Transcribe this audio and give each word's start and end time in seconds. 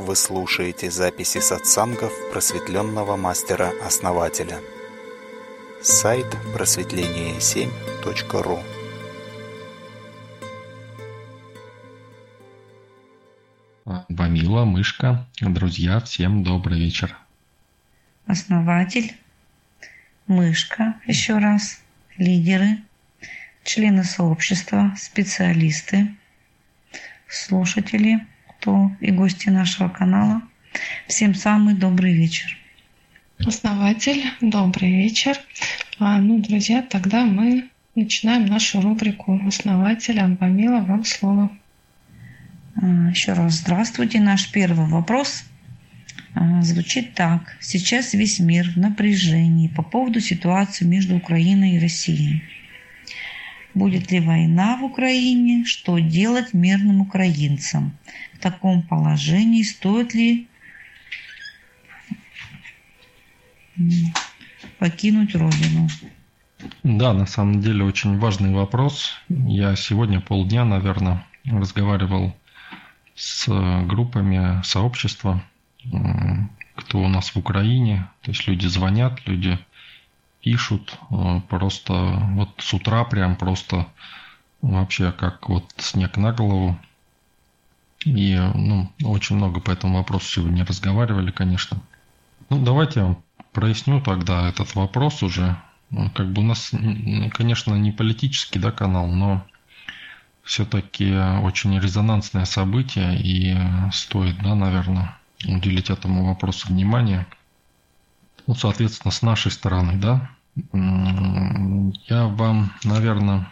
Вы 0.00 0.16
слушаете 0.16 0.90
записи 0.90 1.38
сатсангов 1.40 2.10
просветленного 2.32 3.16
мастера-основателя. 3.16 4.58
Сайт 5.82 6.24
просветление7.ру 6.54 8.60
Вамила, 14.08 14.64
Мышка, 14.64 15.28
друзья, 15.38 16.00
всем 16.00 16.44
добрый 16.44 16.78
вечер. 16.78 17.14
Основатель, 18.24 19.14
Мышка, 20.26 20.94
еще 21.06 21.36
раз, 21.36 21.82
лидеры, 22.16 22.78
члены 23.64 24.04
сообщества, 24.04 24.94
специалисты, 24.96 26.16
слушатели, 27.28 28.26
кто 28.60 28.92
и 29.00 29.10
гости 29.10 29.48
нашего 29.48 29.88
канала. 29.88 30.42
Всем 31.08 31.34
самый 31.34 31.74
добрый 31.74 32.12
вечер. 32.12 32.56
Основатель, 33.38 34.22
добрый 34.42 34.90
вечер. 34.90 35.36
А, 35.98 36.18
ну, 36.18 36.38
друзья, 36.38 36.82
тогда 36.82 37.24
мы 37.24 37.70
начинаем 37.94 38.44
нашу 38.44 38.82
рубрику 38.82 39.40
«Основатель 39.46 40.20
Амбамила». 40.20 40.80
Вам 40.80 41.04
слово. 41.04 41.50
А, 42.76 43.10
еще 43.10 43.32
раз 43.32 43.54
здравствуйте. 43.54 44.20
Наш 44.20 44.52
первый 44.52 44.86
вопрос 44.86 45.44
а, 46.34 46.60
звучит 46.60 47.14
так. 47.14 47.56
Сейчас 47.60 48.12
весь 48.12 48.40
мир 48.40 48.70
в 48.70 48.76
напряжении 48.76 49.68
по 49.68 49.82
поводу 49.82 50.20
ситуации 50.20 50.84
между 50.84 51.16
Украиной 51.16 51.76
и 51.76 51.80
Россией. 51.80 52.42
Будет 53.74 54.10
ли 54.10 54.20
война 54.20 54.76
в 54.76 54.84
Украине? 54.84 55.64
Что 55.64 55.98
делать 55.98 56.52
мирным 56.52 57.00
украинцам? 57.02 57.92
В 58.34 58.38
таком 58.38 58.82
положении 58.82 59.62
стоит 59.62 60.14
ли 60.14 60.48
покинуть 64.78 65.34
родину? 65.34 65.88
Да, 66.82 67.14
на 67.14 67.26
самом 67.26 67.60
деле 67.60 67.84
очень 67.84 68.18
важный 68.18 68.52
вопрос. 68.52 69.14
Я 69.28 69.76
сегодня 69.76 70.20
полдня, 70.20 70.64
наверное, 70.64 71.24
разговаривал 71.44 72.36
с 73.14 73.46
группами 73.86 74.62
сообщества, 74.64 75.42
кто 76.74 77.00
у 77.00 77.08
нас 77.08 77.30
в 77.30 77.36
Украине. 77.36 78.08
То 78.22 78.32
есть 78.32 78.46
люди 78.46 78.66
звонят, 78.66 79.26
люди 79.26 79.58
пишут 80.40 80.98
э, 81.10 81.40
просто 81.48 81.92
вот 82.32 82.50
с 82.58 82.72
утра 82.72 83.04
прям 83.04 83.36
просто 83.36 83.86
вообще 84.62 85.12
как 85.12 85.48
вот 85.48 85.64
снег 85.78 86.16
на 86.16 86.32
голову. 86.32 86.78
И 88.04 88.34
ну, 88.54 88.90
очень 89.04 89.36
много 89.36 89.60
по 89.60 89.70
этому 89.70 89.98
вопросу 89.98 90.26
сегодня 90.26 90.64
разговаривали, 90.64 91.30
конечно. 91.30 91.78
Ну, 92.48 92.64
давайте 92.64 93.00
я 93.00 93.06
вам 93.06 93.22
проясню 93.52 94.00
тогда 94.00 94.48
этот 94.48 94.74
вопрос 94.74 95.22
уже. 95.22 95.56
Ну, 95.90 96.10
как 96.10 96.32
бы 96.32 96.40
у 96.40 96.44
нас, 96.44 96.72
конечно, 97.32 97.74
не 97.74 97.92
политический 97.92 98.58
да, 98.58 98.70
канал, 98.70 99.08
но 99.08 99.44
все-таки 100.42 101.14
очень 101.42 101.78
резонансное 101.78 102.46
событие, 102.46 103.20
и 103.20 103.56
стоит, 103.92 104.42
да, 104.42 104.54
наверное, 104.54 105.18
уделить 105.44 105.90
этому 105.90 106.24
вопросу 106.26 106.68
внимание– 106.68 107.26
ну, 108.50 108.56
соответственно, 108.56 109.12
с 109.12 109.22
нашей 109.22 109.52
стороны, 109.52 109.96
да, 109.96 110.28
я 112.08 112.26
вам, 112.26 112.72
наверное, 112.82 113.46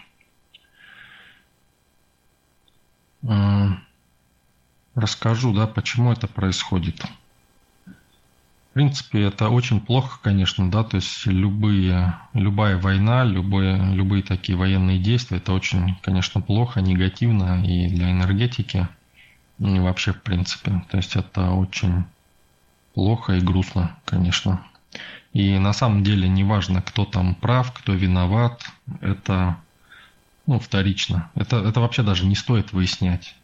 э, 3.22 3.68
расскажу, 4.96 5.54
да, 5.54 5.68
почему 5.68 6.10
это 6.10 6.26
происходит. 6.26 7.00
В 7.86 8.72
принципе, 8.72 9.22
это 9.22 9.50
очень 9.50 9.80
плохо, 9.80 10.18
конечно, 10.20 10.68
да, 10.68 10.82
то 10.82 10.96
есть 10.96 11.26
любые, 11.26 12.16
любая 12.32 12.76
война, 12.76 13.22
любые, 13.22 13.94
любые 13.94 14.24
такие 14.24 14.58
военные 14.58 14.98
действия, 14.98 15.36
это 15.36 15.52
очень, 15.52 15.94
конечно, 16.02 16.40
плохо, 16.40 16.80
негативно 16.80 17.64
и 17.64 17.88
для 17.88 18.10
энергетики, 18.10 18.88
и 19.60 19.78
вообще, 19.78 20.12
в 20.12 20.22
принципе. 20.22 20.82
То 20.90 20.96
есть 20.96 21.14
это 21.14 21.52
очень 21.52 22.04
плохо 22.94 23.34
и 23.34 23.40
грустно, 23.40 23.96
конечно. 24.04 24.60
И 25.32 25.58
на 25.58 25.72
самом 25.72 26.02
деле 26.02 26.28
не 26.28 26.44
важно, 26.44 26.82
кто 26.82 27.04
там 27.04 27.34
прав, 27.34 27.72
кто 27.72 27.92
виноват, 27.92 28.64
это 29.00 29.56
ну, 30.46 30.58
вторично. 30.58 31.30
Это, 31.34 31.56
это 31.56 31.80
вообще 31.80 32.02
даже 32.02 32.26
не 32.26 32.34
стоит 32.34 32.72
выяснять. 32.72 33.36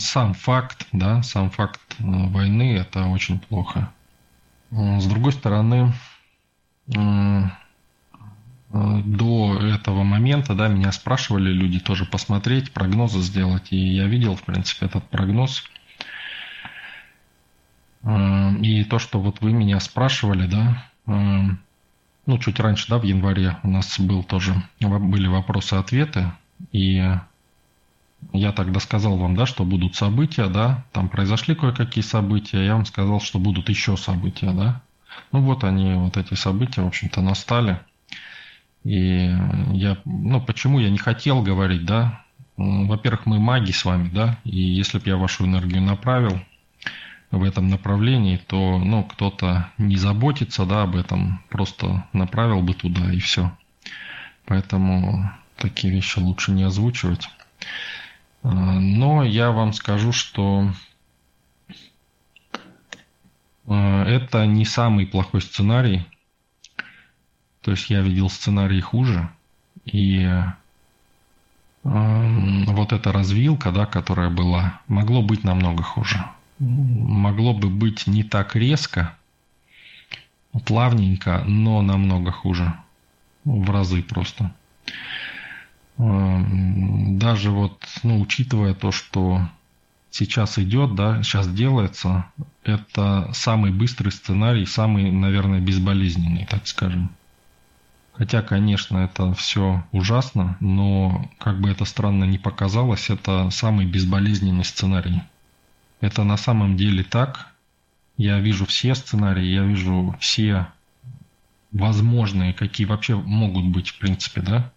Сам 0.00 0.34
факт, 0.34 0.86
да, 0.92 1.22
сам 1.22 1.50
факт 1.50 1.80
э, 1.98 2.02
войны– 2.04 2.76
это 2.78 3.06
очень 3.06 3.38
плохо. 3.38 3.92
С 4.70 5.06
другой 5.06 5.32
стороны, 5.32 5.92
э, 6.94 7.42
до 8.70 9.58
этого 9.60 10.04
момента, 10.04 10.54
да, 10.54 10.68
меня 10.68 10.92
спрашивали 10.92 11.50
люди 11.50 11.80
тоже 11.80 12.04
посмотреть, 12.06 12.72
прогнозы 12.72 13.20
сделать, 13.20 13.72
и 13.72 13.76
я 13.76 14.06
видел, 14.06 14.36
в 14.36 14.42
принципе, 14.44 14.86
этот 14.86 15.04
прогноз– 15.08 15.64
и 18.04 18.84
то, 18.84 18.98
что 18.98 19.20
вот 19.20 19.40
вы 19.40 19.52
меня 19.52 19.80
спрашивали, 19.80 20.46
да, 20.46 20.84
ну, 21.06 22.38
чуть 22.38 22.60
раньше, 22.60 22.88
да, 22.88 22.98
в 22.98 23.04
январе 23.04 23.56
у 23.62 23.68
нас 23.68 23.98
был 23.98 24.22
тоже, 24.22 24.54
были 24.80 25.26
вопросы-ответы, 25.26 26.32
и 26.72 27.14
я 28.32 28.52
тогда 28.52 28.80
сказал 28.80 29.16
вам, 29.16 29.34
да, 29.34 29.46
что 29.46 29.64
будут 29.64 29.94
события, 29.94 30.46
да, 30.46 30.84
там 30.92 31.08
произошли 31.08 31.54
кое-какие 31.54 32.02
события, 32.02 32.64
я 32.64 32.74
вам 32.74 32.84
сказал, 32.84 33.20
что 33.20 33.38
будут 33.38 33.68
еще 33.68 33.96
события, 33.96 34.52
да. 34.52 34.82
Ну 35.32 35.40
вот 35.40 35.64
они, 35.64 35.94
вот 35.94 36.16
эти 36.16 36.34
события, 36.34 36.82
в 36.82 36.86
общем-то, 36.86 37.20
настали. 37.20 37.80
И 38.84 39.34
я, 39.72 39.98
ну, 40.04 40.40
почему 40.40 40.78
я 40.78 40.90
не 40.90 40.98
хотел 40.98 41.42
говорить, 41.42 41.84
да, 41.84 42.24
во-первых, 42.56 43.26
мы 43.26 43.38
маги 43.38 43.70
с 43.72 43.84
вами, 43.84 44.08
да, 44.08 44.38
и 44.44 44.58
если 44.58 44.98
бы 44.98 45.08
я 45.08 45.16
вашу 45.16 45.46
энергию 45.46 45.82
направил, 45.82 46.40
в 47.30 47.42
этом 47.42 47.68
направлении, 47.68 48.36
то 48.36 48.78
ну, 48.78 49.04
кто-то 49.04 49.70
не 49.76 49.96
заботится 49.96 50.64
да, 50.64 50.82
об 50.82 50.96
этом, 50.96 51.42
просто 51.50 52.06
направил 52.12 52.62
бы 52.62 52.74
туда 52.74 53.12
и 53.12 53.18
все. 53.18 53.52
Поэтому 54.46 55.30
такие 55.56 55.92
вещи 55.92 56.18
лучше 56.18 56.52
не 56.52 56.62
озвучивать. 56.62 57.28
А, 58.42 58.48
но 58.48 59.22
я 59.24 59.50
вам 59.50 59.74
скажу, 59.74 60.12
что 60.12 60.72
а, 63.66 64.04
это 64.04 64.46
не 64.46 64.64
самый 64.64 65.06
плохой 65.06 65.42
сценарий. 65.42 66.06
То 67.60 67.72
есть 67.72 67.90
я 67.90 68.00
видел 68.00 68.30
сценарий 68.30 68.80
хуже. 68.80 69.28
И 69.84 70.24
а, 70.24 70.56
вот 71.84 72.94
эта 72.94 73.12
развилка, 73.12 73.70
да, 73.70 73.84
которая 73.84 74.30
была, 74.30 74.80
могло 74.86 75.20
быть 75.20 75.44
намного 75.44 75.82
хуже 75.82 76.24
могло 76.58 77.54
бы 77.54 77.68
быть 77.68 78.06
не 78.06 78.24
так 78.24 78.56
резко, 78.56 79.16
плавненько, 80.66 81.44
но 81.46 81.82
намного 81.82 82.32
хуже. 82.32 82.74
В 83.44 83.70
разы 83.70 84.02
просто. 84.02 84.52
Эм, 85.98 87.18
даже 87.18 87.50
вот, 87.50 87.82
ну, 88.02 88.20
учитывая 88.20 88.74
то, 88.74 88.92
что 88.92 89.48
сейчас 90.10 90.58
идет, 90.58 90.94
да, 90.94 91.22
сейчас 91.22 91.48
делается, 91.48 92.26
это 92.64 93.30
самый 93.32 93.72
быстрый 93.72 94.10
сценарий, 94.10 94.66
самый, 94.66 95.10
наверное, 95.10 95.60
безболезненный, 95.60 96.46
так 96.46 96.66
скажем. 96.66 97.10
Хотя, 98.12 98.42
конечно, 98.42 98.98
это 98.98 99.32
все 99.34 99.84
ужасно, 99.92 100.56
но 100.60 101.30
как 101.38 101.60
бы 101.60 101.70
это 101.70 101.84
странно 101.84 102.24
ни 102.24 102.36
показалось, 102.36 103.10
это 103.10 103.48
самый 103.50 103.86
безболезненный 103.86 104.64
сценарий. 104.64 105.22
Это 106.00 106.24
на 106.24 106.36
самом 106.36 106.76
деле 106.76 107.02
так. 107.02 107.54
Я 108.16 108.40
вижу 108.40 108.66
все 108.66 108.94
сценарии, 108.94 109.44
я 109.44 109.62
вижу 109.62 110.16
все 110.20 110.66
возможные, 111.72 112.52
какие 112.52 112.86
вообще 112.86 113.16
могут 113.16 113.66
быть, 113.66 113.90
в 113.90 113.98
принципе, 113.98 114.40
да. 114.40 114.72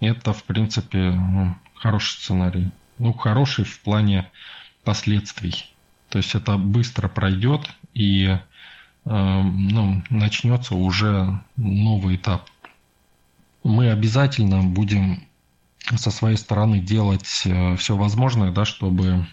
Это, 0.00 0.32
в 0.32 0.44
принципе, 0.44 1.10
ну, 1.10 1.56
хороший 1.74 2.18
сценарий. 2.18 2.70
Ну, 2.98 3.12
хороший 3.12 3.64
в 3.64 3.80
плане 3.80 4.30
последствий. 4.84 5.74
То 6.08 6.18
есть 6.18 6.34
это 6.34 6.56
быстро 6.56 7.08
пройдет 7.08 7.68
и 7.94 8.26
э, 8.26 8.38
ну, 9.04 10.02
начнется 10.10 10.74
уже 10.74 11.40
новый 11.56 12.16
этап. 12.16 12.48
Мы 13.62 13.90
обязательно 13.90 14.62
будем 14.62 15.24
со 15.96 16.10
своей 16.10 16.36
стороны 16.36 16.80
делать 16.80 17.42
э, 17.44 17.76
все 17.76 17.96
возможное, 17.96 18.52
да, 18.52 18.64
чтобы 18.64 19.26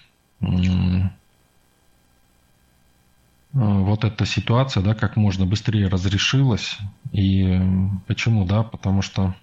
вот 3.56 4.04
эта 4.04 4.26
ситуация, 4.26 4.84
да, 4.84 4.94
как 4.94 5.16
можно 5.16 5.46
быстрее 5.46 5.88
разрешилась. 5.88 6.78
И 7.14 7.60
почему, 8.06 8.46
да, 8.46 8.64
потому 8.64 9.02
что 9.02 9.34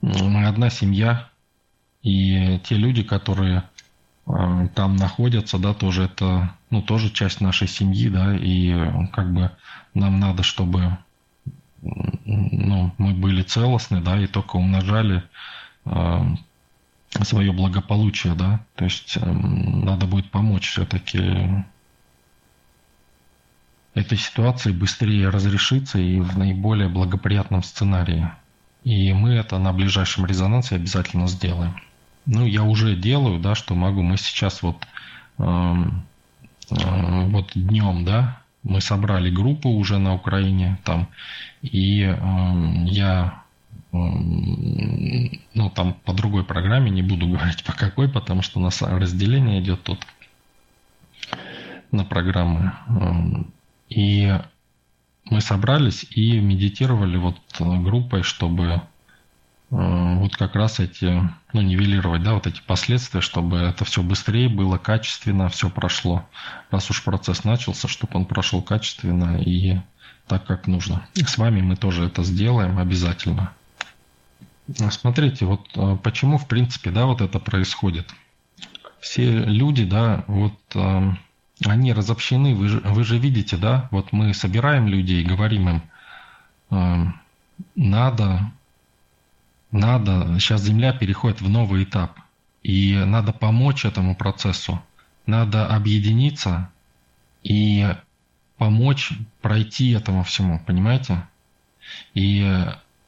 мы 0.00 0.46
одна 0.46 0.70
семья, 0.70 1.28
и 2.02 2.58
те 2.64 2.74
люди, 2.76 3.02
которые 3.02 3.62
э, 4.26 4.68
там 4.74 4.96
находятся, 4.96 5.58
да, 5.58 5.72
тоже 5.74 6.04
это, 6.04 6.54
ну, 6.70 6.82
тоже 6.82 7.10
часть 7.10 7.40
нашей 7.40 7.68
семьи, 7.68 8.08
да, 8.08 8.36
и 8.36 8.72
как 9.12 9.32
бы 9.32 9.50
нам 9.94 10.20
надо, 10.20 10.42
чтобы 10.42 10.98
ну, 11.82 12.92
мы 12.98 13.14
были 13.14 13.42
целостны, 13.42 14.00
да, 14.00 14.20
и 14.20 14.26
только 14.26 14.56
умножали 14.56 15.22
э, 15.84 16.20
свое 17.22 17.52
благополучие, 17.52 18.34
да, 18.34 18.60
то 18.74 18.84
есть 18.84 19.16
э, 19.16 19.24
надо 19.24 20.06
будет 20.06 20.30
помочь 20.30 20.68
все-таки 20.68 21.64
этой 23.94 24.18
ситуации 24.18 24.72
быстрее 24.72 25.30
разрешиться 25.30 25.98
и 25.98 26.20
в 26.20 26.36
наиболее 26.38 26.88
благоприятном 26.88 27.62
сценарии. 27.62 28.30
И 28.84 29.12
мы 29.12 29.34
это 29.34 29.58
на 29.58 29.72
ближайшем 29.72 30.26
резонансе 30.26 30.76
обязательно 30.76 31.26
сделаем. 31.26 31.80
Ну, 32.26 32.44
я 32.44 32.62
уже 32.62 32.94
делаю, 32.94 33.40
да, 33.40 33.54
что 33.54 33.74
могу. 33.74 34.02
Мы 34.02 34.16
сейчас 34.18 34.62
вот, 34.62 34.86
э, 35.38 35.44
э, 36.70 37.26
вот 37.28 37.52
днем, 37.54 38.04
да, 38.04 38.42
мы 38.62 38.80
собрали 38.80 39.30
группу 39.30 39.70
уже 39.70 39.98
на 39.98 40.14
Украине 40.14 40.78
там, 40.84 41.08
и 41.62 42.02
э, 42.02 42.16
я 42.84 43.42
ну 43.92 45.70
там 45.70 45.94
по 46.04 46.12
другой 46.12 46.44
программе 46.44 46.90
не 46.90 47.02
буду 47.02 47.26
говорить 47.28 47.64
по 47.64 47.72
какой, 47.72 48.08
потому 48.08 48.42
что 48.42 48.58
у 48.58 48.62
нас 48.62 48.82
разделение 48.82 49.60
идет 49.60 49.82
тут 49.82 49.98
на 51.90 52.04
программы. 52.04 52.72
Эм, 52.88 53.52
и 53.88 54.38
мы 55.24 55.40
собрались 55.40 56.06
и 56.10 56.38
медитировали 56.40 57.16
вот 57.16 57.36
группой, 57.58 58.22
чтобы 58.22 58.82
Э, 59.70 60.14
вот 60.18 60.36
как 60.36 60.54
раз 60.54 60.80
эти, 60.80 61.22
ну, 61.52 61.60
нивелировать, 61.60 62.22
да, 62.22 62.34
вот 62.34 62.46
эти 62.46 62.60
последствия, 62.60 63.20
чтобы 63.20 63.58
это 63.58 63.84
все 63.84 64.02
быстрее 64.02 64.48
было, 64.48 64.78
качественно, 64.78 65.48
все 65.48 65.68
прошло. 65.70 66.26
Раз 66.70 66.90
уж 66.90 67.02
процесс 67.02 67.44
начался, 67.44 67.88
чтобы 67.88 68.16
он 68.16 68.26
прошел 68.26 68.62
качественно 68.62 69.40
и 69.40 69.78
так, 70.28 70.46
как 70.46 70.66
нужно. 70.66 71.06
С 71.14 71.38
вами 71.38 71.62
мы 71.62 71.76
тоже 71.76 72.04
это 72.04 72.22
сделаем 72.22 72.78
обязательно. 72.78 73.52
Смотрите, 74.90 75.46
вот 75.46 75.68
э, 75.74 75.96
почему, 76.02 76.38
в 76.38 76.48
принципе, 76.48 76.90
да, 76.90 77.06
вот 77.06 77.20
это 77.20 77.38
происходит. 77.38 78.12
Все 79.00 79.30
люди, 79.30 79.84
да, 79.84 80.24
вот 80.26 80.58
они 81.64 81.92
разобщены, 81.92 82.54
вы 82.54 82.68
же, 82.68 82.80
вы 82.80 83.04
же 83.04 83.18
видите, 83.18 83.56
да, 83.56 83.88
вот 83.92 84.12
мы 84.12 84.34
собираем 84.34 84.88
людей, 84.88 85.22
говорим 85.22 85.82
им, 86.70 87.20
надо 87.76 88.52
надо, 89.76 90.38
сейчас 90.38 90.62
Земля 90.62 90.92
переходит 90.92 91.40
в 91.40 91.48
новый 91.48 91.84
этап, 91.84 92.18
и 92.62 92.94
надо 92.94 93.32
помочь 93.32 93.84
этому 93.84 94.16
процессу. 94.16 94.82
Надо 95.26 95.66
объединиться 95.66 96.70
и 97.42 97.94
помочь 98.58 99.12
пройти 99.40 99.90
этому 99.90 100.22
всему, 100.24 100.60
понимаете? 100.64 101.26
И 102.14 102.66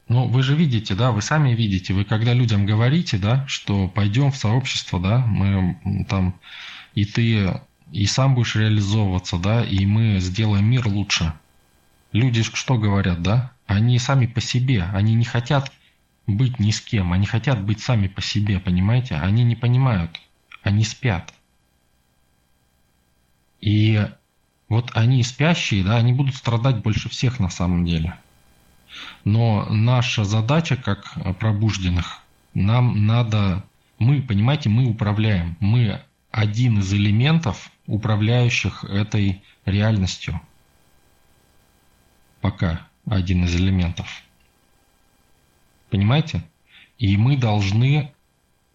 ну, 0.08 0.26
вы 0.26 0.43
же 0.43 0.55
видите, 0.56 0.94
да, 0.94 1.12
вы 1.12 1.22
сами 1.22 1.55
видите, 1.55 1.93
вы 1.93 2.05
когда 2.05 2.32
людям 2.32 2.66
говорите, 2.66 3.19
да, 3.19 3.46
что 3.46 3.88
пойдем 3.88 4.31
в 4.31 4.37
сообщество, 4.37 4.99
да, 5.00 5.19
мы 5.19 6.06
там, 6.08 6.38
и 6.94 7.05
ты 7.05 7.60
и 7.93 8.06
сам 8.06 8.34
будешь 8.34 8.56
реализовываться, 8.56 9.38
да, 9.38 9.64
и 9.64 9.87
мы 9.87 10.19
сделаем 10.20 10.66
мир 10.66 10.87
лучше. 10.87 11.32
Люди 12.12 12.43
что 12.43 12.78
говорят, 12.78 13.22
да? 13.22 13.52
Они 13.66 13.99
сами 13.99 14.26
по 14.26 14.40
себе, 14.40 14.84
они 14.94 15.14
не 15.14 15.25
хотят 15.25 15.70
быть 16.26 16.58
ни 16.58 16.70
с 16.70 16.81
кем. 16.81 17.12
Они 17.12 17.26
хотят 17.26 17.62
быть 17.62 17.81
сами 17.81 18.08
по 18.08 18.22
себе, 18.22 18.61
понимаете? 18.61 19.16
Они 19.16 19.44
не 19.44 19.56
понимают. 19.56 20.20
Они 20.62 20.84
спят. 20.84 21.34
И 23.61 24.06
вот 24.69 24.90
они 24.94 25.22
спящие, 25.22 25.84
да, 25.84 25.96
они 25.96 26.12
будут 26.12 26.34
страдать 26.34 26.82
больше 26.82 27.08
всех 27.08 27.40
на 27.40 27.49
самом 27.50 27.84
деле. 27.84 28.14
Но 29.24 29.66
наша 29.70 30.24
задача, 30.24 30.76
как 30.76 31.04
пробужденных, 31.38 32.20
нам 32.54 33.06
надо, 33.06 33.64
мы, 33.98 34.22
понимаете, 34.22 34.68
мы 34.68 34.86
управляем. 34.86 35.56
Мы 35.60 36.00
один 36.30 36.78
из 36.80 36.92
элементов, 36.92 37.70
управляющих 37.86 38.84
этой 38.84 39.42
реальностью. 39.64 40.40
Пока 42.40 42.86
один 43.06 43.44
из 43.44 43.54
элементов. 43.56 44.22
Понимаете? 45.90 46.42
И 46.98 47.16
мы 47.16 47.36
должны, 47.36 48.12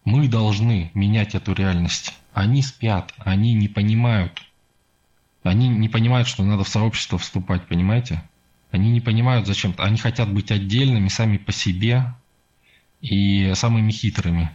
мы 0.04 0.28
должны 0.28 0.90
менять 0.94 1.34
эту 1.34 1.52
реальность. 1.52 2.14
Они 2.32 2.62
спят, 2.62 3.14
они 3.18 3.54
не 3.54 3.68
понимают. 3.68 4.42
Они 5.42 5.68
не 5.68 5.88
понимают, 5.88 6.26
что 6.26 6.42
надо 6.42 6.64
в 6.64 6.68
сообщество 6.68 7.18
вступать, 7.18 7.66
понимаете? 7.66 8.22
Они 8.74 8.90
не 8.90 9.00
понимают 9.00 9.46
зачем. 9.46 9.72
Они 9.78 9.96
хотят 9.98 10.32
быть 10.32 10.50
отдельными 10.50 11.06
сами 11.06 11.36
по 11.36 11.52
себе 11.52 12.12
и 13.00 13.52
самыми 13.54 13.92
хитрыми. 13.92 14.50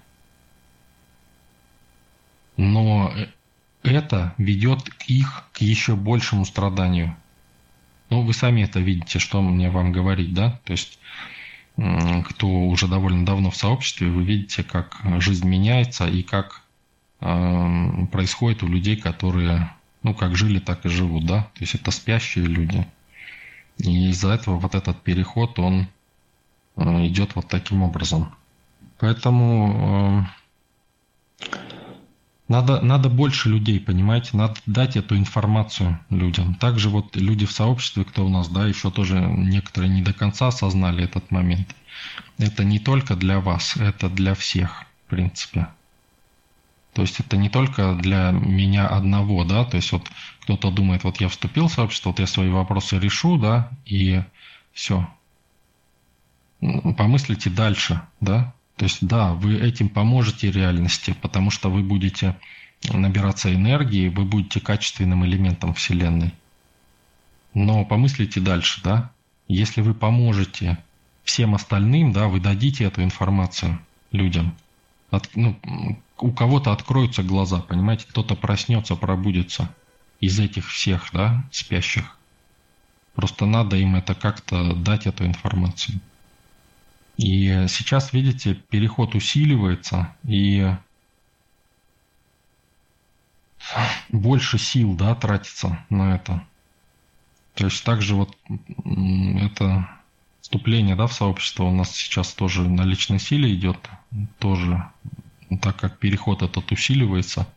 Но 2.58 3.14
это 3.82 4.34
ведет 4.38 4.90
их 5.08 5.46
к 5.54 5.62
еще 5.62 5.96
большему 5.96 6.44
страданию. 6.44 7.16
Ну, 8.10 8.24
вы 8.24 8.34
сами 8.34 8.64
это 8.64 8.82
видите, 8.82 9.20
что 9.20 9.42
мне 9.42 9.70
вам 9.70 9.94
говорить, 9.94 10.34
да? 10.34 10.60
То 10.66 10.74
есть 10.74 11.00
кто 11.78 12.50
уже 12.66 12.90
довольно 12.90 13.26
давно 13.26 13.52
в 13.52 13.56
сообществе, 13.56 14.10
вы 14.10 14.26
видите, 14.26 14.64
как 14.64 15.02
жизнь 15.22 15.48
меняется 15.48 16.10
и 16.10 16.24
как 16.24 16.64
э, 17.22 18.06
происходит 18.12 18.64
у 18.64 18.68
людей, 18.68 18.98
которые, 18.98 19.72
ну, 20.04 20.14
как 20.14 20.36
жили, 20.36 20.60
так 20.60 20.86
и 20.86 20.90
живут, 20.90 21.26
да, 21.26 21.44
то 21.44 21.62
есть 21.62 21.76
это 21.76 21.92
спящие 21.92 22.44
люди. 22.44 22.86
И 23.80 24.10
из-за 24.10 24.32
этого 24.32 24.58
вот 24.58 24.76
этот 24.76 25.02
переход, 25.02 25.58
он 25.58 25.88
э, 26.76 27.08
идет 27.08 27.36
вот 27.36 27.48
таким 27.48 27.82
образом. 27.82 28.36
Поэтому 29.00 30.26
э, 31.42 31.48
надо, 32.50 32.82
надо 32.82 33.10
больше 33.10 33.48
людей, 33.48 33.80
понимаете, 33.80 34.32
надо 34.34 34.56
дать 34.66 34.98
эту 34.98 35.16
информацию 35.16 36.00
людям. 36.10 36.56
Также 36.56 36.90
вот 36.90 37.16
люди 37.16 37.46
в 37.46 37.52
сообществе, 37.52 38.04
кто 38.04 38.26
у 38.26 38.30
нас, 38.30 38.50
да, 38.50 38.66
еще 38.68 38.92
тоже 38.92 39.20
некоторые 39.20 39.90
не 39.94 40.02
до 40.02 40.14
конца 40.14 40.48
осознали 40.48 41.04
этот 41.04 41.32
момент. 41.32 41.76
Это 42.38 42.64
не 42.64 42.80
только 42.80 43.16
для 43.16 43.40
вас, 43.40 43.78
это 43.78 44.10
для 44.10 44.34
всех, 44.34 44.86
в 45.06 45.10
принципе. 45.10 45.68
То 46.94 47.04
есть 47.04 47.20
это 47.20 47.38
не 47.38 47.50
только 47.50 47.94
для 47.94 48.32
меня 48.32 48.88
одного, 48.88 49.46
да, 49.46 49.64
то 49.64 49.78
есть 49.78 49.92
вот 49.92 50.10
кто-то 50.50 50.72
думает, 50.72 51.04
вот 51.04 51.22
я 51.22 51.30
вступил 51.30 51.68
в 51.68 51.72
сообщество, 51.72 52.10
вот 52.10 52.18
я 52.18 52.26
свои 52.26 52.50
вопросы 52.50 52.98
решу, 52.98 53.38
да, 53.38 53.70
и 53.86 54.24
все. 54.74 55.08
Помыслите 56.60 57.52
дальше, 57.52 58.02
да, 58.20 58.56
то 58.76 58.86
есть 58.86 59.06
да, 59.06 59.34
вы 59.34 59.60
этим 59.60 59.90
поможете 59.90 60.50
реальности, 60.50 61.16
потому 61.22 61.52
что 61.52 61.70
вы 61.70 61.84
будете 61.84 62.36
набираться 62.92 63.54
энергии, 63.54 64.10
вы 64.10 64.26
будете 64.26 64.60
качественным 64.60 65.24
элементом 65.24 65.76
Вселенной. 65.76 66.34
Но 67.54 67.86
помыслите 67.86 68.40
дальше, 68.40 68.82
да? 68.84 69.12
Если 69.48 69.82
вы 69.82 69.94
поможете 69.94 70.80
всем 71.24 71.54
остальным, 71.54 72.12
да, 72.12 72.28
вы 72.28 72.40
дадите 72.40 72.86
эту 72.86 73.04
информацию 73.04 73.80
людям, 74.12 74.56
от, 75.12 75.30
ну, 75.36 75.60
у 76.18 76.32
кого-то 76.32 76.72
откроются 76.72 77.22
глаза, 77.22 77.60
понимаете, 77.62 78.08
кто-то 78.10 78.34
проснется, 78.34 78.96
пробудется 78.96 79.70
из 80.20 80.40
этих 80.40 80.70
всех, 80.70 81.10
да, 81.14 81.44
спящих. 81.52 82.18
Просто 83.16 83.46
надо 83.46 83.76
им 83.76 83.96
это 83.96 84.16
как-то 84.16 84.74
дать 84.74 85.08
эту 85.08 85.26
информацию. 85.26 86.00
И 87.18 87.66
сейчас, 87.68 88.14
видите, 88.14 88.56
переход 88.56 89.16
усиливается, 89.16 90.16
и 90.24 90.74
больше 94.10 94.58
сил 94.58 94.96
да, 94.96 95.16
тратится 95.16 95.86
на 95.90 96.16
это. 96.16 96.44
То 97.56 97.66
есть 97.66 97.84
также 97.84 98.16
вот 98.16 98.38
это 98.86 99.90
вступление 100.40 100.96
да, 100.96 101.08
в 101.08 101.14
сообщество 101.14 101.66
у 101.66 101.76
нас 101.76 101.92
сейчас 101.94 102.34
тоже 102.34 102.68
на 102.68 102.84
личной 102.84 103.20
силе 103.20 103.54
идет, 103.54 103.78
тоже 104.40 104.90
так 105.62 105.76
как 105.76 106.00
переход 106.00 106.42
этот 106.42 106.72
усиливается, 106.72 107.48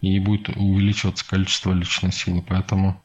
и 0.00 0.18
будет 0.18 0.48
увеличиваться 0.50 1.26
количество 1.26 1.72
личной 1.72 2.12
силы. 2.12 2.42
Поэтому 2.42 3.00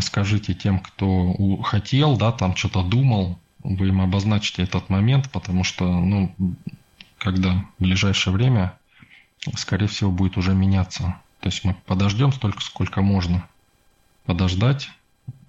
скажите 0.00 0.54
тем, 0.54 0.78
кто 0.80 1.56
хотел, 1.62 2.16
да, 2.16 2.32
там 2.32 2.56
что-то 2.56 2.82
думал, 2.82 3.38
вы 3.62 3.88
им 3.88 4.00
обозначите 4.00 4.62
этот 4.62 4.88
момент, 4.88 5.30
потому 5.30 5.64
что, 5.64 5.84
ну, 5.84 6.34
когда 7.18 7.66
в 7.78 7.82
ближайшее 7.82 8.34
время, 8.34 8.78
скорее 9.54 9.86
всего, 9.86 10.10
будет 10.10 10.36
уже 10.36 10.54
меняться. 10.54 11.20
То 11.40 11.46
есть 11.46 11.64
мы 11.64 11.74
подождем 11.86 12.32
столько, 12.32 12.60
сколько 12.60 13.02
можно 13.02 13.46
подождать, 14.24 14.90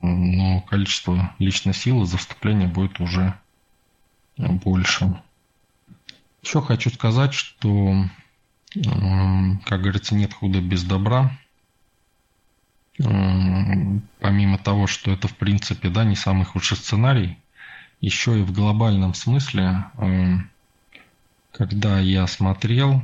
но 0.01 0.61
количество 0.61 1.35
личной 1.39 1.73
силы 1.73 2.05
за 2.05 2.17
вступление 2.17 2.67
будет 2.67 2.99
уже 2.99 3.37
больше. 4.37 5.21
Еще 6.41 6.61
хочу 6.61 6.89
сказать, 6.89 7.33
что 7.33 8.05
как 8.73 9.81
говорится, 9.81 10.15
нет 10.15 10.33
худа 10.33 10.61
без 10.61 10.83
добра. 10.83 11.37
Помимо 12.97 14.57
того, 14.57 14.87
что 14.87 15.11
это, 15.11 15.27
в 15.27 15.35
принципе, 15.35 15.89
да, 15.89 16.03
не 16.03 16.15
самый 16.15 16.45
худший 16.45 16.77
сценарий, 16.77 17.37
еще 17.99 18.39
и 18.39 18.43
в 18.43 18.51
глобальном 18.51 19.13
смысле, 19.13 19.85
когда 21.51 21.99
я 21.99 22.27
смотрел 22.27 23.01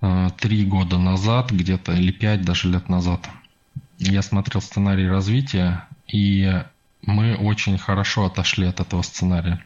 э, 0.00 0.30
три 0.38 0.64
года 0.64 0.98
назад, 0.98 1.52
где-то, 1.52 1.92
или 1.92 2.12
пять 2.12 2.42
даже 2.42 2.70
лет 2.70 2.88
назад, 2.88 3.28
я 3.98 4.22
смотрел 4.22 4.62
сценарий 4.62 5.06
развития, 5.08 5.86
и 6.06 6.62
мы 7.02 7.36
очень 7.36 7.78
хорошо 7.78 8.24
отошли 8.24 8.66
от 8.66 8.80
этого 8.80 9.02
сценария. 9.02 9.64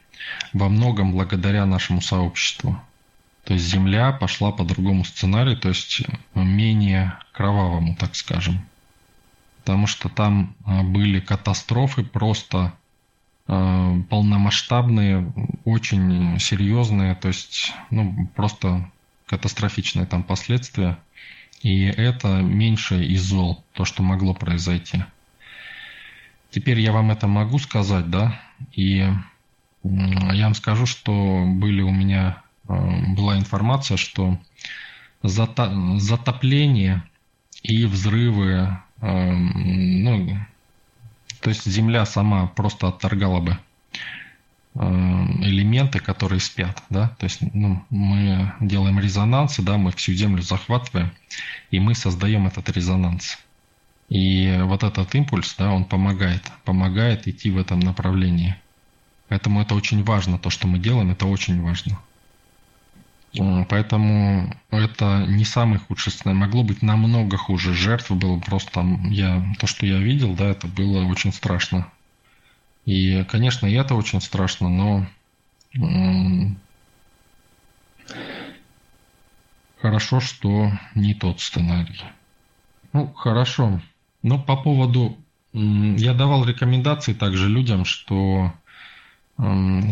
Во 0.53 0.69
многом 0.69 1.13
благодаря 1.13 1.65
нашему 1.65 2.01
сообществу. 2.01 2.81
То 3.51 3.55
есть 3.55 3.67
Земля 3.67 4.13
пошла 4.13 4.53
по 4.53 4.63
другому 4.63 5.05
сценарию, 5.05 5.57
то 5.57 5.71
есть 5.71 6.03
менее 6.37 7.19
кровавому, 7.33 7.97
так 7.97 8.15
скажем. 8.15 8.65
Потому 9.59 9.89
что 9.89 10.09
там 10.09 10.55
а, 10.65 10.85
были 10.85 11.19
катастрофы 11.19 12.05
просто 12.05 12.73
э, 13.49 14.03
полномасштабные, 14.09 15.33
очень 15.65 16.39
серьезные, 16.39 17.17
то 17.17 17.27
есть 17.27 17.73
ну, 17.91 18.29
просто 18.37 18.89
катастрофичные 19.27 20.07
там 20.07 20.23
последствия. 20.23 20.97
И 21.61 21.87
это 21.87 22.43
меньше 22.43 23.05
из 23.05 23.23
зол, 23.23 23.65
то, 23.73 23.85
что 23.85 24.05
могло 24.05 24.33
произойти. 24.33 25.03
Теперь 26.53 26.79
я 26.79 26.93
вам 26.93 27.11
это 27.11 27.27
могу 27.27 27.59
сказать, 27.59 28.09
да, 28.11 28.41
и 28.75 29.13
я 29.83 30.45
вам 30.45 30.55
скажу, 30.55 30.87
что 30.87 31.45
были 31.45 31.83
у 31.83 31.91
меня 31.91 32.45
Э, 32.50 32.50
была 32.71 33.39
информация, 33.39 33.97
что 33.97 34.39
затопление 35.23 37.03
и 37.63 37.85
взрывы, 37.85 38.79
э, 39.01 39.33
ну, 39.33 40.39
то 41.41 41.51
есть 41.51 41.67
Земля 41.67 42.07
сама 42.07 42.47
просто 42.47 42.89
отторгала 42.89 43.41
бы 43.41 43.59
э, 44.75 44.79
элементы, 44.81 46.01
которые 46.01 46.41
спят, 46.41 46.83
да, 46.89 47.09
то 47.19 47.25
есть 47.25 47.41
ну, 47.55 47.85
мы 47.91 48.55
делаем 48.61 48.99
резонансы, 48.99 49.63
да, 49.63 49.77
мы 49.77 49.93
всю 49.93 50.13
Землю 50.15 50.43
захватываем, 50.43 51.11
и 51.71 51.81
мы 51.81 51.95
создаем 51.95 52.47
этот 52.47 52.71
резонанс. 52.71 53.39
И 54.09 54.59
вот 54.63 54.83
этот 54.83 55.15
импульс, 55.15 55.55
да, 55.57 55.71
он 55.71 55.85
помогает, 55.85 56.43
помогает 56.65 57.29
идти 57.29 57.51
в 57.51 57.59
этом 57.59 57.79
направлении. 57.79 58.57
Поэтому 59.29 59.63
это 59.63 59.77
очень 59.77 60.03
важно, 60.03 60.39
то, 60.39 60.51
что 60.51 60.67
мы 60.67 60.81
делаем, 60.81 61.13
это 61.13 61.27
очень 61.27 61.63
важно. 61.63 62.01
Поэтому 63.69 64.53
это 64.71 65.25
не 65.29 65.45
самый 65.45 65.79
худший 65.79 66.13
сценарий. 66.13 66.39
Могло 66.39 66.65
быть 66.65 66.83
намного 66.83 67.37
хуже. 67.37 67.75
Жертв 67.75 68.11
было 68.11 68.39
просто 68.41 68.73
там, 68.73 69.09
я, 69.11 69.45
то, 69.59 69.67
что 69.67 69.87
я 69.87 69.99
видел, 69.99 70.35
да, 70.35 70.47
это 70.47 70.67
было 70.67 71.05
очень 71.05 71.33
страшно. 71.33 71.91
И, 72.87 73.25
конечно, 73.25 73.67
и 73.67 73.75
это 73.75 73.95
очень 73.95 74.21
страшно, 74.21 74.69
но 74.69 75.07
хорошо, 79.81 80.21
что 80.21 80.73
не 80.95 81.15
тот 81.15 81.41
сценарий. 81.41 82.03
Ну, 82.93 83.13
хорошо. 83.13 83.81
Но 84.23 84.43
по 84.43 84.57
поводу... 84.57 85.17
Я 85.53 86.15
давал 86.15 86.45
рекомендации 86.45 87.13
также 87.13 87.49
людям, 87.49 87.85
что 87.85 88.53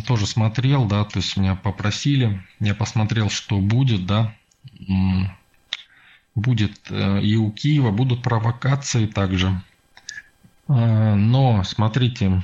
тоже 0.07 0.27
смотрел, 0.27 0.85
да, 0.85 1.05
то 1.05 1.19
есть 1.19 1.37
меня 1.37 1.55
попросили, 1.55 2.43
я 2.61 2.75
посмотрел, 2.75 3.31
что 3.31 3.59
будет, 3.59 4.05
да, 4.07 4.35
будет 6.35 6.79
э, 6.91 7.23
и 7.23 7.37
у 7.37 7.51
Киева, 7.51 7.91
будут 7.91 8.23
провокации 8.23 9.07
также. 9.07 9.61
А, 10.69 11.15
но, 11.15 11.65
смотрите, 11.65 12.43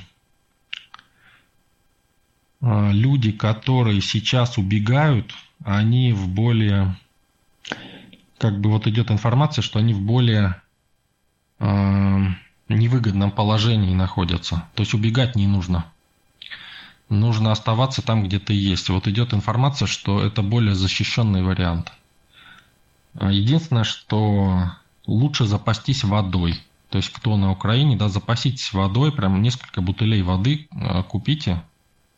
а, 2.61 2.91
люди, 2.91 3.31
которые 3.31 4.01
сейчас 4.01 4.57
убегают, 4.57 5.33
они 5.63 6.11
в 6.11 6.27
более, 6.27 6.97
как 8.37 8.59
бы 8.59 8.71
вот 8.71 8.87
идет 8.87 9.11
информация, 9.11 9.61
что 9.61 9.79
они 9.79 9.93
в 9.93 10.01
более 10.01 10.61
невыгодном 12.67 13.31
положении 13.31 13.93
находятся. 13.93 14.67
То 14.73 14.81
есть 14.81 14.93
убегать 14.93 15.37
не 15.37 15.47
нужно 15.47 15.85
нужно 17.09 17.51
оставаться 17.51 18.01
там, 18.01 18.23
где 18.23 18.39
ты 18.39 18.53
есть. 18.53 18.89
Вот 18.89 19.07
идет 19.07 19.33
информация, 19.33 19.87
что 19.87 20.21
это 20.21 20.41
более 20.41 20.75
защищенный 20.75 21.43
вариант. 21.43 21.91
А 23.17 23.31
единственное, 23.31 23.83
что 23.83 24.71
лучше 25.05 25.45
запастись 25.45 26.03
водой. 26.03 26.59
То 26.89 26.97
есть 26.97 27.09
кто 27.09 27.37
на 27.37 27.51
Украине, 27.51 27.97
да, 27.97 28.09
запаситесь 28.09 28.73
водой, 28.73 29.11
прям 29.11 29.41
несколько 29.41 29.81
бутылей 29.81 30.21
воды 30.21 30.67
а, 30.71 31.03
купите 31.03 31.61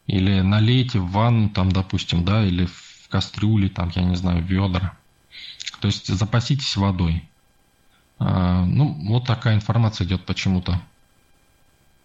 или 0.05 0.41
налейте 0.41 0.99
в 0.99 1.11
ванну, 1.11 1.49
там, 1.49 1.71
допустим, 1.71 2.23
да, 2.23 2.45
или 2.45 2.65
в 2.65 3.07
кастрюле, 3.09 3.69
там, 3.69 3.91
я 3.95 4.03
не 4.03 4.15
знаю, 4.15 4.43
ведра. 4.43 4.97
То 5.81 5.87
есть 5.87 6.07
запаситесь 6.07 6.75
водой. 6.77 7.23
А, 8.19 8.65
ну, 8.65 8.97
вот 9.07 9.25
такая 9.25 9.55
информация 9.55 10.05
идет 10.05 10.25
почему-то. 10.25 10.81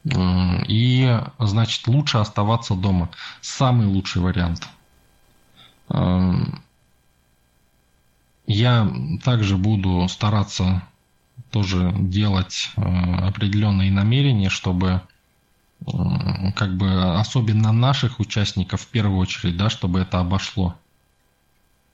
И, 0.05 1.21
значит, 1.39 1.87
лучше 1.87 2.19
оставаться 2.19 2.75
дома. 2.75 3.11
Самый 3.41 3.87
лучший 3.87 4.21
вариант. 4.21 4.67
Я 8.47 8.93
также 9.25 9.57
буду 9.57 10.07
стараться 10.09 10.83
тоже 11.51 11.93
делать 11.99 12.71
э, 12.77 12.83
определенные 12.83 13.91
намерения, 13.93 14.49
чтобы 14.49 15.03
как 16.55 16.77
бы 16.77 17.19
особенно 17.19 17.73
наших 17.73 18.21
участников 18.21 18.83
в 18.83 18.89
первую 18.89 19.19
очередь, 19.19 19.57
да, 19.57 19.69
чтобы 19.69 20.01
это 20.01 20.21
обошло. 20.21 20.77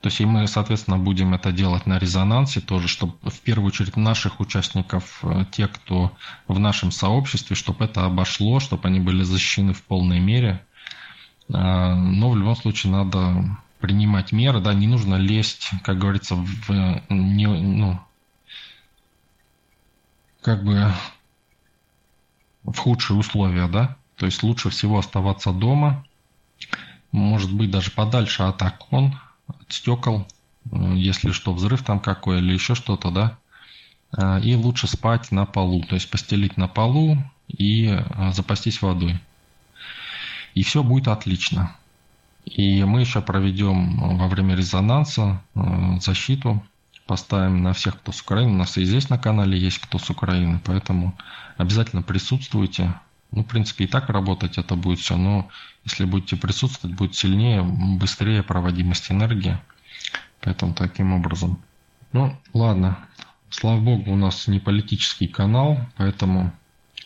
То 0.00 0.08
есть 0.08 0.20
и 0.20 0.24
мы, 0.24 0.46
соответственно, 0.46 0.96
будем 0.96 1.34
это 1.34 1.50
делать 1.50 1.86
на 1.86 1.98
резонансе 1.98 2.60
тоже, 2.60 2.86
чтобы 2.86 3.14
в 3.28 3.40
первую 3.40 3.68
очередь 3.68 3.96
наших 3.96 4.38
участников, 4.38 5.18
э, 5.22 5.44
те, 5.50 5.66
кто 5.66 6.12
в 6.46 6.60
нашем 6.60 6.92
сообществе, 6.92 7.56
чтобы 7.56 7.84
это 7.84 8.04
обошло, 8.04 8.60
чтобы 8.60 8.86
они 8.86 9.00
были 9.00 9.24
защищены 9.24 9.72
в 9.72 9.82
полной 9.82 10.20
мере. 10.20 10.64
А, 11.52 11.96
но 11.96 12.30
в 12.30 12.36
любом 12.36 12.54
случае 12.54 12.92
надо 12.92 13.58
принимать 13.80 14.30
меры, 14.30 14.60
да, 14.60 14.72
не 14.72 14.86
нужно 14.86 15.16
лезть, 15.16 15.70
как 15.82 15.98
говорится, 15.98 16.36
в 16.36 17.02
не, 17.08 17.46
ну, 17.46 18.00
как 20.42 20.64
бы 20.64 20.92
в 22.62 22.76
худшие 22.76 23.18
условия, 23.18 23.66
да. 23.66 23.96
То 24.16 24.26
есть 24.26 24.42
лучше 24.44 24.70
всего 24.70 24.98
оставаться 24.98 25.52
дома, 25.52 26.04
может 27.10 27.52
быть 27.52 27.70
даже 27.70 27.90
подальше 27.90 28.42
от 28.42 28.62
окон, 28.62 29.18
от 29.48 29.72
стекол, 29.72 30.26
если 30.70 31.32
что, 31.32 31.52
взрыв 31.52 31.82
там 31.82 32.00
какой 32.00 32.38
или 32.38 32.52
еще 32.52 32.74
что-то, 32.74 33.10
да. 33.10 33.38
Э, 34.16 34.40
и 34.40 34.54
лучше 34.54 34.86
спать 34.86 35.30
на 35.32 35.46
полу, 35.46 35.82
то 35.82 35.94
есть 35.94 36.10
постелить 36.10 36.56
на 36.56 36.68
полу 36.68 37.18
и 37.48 37.86
э, 37.86 38.32
запастись 38.32 38.82
водой. 38.82 39.20
И 40.54 40.62
все 40.62 40.82
будет 40.82 41.08
отлично. 41.08 41.76
И 42.44 42.82
мы 42.84 43.00
еще 43.00 43.20
проведем 43.20 44.16
во 44.16 44.26
время 44.26 44.54
резонанса 44.56 45.42
защиту, 46.00 46.64
поставим 47.06 47.62
на 47.62 47.72
всех, 47.72 47.98
кто 47.98 48.12
с 48.12 48.20
Украины. 48.22 48.52
У 48.52 48.56
нас 48.56 48.78
и 48.78 48.84
здесь 48.84 49.08
на 49.10 49.18
канале 49.18 49.58
есть 49.58 49.78
кто 49.78 49.98
с 49.98 50.08
Украины, 50.10 50.60
поэтому 50.64 51.16
обязательно 51.56 52.02
присутствуйте. 52.02 52.94
Ну, 53.30 53.42
в 53.42 53.46
принципе, 53.46 53.84
и 53.84 53.86
так 53.86 54.08
работать 54.08 54.58
это 54.58 54.74
будет 54.74 55.00
все, 55.00 55.16
но 55.16 55.48
если 55.84 56.04
будете 56.04 56.36
присутствовать, 56.36 56.96
будет 56.96 57.14
сильнее, 57.14 57.62
быстрее 57.62 58.42
проводимость 58.42 59.10
энергии. 59.10 59.58
Поэтому 60.40 60.74
таким 60.74 61.12
образом. 61.12 61.62
Ну, 62.12 62.36
ладно. 62.54 62.98
Слава 63.50 63.80
богу, 63.80 64.12
у 64.12 64.16
нас 64.16 64.46
не 64.46 64.60
политический 64.60 65.26
канал, 65.26 65.78
поэтому 65.96 66.52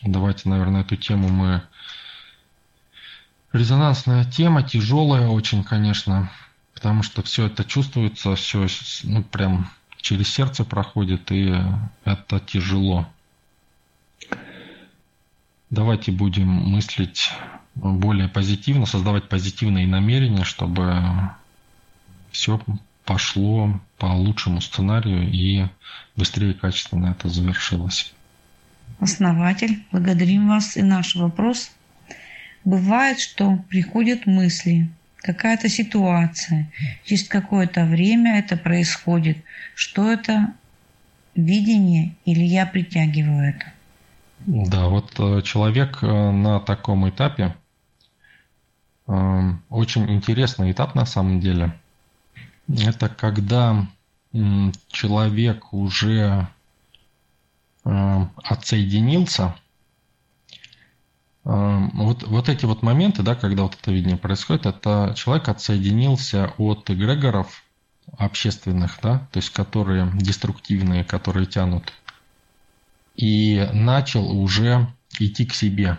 давайте, 0.01 0.49
наверное, 0.49 0.81
эту 0.81 0.95
тему 0.95 1.29
мы... 1.29 1.61
Резонансная 3.53 4.25
тема, 4.25 4.63
тяжелая 4.63 5.27
очень, 5.27 5.63
конечно, 5.63 6.31
потому 6.73 7.03
что 7.03 7.21
все 7.21 7.45
это 7.45 7.63
чувствуется, 7.63 8.35
все 8.35 8.67
ну, 9.03 9.23
прям 9.23 9.69
через 9.97 10.27
сердце 10.27 10.65
проходит, 10.65 11.31
и 11.31 11.55
это 12.03 12.39
тяжело. 12.39 13.07
Давайте 15.73 16.11
будем 16.11 16.49
мыслить 16.49 17.31
более 17.73 18.27
позитивно, 18.29 18.85
создавать 18.85 19.27
позитивные 19.27 19.87
намерения, 19.87 20.43
чтобы 20.43 21.01
все 22.29 22.61
пошло 23.05 23.81
по 23.97 24.05
лучшему 24.05 24.61
сценарию 24.61 25.27
и 25.27 25.65
быстрее 26.15 26.51
и 26.51 26.53
качественно 26.53 27.07
это 27.07 27.27
завершилось. 27.27 28.13
Основатель, 28.99 29.83
благодарим 29.91 30.47
вас. 30.47 30.77
И 30.77 30.83
наш 30.83 31.15
вопрос. 31.15 31.71
Бывает, 32.63 33.19
что 33.19 33.57
приходят 33.67 34.27
мысли, 34.27 34.91
какая-то 35.15 35.69
ситуация, 35.69 36.71
через 37.03 37.27
какое-то 37.27 37.85
время 37.85 38.37
это 38.37 38.57
происходит. 38.57 39.43
Что 39.73 40.11
это 40.11 40.53
видение 41.33 42.13
или 42.25 42.43
я 42.43 42.67
притягиваю 42.67 43.55
это? 43.55 43.73
Да, 44.45 44.87
вот 44.89 45.13
э, 45.19 45.41
человек 45.41 45.99
э, 46.01 46.31
на 46.31 46.59
таком 46.59 47.07
этапе, 47.07 47.55
э, 49.07 49.51
очень 49.69 50.09
интересный 50.11 50.71
этап 50.71 50.95
на 50.95 51.05
самом 51.05 51.39
деле. 51.39 51.79
Это 52.67 53.09
когда 53.09 53.85
человек 54.87 55.73
уже 55.73 56.47
отсоединился 57.83 59.53
вот, 61.43 62.23
вот 62.23 62.49
эти 62.49 62.65
вот 62.65 62.81
моменты, 62.81 63.21
да, 63.21 63.35
когда 63.35 63.63
вот 63.63 63.77
это 63.79 63.91
видение 63.91 64.17
происходит, 64.17 64.65
это 64.65 65.13
человек 65.15 65.49
отсоединился 65.49 66.53
от 66.57 66.89
эгрегоров 66.89 67.63
общественных, 68.17 68.97
да, 69.03 69.27
то 69.31 69.37
есть 69.37 69.51
которые 69.51 70.09
деструктивные, 70.15 71.03
которые 71.03 71.45
тянут, 71.45 71.93
и 73.15 73.69
начал 73.73 74.29
уже 74.39 74.87
идти 75.19 75.45
к 75.45 75.53
себе. 75.53 75.97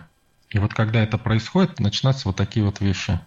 И 0.49 0.59
вот 0.59 0.73
когда 0.73 1.01
это 1.01 1.17
происходит, 1.17 1.79
начинаются 1.79 2.27
вот 2.27 2.35
такие 2.35 2.65
вот 2.65 2.81
вещи. 2.81 3.19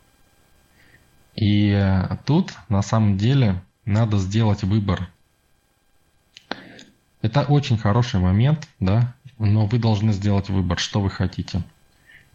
И 1.35 2.01
тут 2.25 2.53
на 2.69 2.83
самом 2.83 3.17
деле 3.17 3.63
надо 3.85 4.19
сделать 4.19 4.63
выбор. 4.63 5.09
Это 7.23 7.43
очень 7.43 7.79
хороший 7.79 8.21
момент, 8.21 8.69
да, 8.81 9.15
но 9.39 9.67
вы 9.67 9.79
должны 9.79 10.13
сделать 10.13 10.49
выбор, 10.49 10.79
что 10.79 11.01
вы 11.01 11.11
хотите– 11.11 11.63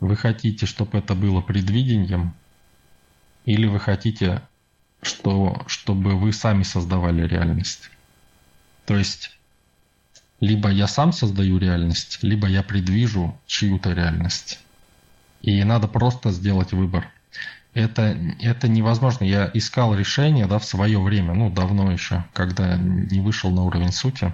вы 0.03 0.17
хотите, 0.17 0.65
чтобы 0.65 0.98
это 0.98 1.15
было 1.15 1.39
предвидением, 1.39 2.33
или 3.45 3.67
вы 3.67 3.79
хотите, 3.79 4.41
что, 5.01 5.63
чтобы 5.65 6.17
вы 6.17 6.33
сами 6.33 6.63
создавали 6.63 7.25
реальность? 7.25 7.89
То 8.86 8.98
есть, 8.98 9.38
либо 10.43 10.69
я 10.69 10.88
сам 10.88 11.13
создаю 11.13 11.57
реальность, 11.57 12.19
либо 12.21 12.47
я 12.47 12.63
предвижу 12.63 13.39
чью-то 13.47 13.93
реальность. 13.93 14.59
И 15.41 15.63
надо 15.63 15.88
просто 15.88 16.31
сделать 16.31 16.73
выбор. 16.73 17.09
Это, 17.73 18.17
это 18.41 18.67
невозможно. 18.67 19.23
Я 19.23 19.50
искал 19.53 19.95
решение 19.95 20.45
да, 20.45 20.59
в 20.59 20.65
свое 20.65 21.01
время, 21.01 21.33
ну, 21.33 21.50
давно 21.50 21.89
еще, 21.89 22.25
когда 22.33 22.75
не 22.75 23.21
вышел 23.21 23.51
на 23.51 23.63
уровень 23.63 23.93
сути. 23.93 24.33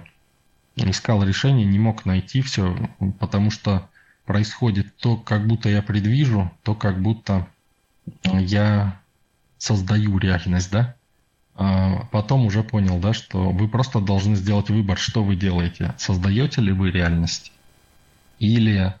Искал 0.74 1.22
решение, 1.22 1.64
не 1.64 1.78
мог 1.78 2.04
найти 2.04 2.42
все, 2.42 2.76
потому 3.20 3.52
что 3.52 3.88
происходит 4.24 4.96
то, 4.96 5.16
как 5.16 5.46
будто 5.46 5.68
я 5.68 5.80
предвижу, 5.80 6.50
то, 6.64 6.74
как 6.74 7.00
будто 7.00 7.46
я 8.24 9.00
создаю 9.58 10.18
реальность, 10.18 10.72
да? 10.72 10.96
А 11.62 12.06
потом 12.10 12.46
уже 12.46 12.62
понял, 12.62 12.98
да, 13.00 13.12
что 13.12 13.50
вы 13.50 13.68
просто 13.68 14.00
должны 14.00 14.34
сделать 14.34 14.70
выбор, 14.70 14.96
что 14.96 15.22
вы 15.22 15.36
делаете. 15.36 15.94
Создаете 15.98 16.62
ли 16.62 16.72
вы 16.72 16.90
реальность? 16.90 17.52
Или 18.38 18.94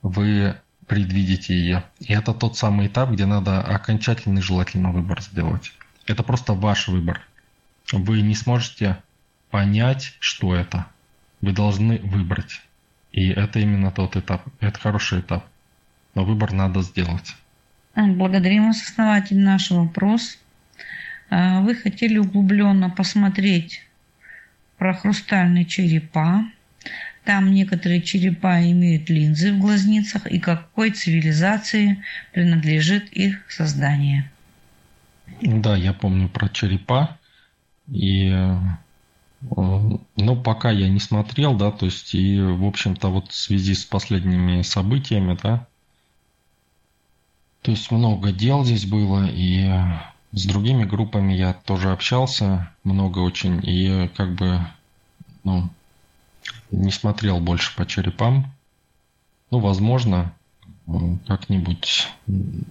вы 0.00 0.56
предвидите 0.86 1.54
ее. 1.54 1.84
И 2.00 2.14
это 2.14 2.32
тот 2.32 2.56
самый 2.56 2.86
этап, 2.86 3.10
где 3.10 3.26
надо 3.26 3.60
окончательный 3.60 4.40
желательно 4.40 4.90
выбор 4.90 5.20
сделать. 5.20 5.74
Это 6.06 6.22
просто 6.22 6.54
ваш 6.54 6.88
выбор. 6.88 7.20
Вы 7.92 8.22
не 8.22 8.34
сможете 8.34 8.96
понять, 9.50 10.16
что 10.18 10.54
это. 10.54 10.86
Вы 11.42 11.52
должны 11.52 11.98
выбрать. 11.98 12.62
И 13.12 13.28
это 13.28 13.58
именно 13.58 13.90
тот 13.90 14.16
этап. 14.16 14.46
Это 14.60 14.80
хороший 14.80 15.20
этап. 15.20 15.44
Но 16.14 16.24
выбор 16.24 16.54
надо 16.54 16.80
сделать. 16.80 17.36
Благодарим 17.94 18.68
вас, 18.68 18.80
основатель, 18.80 19.38
наш 19.38 19.70
вопрос. 19.70 20.38
А, 21.34 21.62
вы 21.62 21.74
хотели 21.74 22.18
углубленно 22.18 22.90
посмотреть 22.90 23.80
про 24.76 24.92
хрустальные 24.92 25.64
черепа. 25.64 26.44
Там 27.24 27.52
некоторые 27.52 28.02
черепа 28.02 28.60
имеют 28.60 29.08
линзы 29.08 29.54
в 29.54 29.58
глазницах 29.58 30.26
и 30.26 30.38
какой 30.38 30.90
цивилизации 30.90 32.04
принадлежит 32.34 33.10
их 33.12 33.50
создание. 33.50 34.30
Да, 35.40 35.74
я 35.74 35.94
помню 35.94 36.28
про 36.28 36.50
черепа. 36.50 37.16
И 37.90 38.30
ну, 39.40 40.42
пока 40.44 40.70
я 40.70 40.90
не 40.90 41.00
смотрел, 41.00 41.56
да, 41.56 41.70
то 41.70 41.86
есть, 41.86 42.14
и, 42.14 42.38
в 42.42 42.66
общем-то, 42.66 43.08
вот 43.08 43.30
в 43.30 43.34
связи 43.34 43.72
с 43.74 43.86
последними 43.86 44.60
событиями, 44.60 45.38
да, 45.42 45.66
то 47.62 47.70
есть 47.70 47.90
много 47.90 48.32
дел 48.32 48.64
здесь 48.64 48.84
было, 48.84 49.26
и 49.26 49.66
с 50.32 50.46
другими 50.46 50.84
группами 50.84 51.32
я 51.34 51.52
тоже 51.52 51.92
общался, 51.92 52.70
много 52.84 53.18
очень, 53.18 53.60
и 53.62 54.08
как 54.16 54.34
бы, 54.34 54.60
ну, 55.44 55.68
не 56.70 56.90
смотрел 56.90 57.38
больше 57.38 57.76
по 57.76 57.86
черепам. 57.86 58.50
Ну, 59.50 59.58
возможно, 59.58 60.32
как-нибудь 61.26 62.08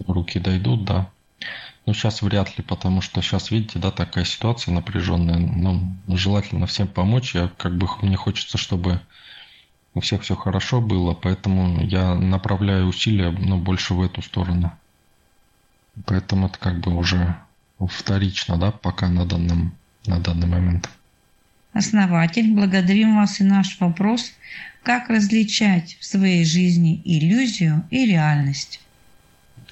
руки 0.08 0.39
дойдут, 0.39 0.86
да. 0.86 1.10
Ну, 1.86 1.93
сейчас 1.93 2.21
вряд 2.21 2.58
ли, 2.58 2.63
потому 2.63 3.02
что 3.02 3.21
сейчас, 3.21 3.52
видите, 3.52 3.80
да, 3.80 3.91
такая 3.91 4.26
ситуация 4.26 4.74
напряженная. 4.74 5.38
Ну, 5.38 5.97
желательно 6.08 6.65
всем 6.65 6.88
помочь. 6.88 7.36
Я 7.36 7.50
как 7.58 7.78
бы 7.78 7.88
мне 8.02 8.15
хочется, 8.15 8.58
чтобы 8.58 9.02
у 9.93 10.00
всех 10.00 10.24
все 10.24 10.36
хорошо 10.36 10.82
было, 10.82 11.13
поэтому 11.13 11.84
я 11.84 12.15
направляю 12.15 12.88
усилия, 12.88 13.32
ну, 13.32 13.58
больше 13.60 13.93
в 13.93 14.02
эту 14.02 14.21
сторону. 14.21 14.71
Поэтому 16.06 16.47
это 16.47 16.58
как 16.58 16.80
бы 16.80 16.95
уже 16.95 17.36
вторично, 17.88 18.58
да, 18.58 18.72
пока 18.72 19.08
на 19.10 19.26
данном, 19.26 19.76
на 20.06 20.20
данный 20.20 20.48
момент. 20.48 20.89
Основатель, 21.74 22.54
благодарим 22.54 23.15
вас 23.15 23.39
и 23.39 23.44
наш 23.44 23.80
вопрос. 23.80 24.34
Как 24.84 25.10
различать 25.10 25.98
в 26.00 26.06
своей 26.06 26.44
жизни 26.44 27.02
иллюзию 27.06 27.86
и 27.91 28.06
реальность? 28.06 28.82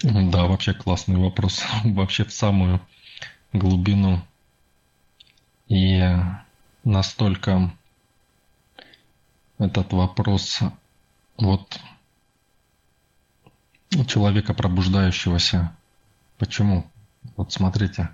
Да, 0.02 0.46
вообще 0.46 0.74
классный 0.74 1.18
вопрос. 1.18 1.64
вообще 1.84 2.24
в 2.24 2.32
самую 2.32 2.80
глубину. 3.52 4.22
И 5.68 6.02
настолько 6.84 7.72
этот 9.58 9.92
вопрос 9.92 10.60
вот 11.38 11.80
человека 14.08 14.54
пробуждающегося. 14.54 15.76
Почему? 16.38 16.90
Вот 17.36 17.52
смотрите. 17.52 18.10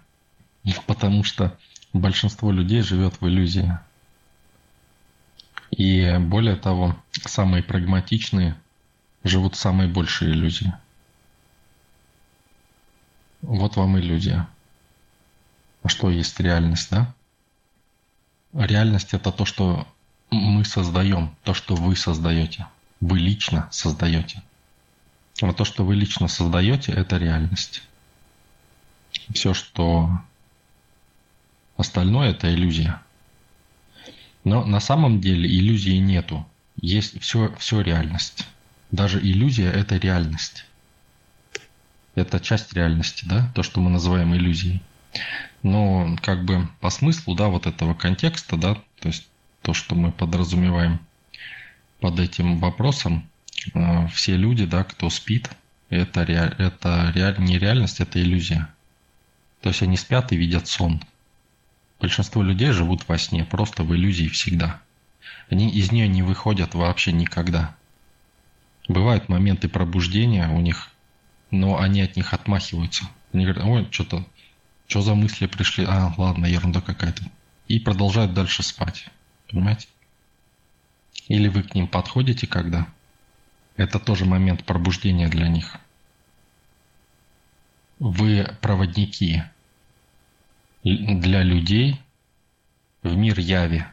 Потому 0.87 1.23
что 1.23 1.57
большинство 1.93 2.51
людей 2.51 2.81
живет 2.81 3.21
в 3.21 3.27
иллюзии. 3.27 3.77
И 5.71 6.17
более 6.19 6.55
того, 6.55 6.95
самые 7.25 7.63
прагматичные 7.63 8.55
живут 9.23 9.55
в 9.55 9.59
самой 9.59 9.87
большей 9.87 10.31
иллюзии. 10.31 10.73
Вот 13.41 13.75
вам 13.75 13.99
иллюзия. 13.99 14.47
А 15.83 15.89
что 15.89 16.09
есть 16.09 16.39
реальность, 16.39 16.89
да? 16.89 17.13
Реальность 18.53 19.13
это 19.13 19.31
то, 19.31 19.45
что 19.45 19.87
мы 20.31 20.65
создаем, 20.65 21.35
то, 21.43 21.53
что 21.53 21.75
вы 21.75 21.95
создаете. 21.95 22.67
Вы 23.01 23.19
лично 23.19 23.67
создаете. 23.71 24.41
Вот 25.41 25.57
то, 25.57 25.65
что 25.65 25.83
вы 25.83 25.95
лично 25.95 26.27
создаете, 26.27 26.91
это 26.93 27.17
реальность. 27.17 27.83
Все, 29.35 29.53
что 29.53 30.09
остальное, 31.77 32.31
это 32.31 32.53
иллюзия. 32.53 33.01
Но 34.43 34.65
на 34.65 34.79
самом 34.79 35.21
деле 35.21 35.47
иллюзии 35.47 35.97
нету. 35.97 36.45
Есть 36.81 37.21
все, 37.21 37.55
все 37.59 37.81
реальность. 37.81 38.47
Даже 38.91 39.19
иллюзия– 39.19 39.71
это 39.71 39.97
реальность 39.97 40.65
это 42.15 42.39
часть 42.39 42.73
реальности, 42.73 43.25
да, 43.25 43.51
то, 43.53 43.61
что 43.61 43.81
мы 43.81 43.89
называем 43.89 44.33
иллюзией. 44.33 44.81
Но 45.63 46.15
как 46.21 46.45
бы 46.45 46.67
по 46.79 46.89
смыслу, 46.89 47.35
да, 47.35 47.47
вот 47.47 47.67
этого 47.67 47.93
контекста, 47.93 48.57
да, 48.57 48.75
то 48.99 49.07
есть 49.07 49.27
то, 49.61 49.73
что 49.73 49.95
мы 49.95 50.11
подразумеваем 50.11 50.99
под 51.99 52.19
этим 52.19 52.59
вопросом, 52.59 53.29
э, 53.73 54.07
все 54.07 54.35
люди, 54.35 54.65
да, 54.65 54.83
кто 54.83 55.09
спит, 55.09 55.49
это, 55.89 56.25
ре, 56.25 56.53
это 56.57 57.11
ре, 57.13 57.35
не 57.39 57.57
реальность, 57.57 57.99
это 57.99 58.21
иллюзия. 58.21 58.69
То 59.65 59.69
есть 59.69 59.81
они 59.81 59.97
спят 59.97 60.31
и 60.31 60.37
видят 60.37 60.67
сон. 60.67 61.01
Большинство 61.99 62.43
людей 62.43 62.69
живут 62.69 63.07
во 63.07 63.17
сне, 63.17 63.43
просто 63.43 63.81
в 63.81 63.95
иллюзии 63.95 64.27
всегда. 64.27 64.79
Они 65.49 65.71
из 65.71 65.91
нее 65.91 66.07
не 66.07 66.21
выходят 66.21 66.75
вообще 66.75 67.11
никогда. 67.11 67.75
Бывают 68.87 69.27
моменты 69.27 69.67
пробуждения, 69.67 70.49
у 70.49 70.61
них 70.61 70.91
но 71.49 71.79
они 71.79 72.01
от 72.01 72.15
них 72.15 72.31
отмахиваются. 72.35 73.05
Они 73.33 73.43
говорят, 73.43 73.65
ой, 73.65 73.87
что-то, 73.89 74.23
что 74.85 75.01
за 75.01 75.15
мысли 75.15 75.47
пришли? 75.47 75.83
А, 75.89 76.13
ладно, 76.15 76.45
ерунда 76.45 76.79
какая-то. 76.79 77.23
И 77.67 77.79
продолжают 77.79 78.35
дальше 78.35 78.61
спать. 78.61 79.07
Понимаете? 79.49 79.87
Или 81.27 81.47
вы 81.47 81.63
к 81.63 81.73
ним 81.73 81.87
подходите, 81.87 82.45
когда? 82.45 82.87
Это 83.77 83.97
тоже 83.97 84.25
момент 84.25 84.63
пробуждения 84.63 85.27
для 85.27 85.47
них. 85.47 85.79
вы 87.97 88.47
проводники 88.61 89.43
для 90.85 91.41
людей 91.41 91.99
в 93.01 93.15
мир 93.15 93.39
яви, 93.39 93.85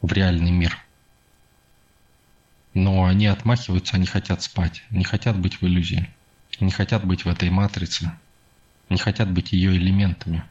в 0.00 0.12
реальный 0.12 0.50
мир. 0.50 0.76
Но 2.74 3.04
они 3.04 3.26
отмахиваются, 3.26 3.94
они 3.94 4.06
хотят 4.06 4.42
спать, 4.42 4.82
не 4.90 5.04
хотят 5.04 5.38
быть 5.38 5.60
в 5.60 5.62
иллюзии, 5.62 6.10
не 6.58 6.72
хотят 6.72 7.04
быть 7.04 7.24
в 7.24 7.28
этой 7.28 7.50
матрице, 7.50 8.10
не 8.88 8.98
хотят 8.98 9.30
быть 9.30 9.52
ее 9.52 9.76
элементами. 9.76 10.42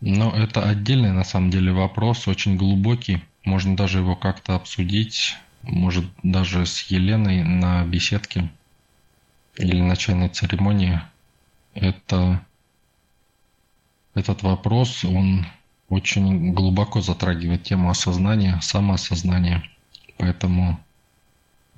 Но 0.00 0.34
это 0.34 0.66
отдельный 0.66 1.12
на 1.12 1.24
самом 1.24 1.50
деле 1.50 1.72
вопрос, 1.72 2.26
очень 2.26 2.56
глубокий. 2.56 3.22
Можно 3.44 3.76
даже 3.76 3.98
его 3.98 4.16
как-то 4.16 4.54
обсудить, 4.54 5.36
может 5.60 6.06
даже 6.22 6.64
с 6.64 6.82
Еленой 6.84 7.42
на 7.42 7.84
беседке 7.84 8.50
или 9.56 9.80
на 9.82 9.96
чайной 9.96 10.30
церемонии. 10.30 11.02
Это 11.74 12.44
этот 14.14 14.42
вопрос, 14.42 15.04
он 15.04 15.46
очень 15.88 16.52
глубоко 16.52 17.00
затрагивает 17.00 17.64
тему 17.64 17.90
осознания, 17.90 18.58
самоосознания. 18.62 19.64
Поэтому, 20.16 20.78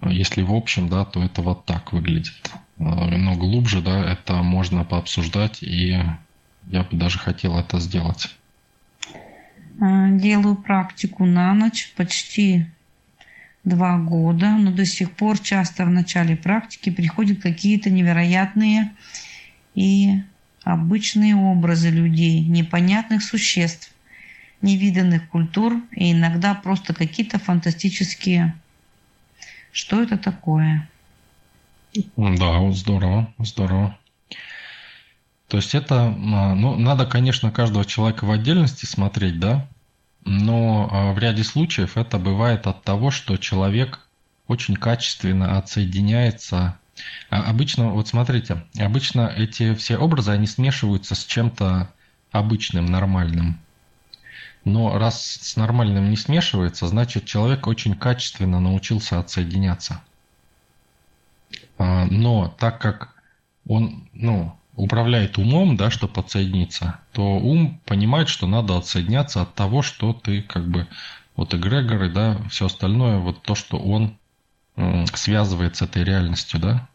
если 0.02 0.42
в 0.42 0.52
общем, 0.52 0.88
да, 0.88 1.04
то 1.04 1.22
это 1.22 1.42
вот 1.42 1.64
так 1.64 1.92
выглядит. 1.92 2.34
Но 2.78 3.34
глубже, 3.34 3.80
да, 3.80 4.12
это 4.12 4.42
можно 4.42 4.84
пообсуждать, 4.84 5.62
и 5.62 5.98
я 6.66 6.82
бы 6.82 6.96
даже 6.96 7.18
хотел 7.18 7.58
это 7.58 7.80
сделать. 7.80 8.28
А, 9.80 10.10
делаю 10.10 10.56
практику 10.56 11.24
на 11.24 11.54
ночь 11.54 11.92
почти 11.96 12.66
два 13.64 13.98
года, 13.98 14.50
но 14.50 14.70
до 14.70 14.84
сих 14.84 15.12
пор 15.12 15.38
часто 15.38 15.86
в 15.86 15.90
начале 15.90 16.36
практики 16.36 16.90
приходят 16.90 17.40
какие-то 17.40 17.90
невероятные 17.90 18.92
и 19.76 20.22
обычные 20.64 21.36
образы 21.36 21.90
людей, 21.90 22.40
непонятных 22.40 23.22
существ, 23.22 23.92
невиданных 24.62 25.28
культур 25.28 25.80
и 25.92 26.10
иногда 26.10 26.54
просто 26.54 26.92
какие-то 26.92 27.38
фантастические. 27.38 28.56
Что 29.70 30.02
это 30.02 30.18
такое? 30.18 30.88
Да, 32.16 32.72
здорово, 32.72 33.32
здорово. 33.38 33.96
То 35.48 35.58
есть 35.58 35.74
это, 35.74 36.06
а, 36.06 36.54
ну, 36.54 36.76
надо, 36.76 37.06
конечно, 37.06 37.52
каждого 37.52 37.84
человека 37.84 38.24
в 38.24 38.30
отдельности 38.32 38.84
смотреть, 38.84 39.38
да, 39.38 39.68
но 40.24 40.88
а, 40.90 41.12
в 41.12 41.18
ряде 41.18 41.44
случаев 41.44 41.96
это 41.96 42.18
бывает 42.18 42.66
от 42.66 42.82
того, 42.82 43.12
что 43.12 43.36
человек 43.36 44.00
очень 44.48 44.74
качественно 44.74 45.58
отсоединяется. 45.58 46.78
А 47.30 47.42
обычно, 47.42 47.90
вот 47.90 48.08
смотрите, 48.08 48.64
обычно 48.78 49.32
эти 49.36 49.74
все 49.74 49.98
образы, 49.98 50.30
они 50.32 50.46
смешиваются 50.46 51.14
с 51.14 51.24
чем-то 51.24 51.92
обычным, 52.32 52.86
нормальным. 52.86 53.60
Но 54.64 54.98
раз 54.98 55.22
с 55.22 55.56
нормальным 55.56 56.10
не 56.10 56.16
смешивается, 56.16 56.88
значит 56.88 57.24
человек 57.24 57.66
очень 57.66 57.94
качественно 57.94 58.60
научился 58.60 59.18
отсоединяться. 59.20 60.02
Но 61.78 62.54
так 62.58 62.80
как 62.80 63.14
он, 63.68 64.08
ну, 64.12 64.56
управляет 64.74 65.38
умом, 65.38 65.76
да, 65.76 65.90
чтобы 65.90 66.14
подсоединиться, 66.14 67.00
то 67.12 67.22
ум 67.38 67.80
понимает, 67.84 68.28
что 68.28 68.46
надо 68.46 68.76
отсоединяться 68.76 69.42
от 69.42 69.54
того, 69.54 69.82
что 69.82 70.12
ты 70.12 70.42
как 70.42 70.68
бы 70.68 70.86
вот 71.36 71.54
эгрегоры, 71.54 72.10
да, 72.10 72.38
все 72.50 72.66
остальное, 72.66 73.18
вот 73.18 73.42
то, 73.42 73.54
что 73.54 73.78
он 73.78 74.16
связывает 75.14 75.76
с 75.76 75.82
этой 75.82 76.04
реальностью, 76.04 76.60
да. 76.60 76.88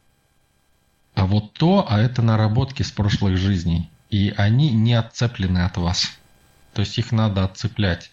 А 1.13 1.25
вот 1.25 1.53
то, 1.53 1.85
а 1.89 1.99
это 1.99 2.21
наработки 2.21 2.83
с 2.83 2.91
прошлых 2.91 3.37
жизней, 3.37 3.89
и 4.09 4.33
они 4.37 4.71
не 4.71 4.93
отцеплены 4.93 5.59
от 5.59 5.77
вас. 5.77 6.11
То 6.73 6.81
есть 6.81 6.97
их 6.97 7.11
надо 7.11 7.43
отцеплять. 7.43 8.11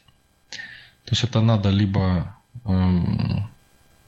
То 1.05 1.13
есть 1.13 1.25
это 1.25 1.41
надо 1.41 1.71
либо 1.71 2.37
эм, 2.65 3.49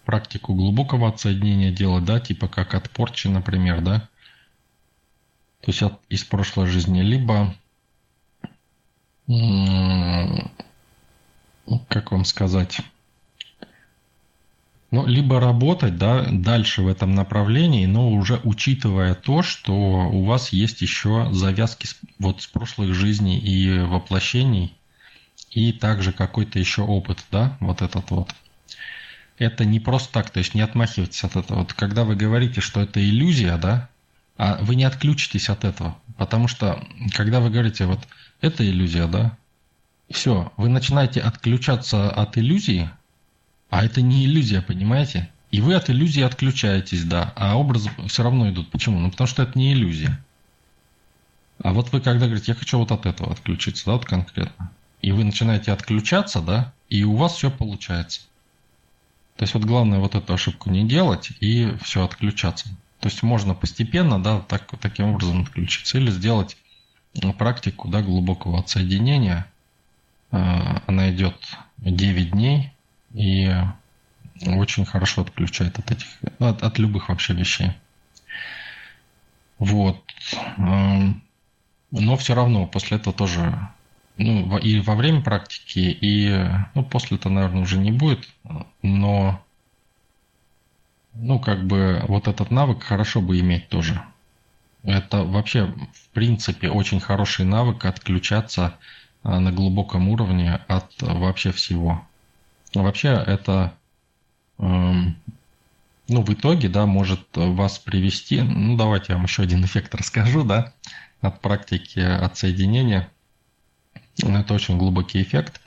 практику 0.04 0.54
глубокого 0.54 1.08
отсоединения 1.08 1.70
делать, 1.70 2.04
да, 2.04 2.20
типа 2.20 2.48
как 2.48 2.74
от 2.74 2.90
порчи, 2.90 3.28
например, 3.28 3.80
да, 3.80 4.08
то 5.60 5.68
есть 5.68 5.82
от, 5.82 6.00
из 6.08 6.24
прошлой 6.24 6.66
жизни, 6.66 7.02
либо, 7.02 7.54
как 11.88 12.12
вам 12.12 12.24
сказать, 12.24 12.80
ну, 14.90 15.06
либо 15.06 15.38
работать 15.38 15.96
да, 15.96 16.26
дальше 16.30 16.82
в 16.82 16.88
этом 16.88 17.14
направлении, 17.14 17.86
но 17.86 18.10
уже 18.10 18.40
учитывая 18.42 19.14
то, 19.14 19.42
что 19.42 19.72
у 19.72 20.24
вас 20.24 20.52
есть 20.52 20.82
еще 20.82 21.28
завязки 21.32 21.86
с, 21.86 21.96
вот 22.18 22.42
с 22.42 22.46
прошлых 22.46 22.94
жизней 22.94 23.38
и 23.38 23.80
воплощений, 23.80 24.74
и 25.50 25.72
также 25.72 26.12
какой-то 26.12 26.58
еще 26.58 26.82
опыт, 26.82 27.24
да, 27.30 27.56
вот 27.60 27.82
этот 27.82 28.10
вот. 28.10 28.34
Это 29.38 29.64
не 29.64 29.80
просто 29.80 30.12
так, 30.12 30.30
то 30.30 30.38
есть 30.38 30.54
не 30.54 30.60
отмахивайтесь 30.60 31.24
от 31.24 31.36
этого. 31.36 31.60
Вот 31.60 31.72
когда 31.72 32.04
вы 32.04 32.14
говорите, 32.14 32.60
что 32.60 32.80
это 32.80 33.00
иллюзия, 33.02 33.56
да, 33.56 33.88
а 34.36 34.58
вы 34.60 34.74
не 34.74 34.84
отключитесь 34.84 35.48
от 35.48 35.64
этого. 35.64 35.96
Потому 36.16 36.48
что, 36.48 36.82
когда 37.14 37.40
вы 37.40 37.50
говорите, 37.50 37.86
вот 37.86 38.00
это 38.40 38.68
иллюзия, 38.68 39.06
да, 39.06 39.36
все, 40.10 40.52
вы 40.56 40.68
начинаете 40.68 41.20
отключаться 41.20 42.10
от 42.10 42.36
иллюзии, 42.36 42.90
а 43.70 43.84
это 43.84 44.02
не 44.02 44.26
иллюзия, 44.26 44.60
понимаете? 44.60 45.30
И 45.50 45.60
вы 45.60 45.74
от 45.74 45.90
иллюзии 45.90 46.22
отключаетесь, 46.22 47.04
да, 47.04 47.32
а 47.36 47.56
образы 47.56 47.90
все 48.06 48.22
равно 48.22 48.50
идут. 48.50 48.70
Почему? 48.70 48.98
Ну, 48.98 49.10
потому 49.10 49.26
что 49.26 49.42
это 49.42 49.58
не 49.58 49.72
иллюзия. 49.72 50.22
А 51.62 51.72
вот 51.72 51.92
вы 51.92 52.00
когда 52.00 52.26
говорите, 52.26 52.52
я 52.52 52.54
хочу 52.54 52.78
вот 52.78 52.90
от 52.90 53.06
этого 53.06 53.32
отключиться, 53.32 53.86
да, 53.86 53.92
вот 53.92 54.04
конкретно, 54.04 54.70
и 55.02 55.12
вы 55.12 55.24
начинаете 55.24 55.72
отключаться, 55.72 56.40
да, 56.40 56.72
и 56.88 57.04
у 57.04 57.16
вас 57.16 57.34
все 57.34 57.50
получается. 57.50 58.22
То 59.36 59.44
есть 59.44 59.54
вот 59.54 59.64
главное 59.64 59.98
вот 59.98 60.14
эту 60.14 60.34
ошибку 60.34 60.70
не 60.70 60.86
делать 60.86 61.32
и 61.40 61.74
все 61.82 62.04
отключаться. 62.04 62.68
То 63.00 63.08
есть 63.08 63.22
можно 63.22 63.54
постепенно, 63.54 64.22
да, 64.22 64.40
так, 64.40 64.70
таким 64.80 65.06
образом 65.06 65.42
отключиться 65.42 65.98
или 65.98 66.10
сделать 66.10 66.56
практику 67.38 67.88
да, 67.88 68.02
глубокого 68.02 68.58
отсоединения. 68.58 69.46
Э, 70.30 70.80
она 70.86 71.10
идет 71.10 71.36
9 71.78 72.30
дней 72.30 72.72
и 73.14 73.52
очень 74.46 74.84
хорошо 74.84 75.22
отключает 75.22 75.78
от 75.78 75.90
этих, 75.90 76.06
от, 76.38 76.62
от 76.62 76.78
любых 76.78 77.08
вообще 77.08 77.34
вещей. 77.34 77.72
Вот. 79.58 80.02
Но 80.56 82.16
все 82.16 82.34
равно 82.34 82.66
после 82.66 82.96
этого 82.96 83.14
тоже, 83.14 83.68
ну, 84.16 84.56
и 84.58 84.80
во 84.80 84.94
время 84.94 85.22
практики, 85.22 85.80
и, 85.80 86.48
ну, 86.74 86.84
после 86.84 87.16
этого, 87.16 87.32
наверное, 87.32 87.62
уже 87.62 87.78
не 87.78 87.92
будет, 87.92 88.28
но 88.82 89.42
ну, 91.14 91.38
как 91.38 91.66
бы 91.66 92.02
вот 92.08 92.28
этот 92.28 92.50
навык 92.50 92.82
хорошо 92.82 93.20
бы 93.20 93.38
иметь 93.40 93.68
тоже. 93.68 94.02
Это 94.82 95.24
вообще, 95.24 95.66
в 95.66 96.08
принципе, 96.14 96.70
очень 96.70 97.00
хороший 97.00 97.44
навык 97.44 97.84
отключаться 97.84 98.78
а, 99.22 99.40
на 99.40 99.52
глубоком 99.52 100.08
уровне 100.08 100.60
от 100.68 100.90
вообще 101.02 101.52
всего. 101.52 102.06
Вообще 102.74 103.08
это, 103.08 103.74
эм, 104.58 105.16
ну, 106.08 106.22
в 106.22 106.32
итоге, 106.32 106.68
да, 106.68 106.86
может 106.86 107.26
вас 107.34 107.78
привести, 107.78 108.42
ну, 108.42 108.76
давайте 108.76 109.06
я 109.10 109.16
вам 109.16 109.24
еще 109.24 109.42
один 109.42 109.64
эффект 109.64 109.94
расскажу, 109.96 110.44
да, 110.44 110.72
от 111.20 111.40
практики 111.40 112.00
отсоединения. 112.00 113.10
Это 114.22 114.54
очень 114.54 114.78
глубокий 114.78 115.22
эффект, 115.22 115.60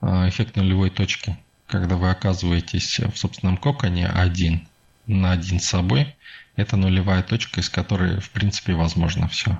э, 0.00 0.28
эффект 0.28 0.56
нулевой 0.56 0.90
точки, 0.90 1.36
когда 1.66 1.96
вы 1.96 2.10
оказываетесь 2.10 3.00
в 3.00 3.16
собственном 3.16 3.56
коконе 3.56 4.06
один– 4.06 4.66
на 5.08 5.32
один 5.32 5.58
с 5.58 5.64
собой, 5.64 6.14
это 6.54 6.76
нулевая 6.76 7.22
точка, 7.22 7.60
из 7.60 7.70
которой, 7.70 8.20
в 8.20 8.30
принципе, 8.30 8.74
возможно 8.74 9.26
все. 9.26 9.58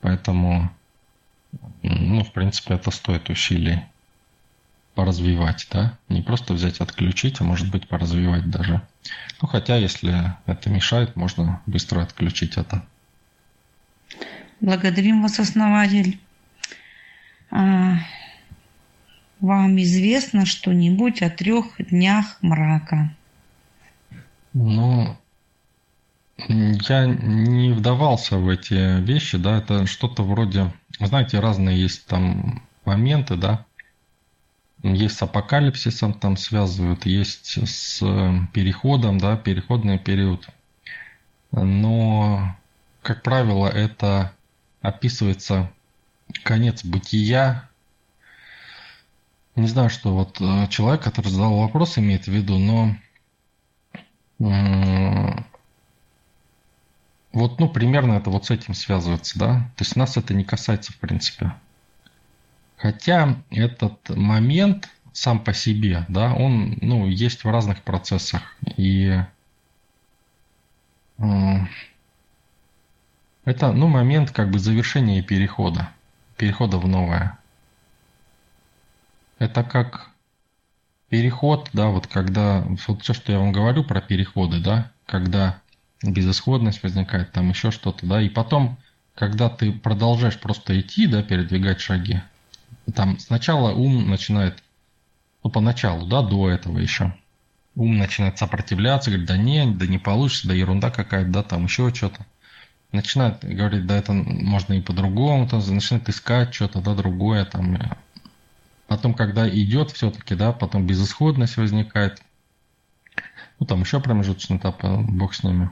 Поэтому, 0.00 0.72
ну, 1.82 2.24
в 2.24 2.32
принципе, 2.32 2.74
это 2.74 2.90
стоит 2.90 3.30
усилий 3.30 3.82
поразвивать, 4.94 5.66
да? 5.70 5.98
Не 6.08 6.22
просто 6.22 6.54
взять, 6.54 6.80
отключить, 6.80 7.40
а 7.40 7.44
может 7.44 7.70
быть 7.70 7.88
поразвивать 7.88 8.50
даже. 8.50 8.82
Ну, 9.40 9.48
хотя, 9.48 9.76
если 9.76 10.36
это 10.46 10.70
мешает, 10.70 11.16
можно 11.16 11.60
быстро 11.66 12.02
отключить 12.02 12.56
это. 12.56 12.84
Благодарим 14.60 15.22
вас, 15.22 15.40
основатель. 15.40 16.20
А, 17.50 17.96
вам 19.40 19.80
известно 19.82 20.46
что-нибудь 20.46 21.22
о 21.22 21.30
трех 21.30 21.74
днях 21.78 22.38
мрака? 22.42 23.14
Ну, 24.52 25.16
я 26.48 27.06
не 27.06 27.72
вдавался 27.72 28.36
в 28.38 28.48
эти 28.48 29.00
вещи, 29.00 29.38
да, 29.38 29.58
это 29.58 29.86
что-то 29.86 30.22
вроде, 30.22 30.72
знаете, 31.00 31.40
разные 31.40 31.80
есть 31.80 32.06
там 32.06 32.62
моменты, 32.84 33.36
да, 33.36 33.66
есть 34.82 35.16
с 35.16 35.22
апокалипсисом 35.22 36.14
там 36.14 36.36
связывают, 36.36 37.06
есть 37.06 37.58
с 37.68 38.00
переходом, 38.52 39.18
да, 39.18 39.36
переходный 39.36 39.98
период. 39.98 40.48
но, 41.52 42.56
как 43.02 43.22
правило, 43.22 43.68
это 43.68 44.32
описывается 44.80 45.70
конец 46.42 46.84
бытия. 46.84 47.68
Не 49.54 49.68
знаю, 49.68 49.90
что 49.90 50.14
вот 50.14 50.40
э, 50.40 50.66
человек, 50.68 51.02
который 51.02 51.28
задал 51.28 51.58
вопрос, 51.58 51.98
имеет 51.98 52.24
в 52.24 52.28
виду, 52.28 52.58
но 52.58 52.96
вот, 57.32 57.60
ну, 57.60 57.68
примерно 57.68 58.14
это 58.14 58.30
вот 58.30 58.46
с 58.46 58.50
этим 58.50 58.74
связывается, 58.74 59.38
да? 59.38 59.70
То 59.76 59.84
есть 59.84 59.94
нас 59.96 60.16
это 60.16 60.34
не 60.34 60.44
касается, 60.44 60.92
в 60.92 60.96
принципе. 60.96 61.54
Хотя 62.82 63.36
этот 63.50 64.08
момент 64.08 64.88
сам 65.12 65.38
по 65.38 65.54
себе, 65.54 66.04
да, 66.08 66.34
он, 66.34 66.78
ну, 66.80 67.06
есть 67.06 67.44
в 67.44 67.48
разных 67.48 67.80
процессах. 67.82 68.42
И 68.76 69.22
это, 73.44 73.72
ну, 73.72 73.86
момент 73.86 74.32
как 74.32 74.50
бы 74.50 74.58
завершения 74.58 75.22
перехода, 75.22 75.90
перехода 76.36 76.78
в 76.78 76.88
новое. 76.88 77.38
Это 79.38 79.62
как 79.62 80.10
переход, 81.08 81.70
да, 81.72 81.86
вот 81.86 82.08
когда, 82.08 82.64
вот 82.88 83.02
все, 83.02 83.14
что 83.14 83.30
я 83.30 83.38
вам 83.38 83.52
говорю 83.52 83.84
про 83.84 84.00
переходы, 84.00 84.58
да, 84.58 84.90
когда 85.06 85.60
безысходность 86.02 86.82
возникает, 86.82 87.30
там 87.30 87.50
еще 87.50 87.70
что-то, 87.70 88.04
да, 88.06 88.20
и 88.20 88.28
потом, 88.28 88.76
когда 89.14 89.48
ты 89.48 89.70
продолжаешь 89.70 90.40
просто 90.40 90.80
идти, 90.80 91.06
да, 91.06 91.22
передвигать 91.22 91.80
шаги, 91.80 92.22
там 92.94 93.18
сначала 93.18 93.72
ум 93.72 94.10
начинает, 94.10 94.62
ну, 95.44 95.50
поначалу, 95.50 96.06
да, 96.06 96.22
до 96.22 96.50
этого 96.50 96.78
еще, 96.78 97.14
ум 97.74 97.98
начинает 97.98 98.38
сопротивляться, 98.38 99.10
говорит, 99.10 99.28
да 99.28 99.36
не, 99.36 99.66
да 99.66 99.86
не 99.86 99.98
получится, 99.98 100.48
да 100.48 100.54
ерунда 100.54 100.90
какая-то, 100.90 101.30
да, 101.30 101.42
там 101.42 101.64
еще 101.64 101.92
что-то. 101.94 102.26
Начинает 102.90 103.42
говорить, 103.42 103.86
да 103.86 103.96
это 103.96 104.12
можно 104.12 104.74
и 104.74 104.82
по-другому, 104.82 105.48
там, 105.48 105.60
начинает 105.68 106.08
искать 106.08 106.54
что-то, 106.54 106.80
да, 106.80 106.94
другое, 106.94 107.44
там. 107.44 107.78
Потом, 108.86 109.14
когда 109.14 109.48
идет 109.48 109.90
все-таки, 109.92 110.34
да, 110.34 110.52
потом 110.52 110.86
безысходность 110.86 111.56
возникает. 111.56 112.20
Ну, 113.58 113.64
там 113.64 113.80
еще 113.80 114.00
промежуточный 114.00 114.58
этап, 114.58 114.82
бог 114.82 115.34
с 115.34 115.42
ними. 115.42 115.70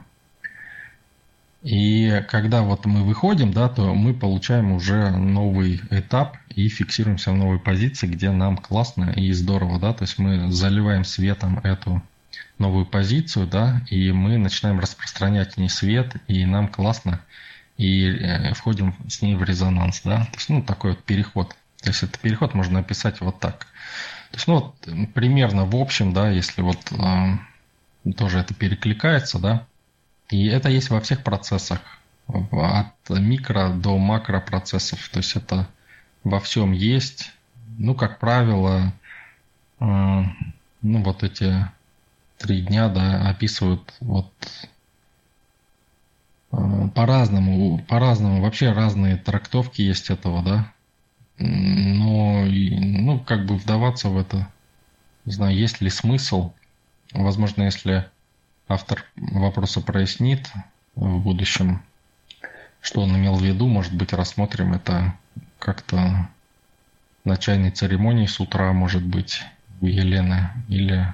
И 1.63 2.23
когда 2.27 2.63
вот 2.63 2.85
мы 2.85 3.03
выходим, 3.03 3.51
да, 3.51 3.69
то 3.69 3.93
мы 3.93 4.15
получаем 4.15 4.71
уже 4.71 5.11
новый 5.11 5.81
этап 5.91 6.37
и 6.49 6.67
фиксируемся 6.69 7.31
в 7.31 7.35
новой 7.35 7.59
позиции, 7.59 8.07
где 8.07 8.31
нам 8.31 8.57
классно 8.57 9.13
и 9.15 9.31
здорово, 9.31 9.79
да, 9.79 9.93
то 9.93 10.03
есть 10.03 10.17
мы 10.17 10.51
заливаем 10.51 11.03
светом 11.03 11.59
эту 11.59 12.01
новую 12.57 12.85
позицию, 12.85 13.45
да, 13.45 13.81
и 13.89 14.11
мы 14.11 14.37
начинаем 14.37 14.79
распространять 14.79 15.57
не 15.57 15.69
свет, 15.69 16.15
и 16.27 16.45
нам 16.45 16.67
классно, 16.67 17.21
и 17.77 18.07
э, 18.07 18.53
входим 18.55 18.95
с 19.07 19.21
ней 19.21 19.35
в 19.35 19.43
резонанс, 19.43 20.01
да, 20.03 20.25
то 20.25 20.37
есть, 20.37 20.49
ну, 20.49 20.63
такой 20.63 20.91
вот 20.91 21.03
переход. 21.03 21.55
То 21.81 21.89
есть 21.89 22.03
этот 22.03 22.19
переход 22.19 22.53
можно 22.53 22.79
описать 22.79 23.21
вот 23.21 23.39
так. 23.39 23.67
То 24.31 24.37
есть, 24.37 24.47
ну, 24.47 24.53
вот 24.55 25.13
примерно 25.13 25.65
в 25.65 25.75
общем, 25.75 26.13
да, 26.13 26.29
если 26.29 26.61
вот 26.61 26.79
э, 26.91 28.13
тоже 28.17 28.39
это 28.39 28.53
перекликается, 28.55 29.39
да, 29.39 29.67
и 30.31 30.47
это 30.47 30.69
есть 30.69 30.89
во 30.89 31.01
всех 31.01 31.23
процессах, 31.23 31.81
от 32.27 33.09
микро 33.09 33.69
до 33.69 33.97
макро 33.97 34.39
процессов. 34.39 35.09
То 35.09 35.17
есть 35.19 35.35
это 35.35 35.67
во 36.23 36.39
всем 36.39 36.71
есть. 36.71 37.31
Ну, 37.77 37.95
как 37.95 38.19
правило, 38.19 38.93
э, 39.79 40.23
ну, 40.81 41.03
вот 41.03 41.23
эти 41.23 41.67
три 42.37 42.61
дня, 42.61 42.89
да, 42.89 43.29
описывают 43.29 43.93
вот 43.99 44.31
э, 46.51 46.89
по-разному, 46.95 47.79
по-разному, 47.87 48.41
вообще 48.41 48.71
разные 48.71 49.17
трактовки 49.17 49.81
есть 49.81 50.09
этого, 50.09 50.43
да. 50.43 50.73
Но, 51.37 52.45
ну, 52.45 53.19
как 53.19 53.45
бы 53.45 53.57
вдаваться 53.57 54.09
в 54.09 54.17
это, 54.17 54.47
не 55.25 55.33
знаю, 55.33 55.57
есть 55.57 55.81
ли 55.81 55.89
смысл. 55.89 56.53
Возможно, 57.13 57.63
если 57.63 58.09
автор 58.71 59.05
вопроса 59.15 59.81
прояснит 59.81 60.49
в 60.95 61.19
будущем, 61.19 61.81
что 62.81 63.01
он 63.01 63.15
имел 63.15 63.35
в 63.35 63.43
виду. 63.43 63.67
Может 63.67 63.93
быть, 63.93 64.13
рассмотрим 64.13 64.73
это 64.73 65.13
как-то 65.59 66.29
на 67.23 67.37
чайной 67.37 67.71
церемонии 67.71 68.25
с 68.25 68.39
утра, 68.39 68.71
может 68.73 69.03
быть, 69.03 69.43
у 69.81 69.85
Елены 69.85 70.49
или 70.67 71.13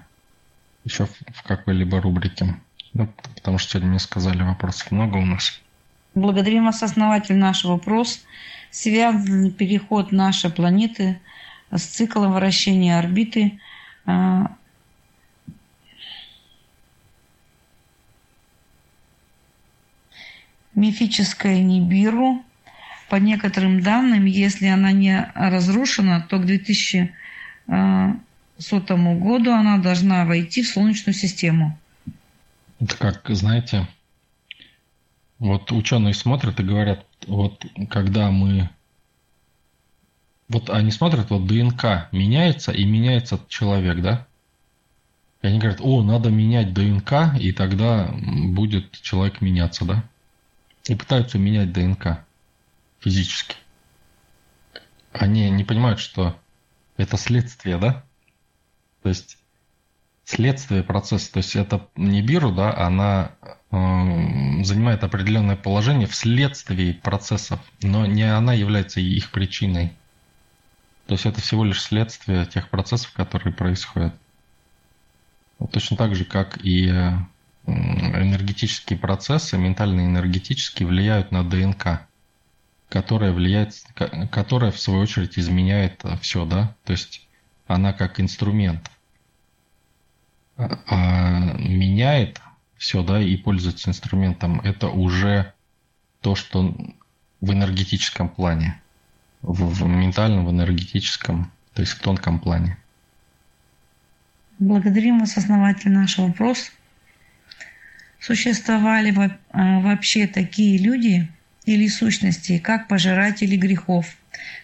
еще 0.86 1.06
в 1.06 1.43
какой-либо 1.43 2.02
рубрике. 2.02 2.56
Ну, 2.93 3.08
потому 3.36 3.58
что 3.58 3.72
сегодня 3.72 3.89
мне 3.89 4.00
сказали, 4.00 4.41
вопросов 4.41 4.91
много 4.91 5.17
у 5.17 5.26
нас. 5.26 5.60
Благодарим 6.15 6.65
вас, 6.65 6.82
основатель, 6.82 7.36
наш 7.36 7.63
вопрос. 7.63 8.24
Связан 8.72 9.52
переход 9.52 10.12
нашей 10.12 10.50
планеты 10.50 11.20
с 11.72 11.84
циклом 11.84 12.34
вращения 12.34 12.98
орбиты 12.98 13.60
мифическая 20.78 21.62
Нибиру. 21.62 22.42
По 23.10 23.16
некоторым 23.16 23.82
данным, 23.82 24.26
если 24.26 24.68
она 24.68 24.92
не 24.92 25.32
разрушена, 25.34 26.28
то 26.30 26.40
к 26.40 26.46
2100 26.46 28.98
году 29.16 29.52
она 29.52 29.78
должна 29.78 30.26
войти 30.26 30.62
в 30.62 30.68
Солнечную 30.68 31.16
систему. 31.16 31.78
Это 32.80 32.98
как, 32.98 33.24
знаете, 33.30 33.88
вот 35.40 35.72
ученые 35.72 36.13
смотрят 36.13 36.60
и 36.60 36.63
говорят, 36.63 37.06
вот 37.28 37.66
когда 37.90 38.30
мы... 38.30 38.70
Вот 40.50 40.70
они 40.70 40.92
смотрят, 40.92 41.30
вот 41.30 41.48
ДНК 41.48 42.10
меняется, 42.12 42.72
и 42.72 42.86
меняется 42.86 43.40
человек, 43.48 44.02
да? 44.02 44.28
И 45.42 45.48
они 45.48 45.60
говорят, 45.60 45.80
о, 45.82 46.04
надо 46.04 46.30
менять 46.30 46.74
ДНК, 46.74 47.34
и 47.40 47.54
тогда 47.54 48.13
будет 48.13 49.02
человек 49.02 49.42
меняться, 49.42 49.86
да? 49.86 50.04
И 50.88 50.95
пытаются 50.95 51.38
менять 51.38 51.71
ДНК 51.71 52.23
физически. 53.00 53.56
Они 55.12 55.50
не 55.50 55.63
понимают, 55.63 56.00
что 56.00 56.39
это 56.97 57.17
следствие, 57.17 57.78
да? 57.78 58.04
То 59.04 59.10
есть 59.10 59.38
следствие 60.26 60.84
процесса, 60.84 61.32
то 61.32 61.38
есть 61.38 61.56
это 61.56 61.88
не 61.95 62.21
биру, 62.21 62.52
да, 62.52 62.76
она 62.76 63.32
э, 63.41 64.63
занимает 64.63 65.04
определенное 65.04 65.56
положение 65.56 66.08
вследствие 66.08 66.93
процессов, 66.93 67.60
но 67.82 68.06
не 68.06 68.23
она 68.23 68.54
является 68.54 69.00
их 69.00 69.32
причиной. 69.32 69.93
То 71.06 71.13
есть 71.13 71.26
это 71.26 71.39
всего 71.39 71.63
лишь 71.63 71.82
следствие 71.82 72.45
тех 72.45 72.69
процессов, 72.69 73.13
которые 73.13 73.54
происходят. 73.54 74.13
Точно 75.71 75.95
так 75.95 76.15
же, 76.15 76.26
как 76.26 76.60
и 76.63 76.91
энергетические 77.67 78.97
процессы, 78.97 79.58
ментальные 79.58 80.08
энергетические, 80.08 80.88
влияют 80.88 81.32
на 81.32 81.43
ДНК, 81.43 82.08
которая 82.89 83.34
влияет, 83.34 83.73
которая 84.32 84.71
в 84.71 84.80
свою 84.80 85.01
очередь 85.01 85.38
изменяет 85.38 86.03
э, 86.06 86.17
все, 86.21 86.45
да, 86.45 86.75
то 86.86 86.93
есть 86.93 87.27
она 87.67 87.91
как 87.91 88.19
инструмент 88.19 88.89
а, 90.58 91.53
меняет 91.58 92.41
все, 92.77 93.03
да, 93.03 93.21
и 93.21 93.36
пользуется 93.36 93.89
инструментом. 93.89 94.62
Это 94.62 94.88
уже 94.88 95.53
то, 96.21 96.36
что 96.36 96.75
в 97.41 97.51
энергетическом 97.51 98.30
плане, 98.30 98.82
в, 99.41 99.65
в 99.65 99.88
ментальном, 99.88 100.45
в 100.45 100.51
энергетическом, 100.51 101.51
то 101.73 101.82
есть 101.82 101.93
в 101.93 101.99
тонком 101.99 102.39
плане. 102.39 102.77
Благодарим 104.60 105.19
вас, 105.19 105.38
основатель, 105.38 105.91
наш 105.91 106.17
вопрос 106.17 106.71
существовали 108.19 109.13
а, 109.51 109.80
вообще 109.80 110.27
такие 110.27 110.77
люди 110.77 111.27
или 111.65 111.88
сущности, 111.88 112.58
как 112.60 112.88
пожиратели 112.88 113.56
грехов, 113.56 114.15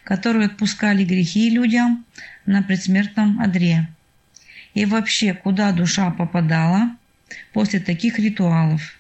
которые 0.04 0.48
отпускали 0.48 1.04
грехи 1.04 1.50
людям 1.50 2.06
на 2.46 2.64
предсмертном 2.64 3.40
одре. 3.42 3.88
И 4.74 4.86
вообще, 4.86 5.34
куда 5.34 5.72
душа 5.72 6.10
попадала 6.12 6.96
после 7.52 7.80
таких 7.80 8.20
ритуалов. 8.20 8.98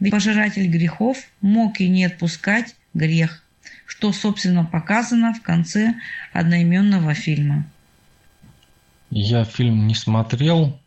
Ведь 0.00 0.12
пожиратель 0.12 0.66
грехов 0.66 1.18
мог 1.40 1.80
и 1.80 1.88
не 1.88 2.04
отпускать 2.04 2.74
грех, 2.92 3.42
что, 3.86 4.12
собственно, 4.12 4.64
показано 4.64 5.32
в 5.32 5.40
конце 5.40 5.94
одноименного 6.32 7.14
фильма. 7.14 7.64
Я 9.10 9.44
фильм 9.44 9.86
не 9.86 9.94
смотрел, 9.94 10.78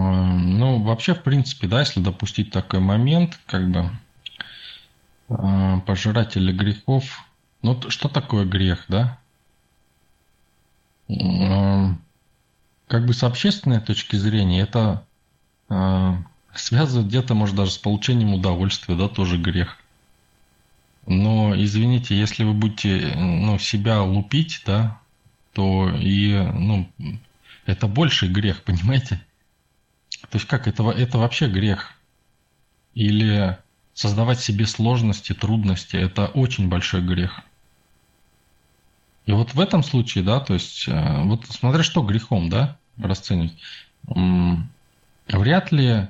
ну, 0.00 0.82
вообще, 0.82 1.14
в 1.14 1.22
принципе, 1.22 1.68
да, 1.68 1.80
если 1.80 2.00
допустить 2.00 2.50
такой 2.50 2.80
момент, 2.80 3.38
как 3.46 3.70
бы 3.70 3.90
а, 5.28 5.80
пожиратели 5.80 6.52
грехов. 6.52 7.24
Ну, 7.62 7.80
что 7.88 8.08
такое 8.08 8.44
грех, 8.44 8.84
да? 8.88 9.18
Как 12.88 13.06
бы 13.06 13.14
с 13.14 13.22
общественной 13.22 13.80
точки 13.80 14.16
зрения, 14.16 14.60
это 14.60 15.06
а, 15.68 16.18
связывают 16.54 17.08
где-то, 17.08 17.34
может, 17.34 17.56
даже 17.56 17.70
с 17.70 17.78
получением 17.78 18.34
удовольствия, 18.34 18.96
да, 18.96 19.08
тоже 19.08 19.38
грех. 19.38 19.78
Но, 21.06 21.54
извините, 21.54 22.18
если 22.18 22.44
вы 22.44 22.54
будете 22.54 23.14
ну, 23.16 23.58
себя 23.58 24.02
лупить, 24.02 24.62
да, 24.66 25.00
то 25.52 25.90
и, 25.90 26.34
ну, 26.34 26.90
это 27.66 27.86
больший 27.86 28.28
грех, 28.28 28.62
понимаете? 28.64 29.20
То 30.30 30.36
есть 30.36 30.46
как, 30.46 30.66
это, 30.66 30.82
это 30.90 31.18
вообще 31.18 31.48
грех. 31.48 31.92
Или 32.94 33.58
создавать 33.94 34.40
себе 34.40 34.66
сложности, 34.66 35.32
трудности– 35.32 35.96
это 35.98 36.26
очень 36.26 36.68
большой 36.68 37.02
грех. 37.02 37.40
И 39.26 39.32
вот 39.32 39.54
в 39.54 39.60
этом 39.60 39.82
случае, 39.82 40.22
да, 40.24 40.40
то 40.40 40.54
есть, 40.54 40.86
э, 40.86 41.22
вот 41.22 41.46
смотря 41.46 41.82
что 41.82 42.02
грехом, 42.02 42.50
да, 42.50 42.76
расценивать, 42.98 43.54
вряд 45.28 45.72
ли 45.72 45.88
э, 45.88 46.08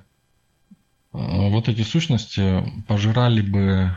вот 1.12 1.68
эти 1.68 1.83
сущности 1.83 2.64
пожирали 2.88 3.40
бы 3.40 3.96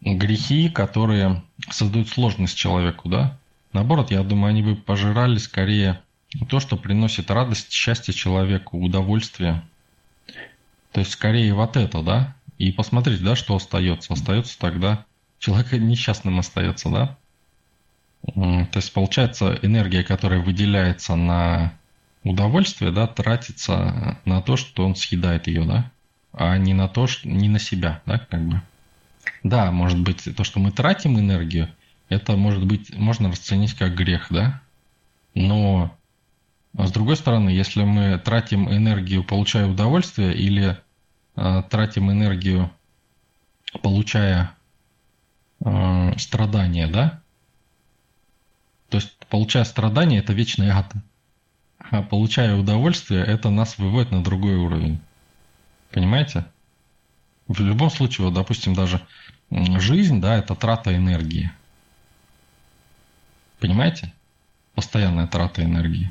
грехи, 0.00 0.68
которые 0.68 1.42
создают 1.70 2.08
сложность 2.08 2.56
человеку, 2.56 3.08
да. 3.08 3.38
Наоборот, 3.72 4.10
я 4.10 4.22
думаю, 4.22 4.50
они 4.50 4.62
бы 4.62 4.76
пожирали 4.76 5.38
скорее 5.38 6.00
то, 6.48 6.60
что 6.60 6.76
приносит 6.76 7.30
радость, 7.30 7.72
счастье 7.72 8.12
человеку, 8.12 8.78
удовольствие. 8.78 9.62
То 10.92 11.00
есть 11.00 11.12
скорее 11.12 11.54
вот 11.54 11.76
это, 11.76 12.02
да. 12.02 12.34
И 12.58 12.72
посмотреть, 12.72 13.22
да, 13.22 13.36
что 13.36 13.56
остается. 13.56 14.12
Остается 14.12 14.58
тогда 14.58 15.04
человек 15.38 15.72
несчастным 15.72 16.38
остается, 16.38 16.90
да. 16.90 17.16
То 18.24 18.68
есть 18.74 18.92
получается 18.92 19.58
энергия, 19.62 20.02
которая 20.02 20.40
выделяется 20.40 21.14
на 21.14 21.72
удовольствие, 22.24 22.90
да, 22.90 23.06
тратится 23.06 24.18
на 24.24 24.42
то, 24.42 24.56
что 24.56 24.84
он 24.84 24.96
съедает 24.96 25.46
ее, 25.46 25.64
да, 25.64 25.90
а 26.32 26.58
не 26.58 26.74
на 26.74 26.88
то, 26.88 27.06
что 27.06 27.28
не 27.28 27.48
на 27.48 27.58
себя, 27.58 28.02
да, 28.06 28.18
как 28.18 28.44
бы. 28.44 28.62
Да, 29.42 29.70
может 29.70 30.00
быть, 30.00 30.28
то, 30.36 30.44
что 30.44 30.58
мы 30.58 30.72
тратим 30.72 31.18
энергию, 31.18 31.68
это 32.08 32.36
может 32.36 32.64
быть, 32.66 32.94
можно 32.94 33.30
расценить 33.30 33.74
как 33.74 33.94
грех, 33.94 34.26
да, 34.30 34.60
но 35.34 35.96
с 36.76 36.90
другой 36.92 37.16
стороны, 37.16 37.50
если 37.50 37.82
мы 37.82 38.18
тратим 38.18 38.68
энергию, 38.70 39.24
получая 39.24 39.66
удовольствие, 39.66 40.34
или 40.34 40.76
э, 41.36 41.62
тратим 41.68 42.10
энергию, 42.10 42.70
получая 43.82 44.54
э, 45.64 46.12
страдания, 46.18 46.86
да, 46.86 47.20
то 48.88 48.96
есть, 48.96 49.14
получая 49.28 49.64
страдания, 49.64 50.18
это 50.18 50.32
вечный 50.32 50.70
ад. 50.70 50.92
А 51.78 52.02
получая 52.02 52.56
удовольствие, 52.56 53.24
это 53.24 53.50
нас 53.50 53.78
выводит 53.78 54.10
на 54.10 54.22
другой 54.22 54.56
уровень. 54.56 55.00
Понимаете? 55.90 56.46
В 57.46 57.60
любом 57.60 57.90
случае, 57.90 58.26
вот, 58.26 58.34
допустим, 58.34 58.74
даже 58.74 59.00
жизнь, 59.50 60.20
да, 60.20 60.36
это 60.36 60.54
трата 60.54 60.94
энергии. 60.94 61.50
Понимаете? 63.58 64.12
Постоянная 64.74 65.26
трата 65.26 65.62
энергии. 65.62 66.10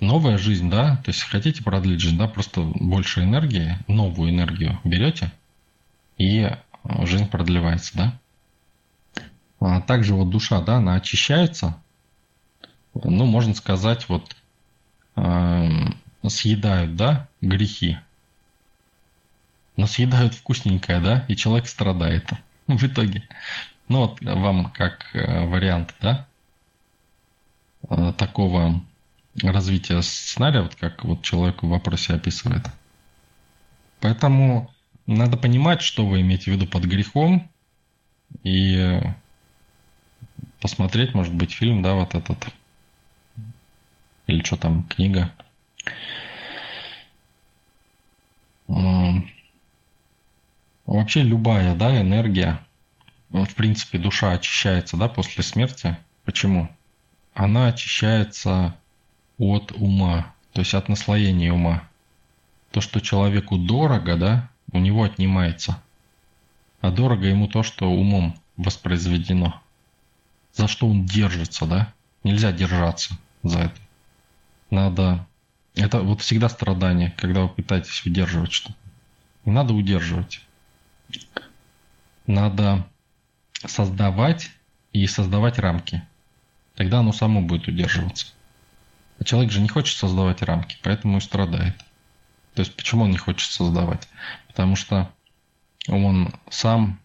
Новая 0.00 0.38
жизнь, 0.38 0.70
да, 0.70 0.96
то 0.98 1.10
есть 1.10 1.22
хотите 1.22 1.62
продлить 1.62 2.00
жизнь, 2.00 2.16
да, 2.16 2.28
просто 2.28 2.60
больше 2.62 3.24
энергии, 3.24 3.78
новую 3.88 4.30
энергию 4.30 4.78
берете, 4.84 5.32
и 6.18 6.50
жизнь 7.02 7.28
продлевается, 7.28 7.96
да. 7.96 8.18
А 9.60 9.80
также 9.80 10.14
вот 10.14 10.30
душа, 10.30 10.60
да, 10.60 10.76
она 10.76 10.94
очищается, 10.94 11.76
ну, 12.94 13.26
можно 13.26 13.54
сказать, 13.54 14.08
вот 14.08 14.36
э, 15.16 15.68
съедают, 16.28 16.96
да, 16.96 17.28
грехи. 17.40 17.98
Но 19.76 19.86
съедают 19.86 20.34
вкусненькое, 20.34 21.00
да, 21.00 21.24
и 21.28 21.36
человек 21.36 21.68
страдает 21.68 22.30
в 22.66 22.84
итоге. 22.84 23.28
Ну, 23.88 24.00
вот 24.00 24.20
вам 24.20 24.70
как 24.70 25.14
э, 25.14 25.46
вариант, 25.46 25.94
да, 26.00 26.26
э, 27.88 28.12
такого 28.16 28.80
развития 29.42 30.02
сценария, 30.02 30.62
вот 30.62 30.74
как 30.74 31.04
вот 31.04 31.22
человек 31.22 31.62
в 31.62 31.68
вопросе 31.68 32.14
описывает. 32.14 32.66
Поэтому 34.00 34.72
надо 35.06 35.36
понимать, 35.36 35.82
что 35.82 36.06
вы 36.06 36.20
имеете 36.20 36.50
в 36.50 36.54
виду 36.54 36.66
под 36.66 36.84
грехом, 36.84 37.50
и 38.42 39.00
посмотреть, 40.60 41.14
может 41.14 41.34
быть, 41.34 41.52
фильм, 41.52 41.82
да, 41.82 41.94
вот 41.94 42.14
этот. 42.14 42.38
Или 44.26 44.42
что 44.44 44.56
там, 44.56 44.84
книга. 44.84 45.32
Вообще 50.84 51.22
любая, 51.22 51.74
да, 51.74 52.00
энергия, 52.00 52.60
в 53.30 53.54
принципе, 53.54 53.98
душа 53.98 54.32
очищается, 54.32 54.96
да, 54.96 55.08
после 55.08 55.42
смерти. 55.42 55.96
Почему? 56.24 56.68
Она 57.34 57.68
очищается 57.68 58.74
от 59.38 59.72
ума, 59.72 60.34
то 60.52 60.60
есть 60.60 60.74
от 60.74 60.88
наслоения 60.88 61.52
ума. 61.52 61.82
То, 62.70 62.80
что 62.80 63.00
человеку 63.00 63.56
дорого, 63.56 64.16
да, 64.16 64.48
у 64.72 64.78
него 64.78 65.04
отнимается. 65.04 65.80
А 66.80 66.90
дорого 66.90 67.26
ему 67.26 67.48
то, 67.48 67.62
что 67.62 67.90
умом 67.90 68.36
воспроизведено 68.56 69.60
за 70.58 70.66
что 70.66 70.88
он 70.88 71.06
держится, 71.06 71.66
да? 71.66 71.94
Нельзя 72.24 72.52
держаться 72.52 73.16
за 73.42 73.60
это. 73.60 73.80
Надо... 74.70 75.26
Это 75.76 76.00
вот 76.00 76.20
всегда 76.20 76.48
страдание, 76.48 77.14
когда 77.16 77.42
вы 77.42 77.48
пытаетесь 77.48 78.04
удерживать 78.04 78.52
что-то. 78.52 78.76
Не 79.44 79.52
надо 79.52 79.72
удерживать. 79.72 80.44
Надо 82.26 82.84
создавать 83.64 84.50
и 84.92 85.06
создавать 85.06 85.60
рамки. 85.60 86.02
Тогда 86.74 86.98
оно 86.98 87.12
само 87.12 87.40
будет 87.40 87.68
удерживаться. 87.68 88.26
А 89.18 89.24
человек 89.24 89.50
же 89.50 89.60
не 89.60 89.68
хочет 89.68 89.96
создавать 89.96 90.42
рамки, 90.42 90.78
поэтому 90.82 91.18
и 91.18 91.20
страдает. 91.20 91.76
То 92.54 92.60
есть 92.60 92.74
почему 92.74 93.04
он 93.04 93.10
не 93.10 93.18
хочет 93.18 93.50
создавать? 93.50 94.08
Потому 94.46 94.76
что 94.76 95.10
он 95.88 96.32
сам 96.50 97.00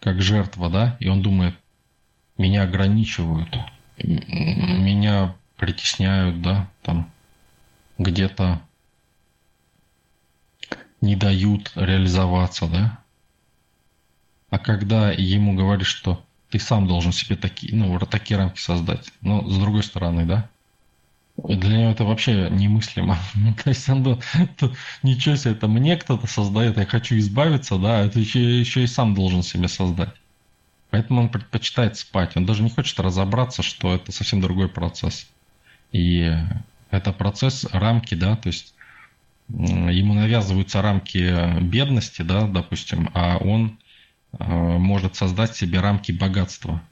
как 0.00 0.22
жертва, 0.22 0.70
да, 0.70 0.96
и 1.00 1.08
он 1.08 1.22
думает, 1.22 1.54
меня 2.36 2.62
ограничивают, 2.62 3.56
меня 3.98 5.34
притесняют, 5.56 6.40
да, 6.40 6.70
там 6.82 7.10
где-то 7.98 8.62
не 11.00 11.16
дают 11.16 11.72
реализоваться, 11.74 12.66
да. 12.68 12.98
А 14.50 14.58
когда 14.58 15.10
ему 15.10 15.54
говоришь, 15.54 15.88
что 15.88 16.24
ты 16.50 16.58
сам 16.58 16.86
должен 16.86 17.12
себе 17.12 17.36
такие, 17.36 17.74
ну, 17.74 17.98
такие 18.00 18.38
рамки 18.38 18.60
создать, 18.60 19.12
но 19.20 19.46
с 19.46 19.58
другой 19.58 19.82
стороны, 19.82 20.24
да, 20.24 20.48
для 21.44 21.78
него 21.78 21.90
это 21.90 22.04
вообще 22.04 22.48
немыслимо. 22.50 23.16
То 23.64 23.70
есть 23.70 23.88
он 23.88 24.20
то, 24.56 24.72
ничего 25.02 25.36
себе, 25.36 25.52
это 25.52 25.68
мне 25.68 25.96
кто-то 25.96 26.26
создает, 26.26 26.76
я 26.76 26.86
хочу 26.86 27.16
избавиться, 27.18 27.78
да, 27.78 28.00
это 28.00 28.18
еще, 28.18 28.60
еще 28.60 28.82
и 28.82 28.88
сам 28.88 29.14
должен 29.14 29.42
себе 29.42 29.68
создать. 29.68 30.14
Поэтому 30.90 31.20
он 31.22 31.28
предпочитает 31.28 31.96
спать. 31.96 32.36
Он 32.36 32.46
даже 32.46 32.62
не 32.62 32.70
хочет 32.70 32.98
разобраться, 32.98 33.62
что 33.62 33.94
это 33.94 34.10
совсем 34.10 34.40
другой 34.40 34.68
процесс. 34.68 35.28
И 35.92 36.34
это 36.90 37.12
процесс 37.12 37.64
рамки, 37.72 38.14
да, 38.14 38.36
то 38.36 38.48
есть 38.48 38.74
ему 39.48 40.14
навязываются 40.14 40.82
рамки 40.82 41.60
бедности, 41.60 42.22
да, 42.22 42.46
допустим, 42.46 43.10
а 43.14 43.38
он 43.38 43.78
э, 44.38 44.44
может 44.44 45.16
создать 45.16 45.56
себе 45.56 45.80
рамки 45.80 46.12
богатства. 46.12 46.82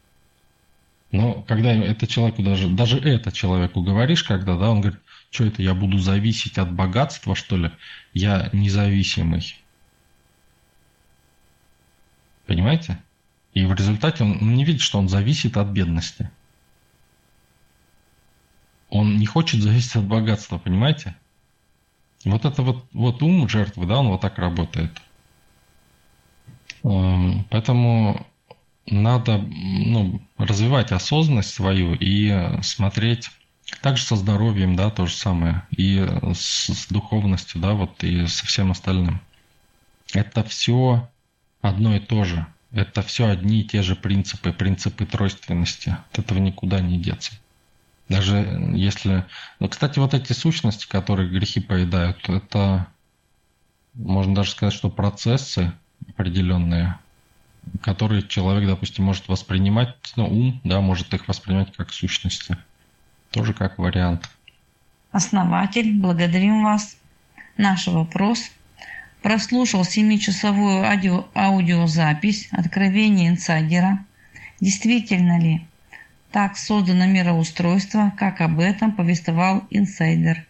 Но 1.16 1.42
когда 1.42 1.72
это 1.72 2.06
человеку 2.06 2.42
даже, 2.42 2.68
даже 2.68 2.98
это 2.98 3.32
человеку 3.32 3.80
говоришь, 3.80 4.22
когда, 4.22 4.54
да, 4.58 4.70
он 4.70 4.82
говорит, 4.82 5.00
что 5.30 5.44
это, 5.44 5.62
я 5.62 5.74
буду 5.74 5.96
зависеть 5.96 6.58
от 6.58 6.70
богатства, 6.70 7.34
что 7.34 7.56
ли? 7.56 7.70
Я 8.12 8.50
независимый. 8.52 9.56
Понимаете? 12.44 13.02
И 13.54 13.64
в 13.64 13.72
результате 13.72 14.24
он 14.24 14.56
не 14.56 14.64
видит, 14.64 14.82
что 14.82 14.98
он 14.98 15.08
зависит 15.08 15.56
от 15.56 15.68
бедности. 15.68 16.30
Он 18.90 19.16
не 19.16 19.24
хочет 19.24 19.62
зависеть 19.62 19.96
от 19.96 20.04
богатства, 20.04 20.58
понимаете? 20.58 21.16
Вот 22.26 22.44
это 22.44 22.62
вот, 22.62 22.84
вот 22.92 23.22
ум 23.22 23.48
жертвы, 23.48 23.86
да, 23.86 24.00
он 24.00 24.08
вот 24.08 24.20
так 24.20 24.38
работает. 24.38 24.92
Эм, 26.84 27.46
поэтому 27.48 28.26
надо 28.86 29.38
ну, 29.38 30.20
развивать 30.38 30.92
осознанность 30.92 31.52
свою 31.52 31.94
и 31.94 32.60
смотреть 32.62 33.30
также 33.82 34.04
со 34.04 34.16
здоровьем, 34.16 34.76
да, 34.76 34.90
то 34.90 35.06
же 35.06 35.14
самое, 35.14 35.66
и 35.76 35.98
с, 36.34 36.68
с 36.68 36.86
духовностью, 36.88 37.60
да, 37.60 37.72
вот 37.72 38.02
и 38.04 38.26
со 38.26 38.46
всем 38.46 38.70
остальным. 38.70 39.20
Это 40.12 40.44
все 40.44 41.08
одно 41.60 41.96
и 41.96 42.00
то 42.00 42.24
же. 42.24 42.46
Это 42.72 43.02
все 43.02 43.28
одни 43.28 43.60
и 43.60 43.64
те 43.64 43.82
же 43.82 43.96
принципы, 43.96 44.52
принципы 44.52 45.06
тройственности. 45.06 45.96
От 46.12 46.18
этого 46.18 46.38
никуда 46.38 46.80
не 46.80 46.98
деться. 46.98 47.32
Даже 48.08 48.36
если... 48.74 49.24
Ну, 49.58 49.68
кстати, 49.68 49.98
вот 49.98 50.14
эти 50.14 50.32
сущности, 50.32 50.86
которые 50.86 51.28
грехи 51.28 51.60
поедают, 51.60 52.28
это, 52.28 52.86
можно 53.94 54.34
даже 54.34 54.50
сказать, 54.50 54.74
что 54.74 54.90
процессы 54.90 55.72
определенные, 56.08 56.98
которые 57.82 58.22
человек, 58.22 58.68
допустим, 58.68 59.04
может 59.04 59.28
воспринимать, 59.28 59.94
ну, 60.16 60.26
ум, 60.26 60.60
да, 60.64 60.80
может 60.80 61.12
их 61.14 61.28
воспринимать 61.28 61.74
как 61.76 61.92
сущности. 61.92 62.56
Тоже 63.30 63.52
как 63.52 63.78
вариант. 63.78 64.28
Основатель, 65.10 65.92
благодарим 65.98 66.64
вас. 66.64 66.96
Наш 67.56 67.86
вопрос. 67.86 68.50
Прослушал 69.22 69.82
7-часовую 69.82 70.84
аудио, 70.84 71.26
аудиозапись 71.34 72.48
«Откровение 72.52 73.28
инсайдера». 73.28 74.04
Действительно 74.60 75.40
ли 75.40 75.66
так 76.30 76.56
создано 76.56 77.06
мироустройство, 77.06 78.12
как 78.16 78.40
об 78.40 78.60
этом 78.60 78.92
повествовал 78.92 79.66
инсайдер? 79.70 80.46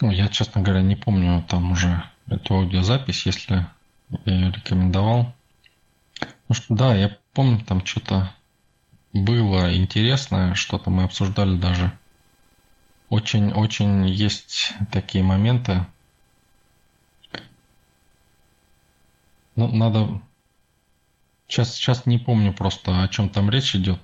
Ну, 0.00 0.10
я, 0.10 0.28
честно 0.28 0.60
говоря, 0.60 0.82
не 0.82 0.96
помню 0.96 1.44
там 1.48 1.72
уже 1.72 2.02
эту 2.26 2.54
аудиозапись, 2.54 3.26
если 3.26 3.66
я 4.24 4.34
ее 4.34 4.50
рекомендовал. 4.50 5.34
Ну 6.50 6.54
что, 6.54 6.74
да, 6.74 6.96
я 6.96 7.16
помню, 7.32 7.64
там 7.64 7.86
что-то 7.86 8.34
было 9.12 9.72
интересное, 9.72 10.56
что-то 10.56 10.90
мы 10.90 11.04
обсуждали 11.04 11.56
даже. 11.56 11.96
Очень-очень 13.08 14.08
есть 14.08 14.74
такие 14.90 15.22
моменты. 15.22 15.86
Ну, 19.54 19.68
надо... 19.68 20.20
Сейчас, 21.46 21.72
сейчас 21.72 22.04
не 22.06 22.18
помню 22.18 22.52
просто, 22.52 23.04
о 23.04 23.06
чем 23.06 23.28
там 23.28 23.48
речь 23.48 23.76
идет. 23.76 24.00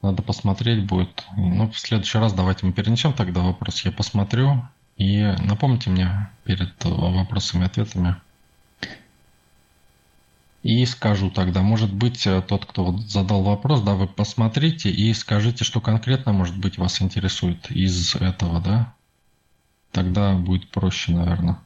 Надо 0.00 0.22
посмотреть 0.22 0.86
будет. 0.86 1.24
Ну, 1.36 1.68
в 1.68 1.76
следующий 1.76 2.18
раз 2.18 2.32
давайте 2.32 2.66
мы 2.66 2.72
перенесем 2.72 3.14
тогда 3.14 3.40
вопрос. 3.40 3.84
Я 3.84 3.90
посмотрю 3.90 4.62
и 4.96 5.34
напомните 5.40 5.90
мне 5.90 6.30
перед 6.44 6.72
вопросами 6.84 7.64
и 7.64 7.66
ответами. 7.66 8.14
И 10.62 10.86
скажу 10.86 11.28
тогда, 11.28 11.62
может 11.62 11.92
быть, 11.92 12.24
э, 12.26 12.40
тот, 12.40 12.66
кто 12.66 12.96
задал 12.98 13.42
вопрос, 13.42 13.82
да, 13.82 13.94
вы 13.94 14.06
посмотрите 14.06 14.90
и 14.90 15.12
скажите, 15.12 15.64
что 15.64 15.80
конкретно, 15.80 16.32
может 16.32 16.56
быть, 16.56 16.78
вас 16.78 17.02
интересует 17.02 17.68
из 17.70 18.14
этого, 18.14 18.60
да? 18.60 18.94
Тогда 19.90 20.34
будет 20.34 20.70
проще, 20.70 21.12
наверное. 21.12 21.58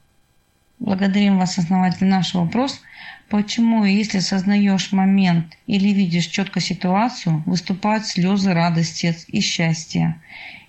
Благодарим 0.78 1.38
вас, 1.38 1.59
основатель, 1.59 2.07
наш 2.07 2.32
вопрос. 2.32 2.80
Почему, 3.28 3.84
если 3.84 4.20
сознаешь 4.20 4.92
момент 4.92 5.57
или 5.66 5.88
видишь 5.88 6.26
четко 6.26 6.61
ситуацию, 6.61 7.42
выступают 7.44 8.07
слезы 8.07 8.55
радости 8.55 9.14
и 9.28 9.40
счастья? 9.40 10.22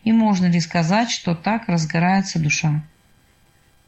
И 0.03 0.11
можно 0.11 0.47
ли 0.47 0.59
сказать, 0.59 1.11
что 1.11 1.34
так 1.34 1.69
разгорается 1.69 2.39
душа? 2.39 2.84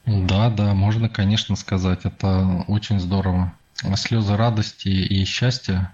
Да, 0.05 0.49
да, 0.49 0.73
можно, 0.73 1.09
конечно, 1.09 1.55
сказать. 1.55 2.01
Это 2.05 2.63
очень 2.67 2.99
здорово 2.99 3.53
слезы 3.95 4.35
радости 4.35 4.89
и 4.89 5.25
счастья 5.25 5.93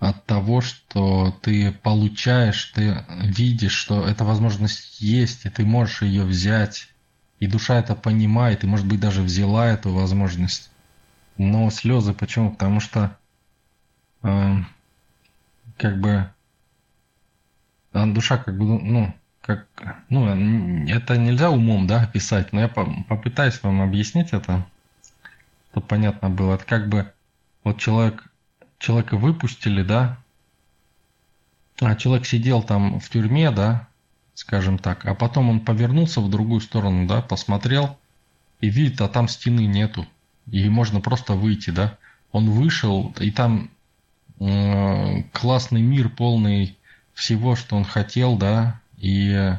от 0.00 0.24
того, 0.26 0.60
что 0.60 1.36
ты 1.42 1.70
получаешь, 1.70 2.72
ты 2.74 3.04
видишь, 3.08 3.74
что 3.74 4.06
эта 4.06 4.24
возможность 4.24 5.00
есть, 5.00 5.44
и 5.44 5.50
ты 5.50 5.64
можешь 5.64 6.02
ее 6.02 6.24
взять. 6.24 6.88
И 7.38 7.46
душа 7.46 7.78
это 7.78 7.94
понимает, 7.94 8.64
и, 8.64 8.66
может 8.66 8.86
быть, 8.86 9.00
даже 9.00 9.22
взяла 9.22 9.68
эту 9.68 9.90
возможность. 9.92 10.70
Но 11.36 11.70
слезы 11.70 12.14
почему? 12.14 12.50
Потому 12.52 12.80
что 12.80 13.16
э, 14.22 14.56
как 15.76 16.00
бы 16.00 16.30
а 17.92 18.06
душа 18.06 18.38
как 18.38 18.56
бы, 18.56 18.64
ну, 18.64 19.14
как, 19.42 19.66
ну, 20.08 20.26
это 20.88 21.16
нельзя 21.18 21.50
умом, 21.50 21.86
да, 21.86 22.02
описать, 22.02 22.52
но 22.52 22.60
я 22.60 22.68
попытаюсь 22.68 23.62
вам 23.62 23.82
объяснить 23.82 24.32
это 24.32 24.66
чтобы 25.72 25.86
понятно 25.86 26.28
было. 26.28 26.54
Это 26.54 26.64
как 26.64 26.88
бы 26.88 27.10
вот 27.64 27.78
человек, 27.78 28.30
человека 28.78 29.16
выпустили, 29.16 29.82
да, 29.82 30.18
а 31.80 31.96
человек 31.96 32.26
сидел 32.26 32.62
там 32.62 33.00
в 33.00 33.08
тюрьме, 33.08 33.50
да, 33.50 33.88
скажем 34.34 34.78
так, 34.78 35.04
а 35.06 35.14
потом 35.14 35.48
он 35.48 35.60
повернулся 35.60 36.20
в 36.20 36.30
другую 36.30 36.60
сторону, 36.60 37.06
да, 37.08 37.22
посмотрел 37.22 37.98
и 38.60 38.68
видит, 38.68 39.00
а 39.00 39.08
там 39.08 39.28
стены 39.28 39.66
нету, 39.66 40.06
и 40.46 40.68
можно 40.68 41.00
просто 41.00 41.32
выйти, 41.32 41.70
да. 41.70 41.96
Он 42.32 42.50
вышел, 42.50 43.14
и 43.18 43.30
там 43.30 43.70
э, 44.40 45.22
классный 45.32 45.82
мир, 45.82 46.08
полный 46.10 46.76
всего, 47.14 47.56
что 47.56 47.76
он 47.76 47.84
хотел, 47.84 48.36
да, 48.36 48.80
и 48.98 49.56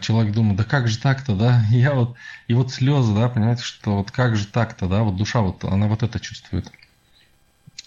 человек 0.00 0.34
думает, 0.34 0.56
да 0.56 0.64
как 0.64 0.88
же 0.88 0.98
так-то, 0.98 1.34
да, 1.34 1.64
я 1.70 1.94
вот, 1.94 2.16
и 2.48 2.54
вот 2.54 2.72
слезы, 2.72 3.14
да, 3.14 3.28
понимаете, 3.28 3.62
что 3.62 3.98
вот 3.98 4.10
как 4.10 4.36
же 4.36 4.46
так-то, 4.46 4.88
да, 4.88 5.02
вот 5.02 5.16
душа 5.16 5.40
вот, 5.40 5.64
она 5.64 5.86
вот 5.86 6.02
это 6.02 6.20
чувствует. 6.20 6.70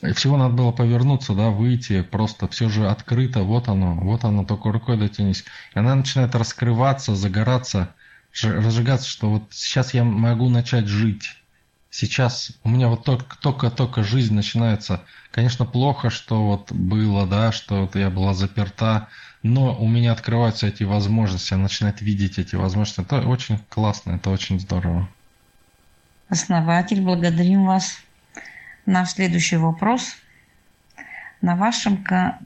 И 0.03 0.13
всего 0.13 0.37
надо 0.37 0.53
было 0.53 0.71
повернуться, 0.71 1.33
да, 1.33 1.49
выйти, 1.49 2.03
просто 2.03 2.47
все 2.47 2.69
же 2.69 2.87
открыто, 2.87 3.41
вот 3.41 3.67
оно, 3.67 3.95
вот 3.95 4.25
оно, 4.25 4.45
только 4.45 4.71
рукой 4.71 4.97
дотянись. 4.97 5.43
И 5.73 5.79
она 5.79 5.95
начинает 5.95 6.35
раскрываться, 6.35 7.15
загораться, 7.15 7.95
разжигаться, 8.43 9.09
что 9.09 9.31
вот 9.31 9.43
сейчас 9.51 9.95
я 9.95 10.03
могу 10.03 10.49
начать 10.49 10.85
жить. 10.85 11.35
Сейчас 11.89 12.51
у 12.63 12.69
меня 12.69 12.89
вот 12.89 13.05
только-только 13.05 14.03
жизнь 14.03 14.35
начинается. 14.35 15.01
Конечно, 15.31 15.65
плохо, 15.65 16.11
что 16.11 16.45
вот 16.45 16.71
было, 16.71 17.25
да, 17.25 17.51
что 17.51 17.81
вот 17.81 17.95
я 17.95 18.11
была 18.11 18.35
заперта, 18.35 19.07
но 19.47 19.75
у 19.75 19.87
меня 19.87 20.11
открываются 20.11 20.67
эти 20.67 20.83
возможности, 20.83 21.53
я 21.53 21.57
начинаю 21.57 21.95
видеть 21.99 22.37
эти 22.37 22.55
возможности. 22.55 23.01
Это 23.01 23.27
очень 23.27 23.59
классно, 23.69 24.11
это 24.11 24.29
очень 24.29 24.59
здорово. 24.59 25.07
Основатель, 26.29 27.01
благодарим 27.01 27.65
вас. 27.65 27.97
Наш 28.85 29.11
следующий 29.11 29.57
вопрос. 29.57 30.15
На 31.41 31.55
вашем, 31.55 32.03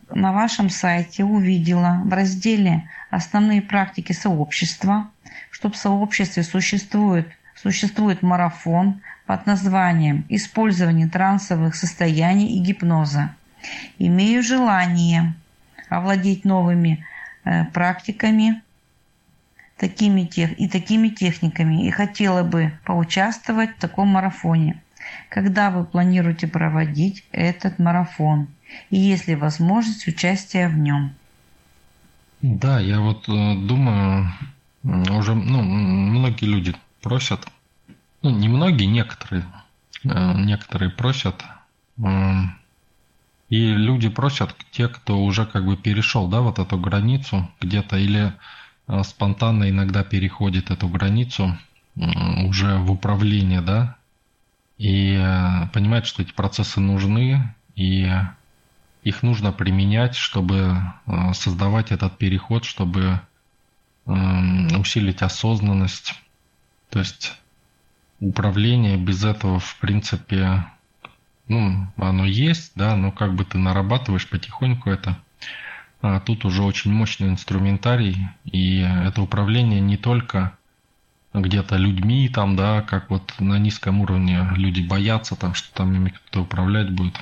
на 0.10 0.34
вашем 0.34 0.70
сайте 0.70 1.24
увидела 1.24 2.02
в 2.06 2.14
разделе 2.14 2.90
«Основные 3.10 3.62
практики 3.62 4.12
сообщества», 4.12 5.10
что 5.50 5.72
в 5.72 5.78
сообществе 5.78 6.44
существует, 6.44 7.28
существует 7.56 8.22
марафон 8.22 9.02
под 9.26 9.48
названием 9.48 10.26
«Использование 10.30 11.08
трансовых 11.08 11.76
состояний 11.76 12.58
и 12.58 12.60
гипноза». 12.60 13.34
Имею 13.98 14.44
желание 14.44 15.36
овладеть 15.92 16.46
новыми 16.46 17.06
э, 17.44 17.66
практиками 17.66 18.62
такими 19.78 20.24
тех, 20.24 20.58
и 20.60 20.70
такими 20.70 21.10
техниками 21.10 21.86
и 21.86 21.92
хотела 21.92 22.44
бы 22.44 22.72
поучаствовать 22.86 23.72
в 23.76 23.80
таком 23.80 24.08
марафоне. 24.08 24.82
Когда 25.30 25.70
вы 25.70 25.84
планируете 25.84 26.48
проводить 26.48 27.26
этот 27.32 27.78
марафон? 27.78 28.48
И 28.90 28.98
есть 28.98 29.28
ли 29.28 29.36
возможность 29.36 30.08
участия 30.08 30.70
в 30.70 30.78
нем? 30.78 31.14
Да, 32.42 32.80
я 32.80 33.02
вот 33.02 33.28
э, 33.28 33.56
думаю, 33.56 34.32
уже 34.84 35.36
ну, 35.36 35.62
многие 35.62 36.46
люди 36.46 36.74
просят, 37.02 37.46
ну 38.22 38.30
не 38.30 38.48
многие, 38.48 38.86
некоторые, 38.86 39.44
э, 40.06 40.34
некоторые 40.38 40.90
просят 40.90 41.44
и 43.52 43.74
люди 43.74 44.08
просят, 44.08 44.56
те, 44.72 44.88
кто 44.88 45.22
уже 45.22 45.46
как 45.46 45.66
бы 45.66 45.76
перешел, 45.76 46.30
да, 46.30 46.40
вот 46.40 46.58
эту 46.58 46.80
границу 46.80 47.52
где-то, 47.60 47.98
или 47.98 48.34
э, 48.88 49.04
спонтанно 49.04 49.70
иногда 49.70 50.06
переходит 50.06 50.72
эту 50.72 50.88
границу 50.88 51.58
уже 51.98 52.78
в 52.78 52.90
управление, 52.90 53.60
да, 53.60 53.98
и 54.78 55.18
э, 55.20 55.68
понимает, 55.74 56.06
что 56.06 56.22
эти 56.22 56.32
процессы 56.32 56.80
нужны, 56.80 57.54
и 57.76 58.10
их 59.04 59.22
нужно 59.22 59.52
применять, 59.52 60.16
чтобы 60.16 60.78
э, 61.06 61.34
создавать 61.34 61.92
этот 61.92 62.18
переход, 62.18 62.64
чтобы 62.64 63.20
усилить 64.06 65.22
осознанность. 65.22 66.16
То 66.90 67.00
есть 67.00 67.38
управление 68.20 68.98
без 68.98 69.24
этого, 69.24 69.60
в 69.60 69.78
принципе, 69.78 70.66
ну, 71.52 71.86
оно 71.98 72.26
есть, 72.26 72.72
да, 72.76 72.96
но 72.96 73.12
как 73.12 73.36
бы 73.36 73.44
ты 73.44 73.58
нарабатываешь 73.58 74.30
потихоньку 74.30 74.90
это. 74.90 75.18
А 76.02 76.22
тут 76.22 76.46
уже 76.46 76.64
очень 76.64 76.94
мощный 76.94 77.28
инструментарий, 77.28 78.30
и 78.46 78.80
это 78.80 79.22
управление 79.22 79.82
не 79.82 79.98
только 79.98 80.58
где-то 81.34 81.76
людьми, 81.76 82.30
там, 82.30 82.56
да, 82.56 82.82
как 82.82 83.10
вот 83.10 83.34
на 83.40 83.60
низком 83.60 84.00
уровне 84.00 84.48
люди 84.56 84.82
боятся, 84.82 85.36
там, 85.36 85.54
что 85.54 85.74
там 85.74 85.94
ими 85.94 86.12
кто-то 86.12 86.44
управлять 86.44 86.90
будет. 86.90 87.20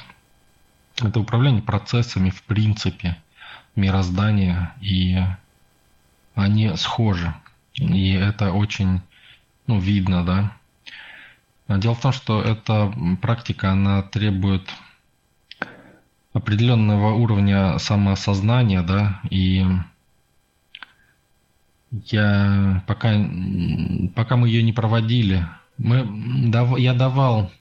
Это 1.01 1.19
управление 1.19 1.63
процессами, 1.63 2.29
в 2.29 2.43
принципе, 2.43 3.17
мироздания, 3.75 4.75
и 4.79 5.17
они 6.35 6.75
схожи. 6.75 7.33
И 7.73 8.11
это 8.11 8.51
очень, 8.51 9.01
ну, 9.65 9.79
видно, 9.79 10.23
да. 10.23 10.58
Дело 11.77 11.93
в 11.93 12.01
том, 12.01 12.11
что 12.11 12.41
эта 12.41 12.91
практика, 13.21 13.71
она 13.71 14.01
требует 14.01 14.67
определенного 16.33 17.13
уровня 17.13 17.77
самоосознания, 17.77 18.81
да, 18.81 19.21
и 19.29 19.63
я 21.91 22.83
пока, 22.87 23.13
пока 24.15 24.35
мы 24.35 24.47
ее 24.47 24.63
не 24.63 24.73
проводили, 24.73 25.45
мы, 25.77 26.07
я 26.79 26.95
давал 26.95 27.51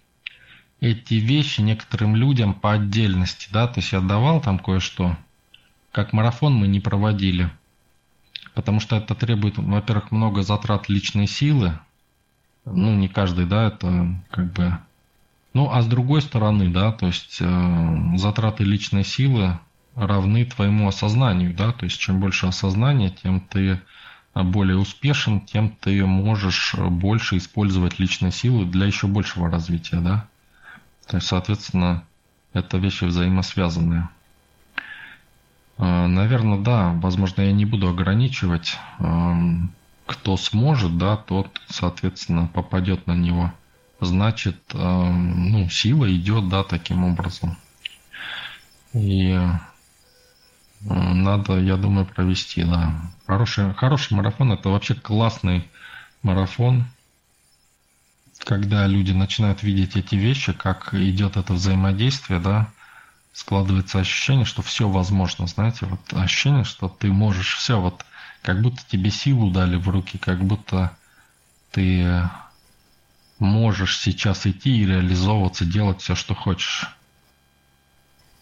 эти 0.80 1.14
вещи 1.14 1.60
некоторым 1.60 2.16
людям 2.16 2.54
по 2.54 2.72
отдельности, 2.72 3.48
да, 3.52 3.66
то 3.66 3.80
есть 3.80 3.92
я 3.92 4.00
давал 4.00 4.40
там 4.40 4.58
кое-что, 4.58 5.18
как 5.92 6.14
марафон 6.14 6.54
мы 6.54 6.66
не 6.66 6.80
проводили, 6.80 7.50
потому 8.54 8.80
что 8.80 8.96
это 8.96 9.14
требует, 9.14 9.58
во-первых, 9.58 10.12
много 10.12 10.42
затрат 10.42 10.88
личной 10.88 11.26
силы, 11.26 11.78
ну, 12.72 12.94
не 12.94 13.08
каждый, 13.08 13.46
да, 13.46 13.68
это 13.68 14.14
как 14.30 14.52
бы... 14.52 14.78
Ну, 15.54 15.70
а 15.70 15.82
с 15.82 15.86
другой 15.86 16.22
стороны, 16.22 16.68
да, 16.68 16.92
то 16.92 17.06
есть 17.06 17.38
э, 17.40 18.16
затраты 18.16 18.64
личной 18.64 19.04
силы 19.04 19.58
равны 19.94 20.44
твоему 20.44 20.86
осознанию, 20.86 21.54
да, 21.54 21.72
то 21.72 21.84
есть 21.84 21.98
чем 21.98 22.20
больше 22.20 22.46
осознания, 22.46 23.10
тем 23.10 23.40
ты 23.40 23.80
более 24.34 24.76
успешен, 24.76 25.40
тем 25.40 25.70
ты 25.70 26.04
можешь 26.04 26.74
больше 26.76 27.38
использовать 27.38 27.98
личной 27.98 28.30
силы 28.30 28.66
для 28.66 28.86
еще 28.86 29.06
большего 29.06 29.50
развития, 29.50 30.00
да. 30.00 30.26
То 31.06 31.16
есть, 31.16 31.26
соответственно, 31.26 32.04
это 32.52 32.78
вещи 32.78 33.04
взаимосвязанные. 33.04 34.08
Э, 35.78 36.06
Наверное, 36.06 36.58
да, 36.58 36.92
возможно, 36.94 37.42
я 37.42 37.52
не 37.52 37.64
буду 37.64 37.88
ограничивать. 37.88 38.76
Кто 40.08 40.38
сможет, 40.38 40.96
да, 40.96 41.18
тот, 41.18 41.60
соответственно, 41.68 42.46
попадет 42.46 43.06
на 43.06 43.12
него. 43.12 43.52
Значит, 44.00 44.56
эм, 44.72 45.52
ну, 45.52 45.68
сила 45.68 46.10
идет, 46.10 46.48
да, 46.48 46.64
таким 46.64 47.04
образом. 47.04 47.58
И 48.94 49.32
э, 49.32 49.50
надо, 50.80 51.60
я 51.60 51.76
думаю, 51.76 52.06
провести, 52.06 52.64
да. 52.64 52.94
Хороший, 53.26 53.74
хороший 53.74 54.14
марафон– 54.14 54.52
это 54.54 54.70
вообще 54.70 54.94
классный 54.94 55.68
марафон, 56.22 56.86
когда 58.38 58.86
люди 58.86 59.12
начинают 59.12 59.62
видеть 59.62 59.94
эти 59.96 60.14
вещи, 60.14 60.54
как 60.54 60.94
идет 60.94 61.36
это 61.36 61.52
взаимодействие, 61.52 62.40
да, 62.40 62.70
складывается 63.34 63.98
ощущение, 63.98 64.46
что 64.46 64.62
все 64.62 64.88
возможно, 64.88 65.46
знаете, 65.46 65.84
вот 65.84 66.00
ощущение, 66.14 66.64
что 66.64 66.88
ты 66.88 67.12
можешь 67.12 67.56
все, 67.56 67.78
вот 67.78 68.06
как 68.42 68.62
будто 68.62 68.82
тебе 68.86 69.10
силу 69.10 69.50
дали 69.50 69.76
в 69.76 69.88
руки, 69.88 70.18
как 70.18 70.44
будто 70.44 70.96
ты 71.70 72.22
можешь 73.38 73.98
сейчас 73.98 74.46
идти 74.46 74.78
и 74.78 74.86
реализовываться, 74.86 75.64
делать 75.64 76.00
все, 76.00 76.14
что 76.14 76.34
хочешь. 76.34 76.88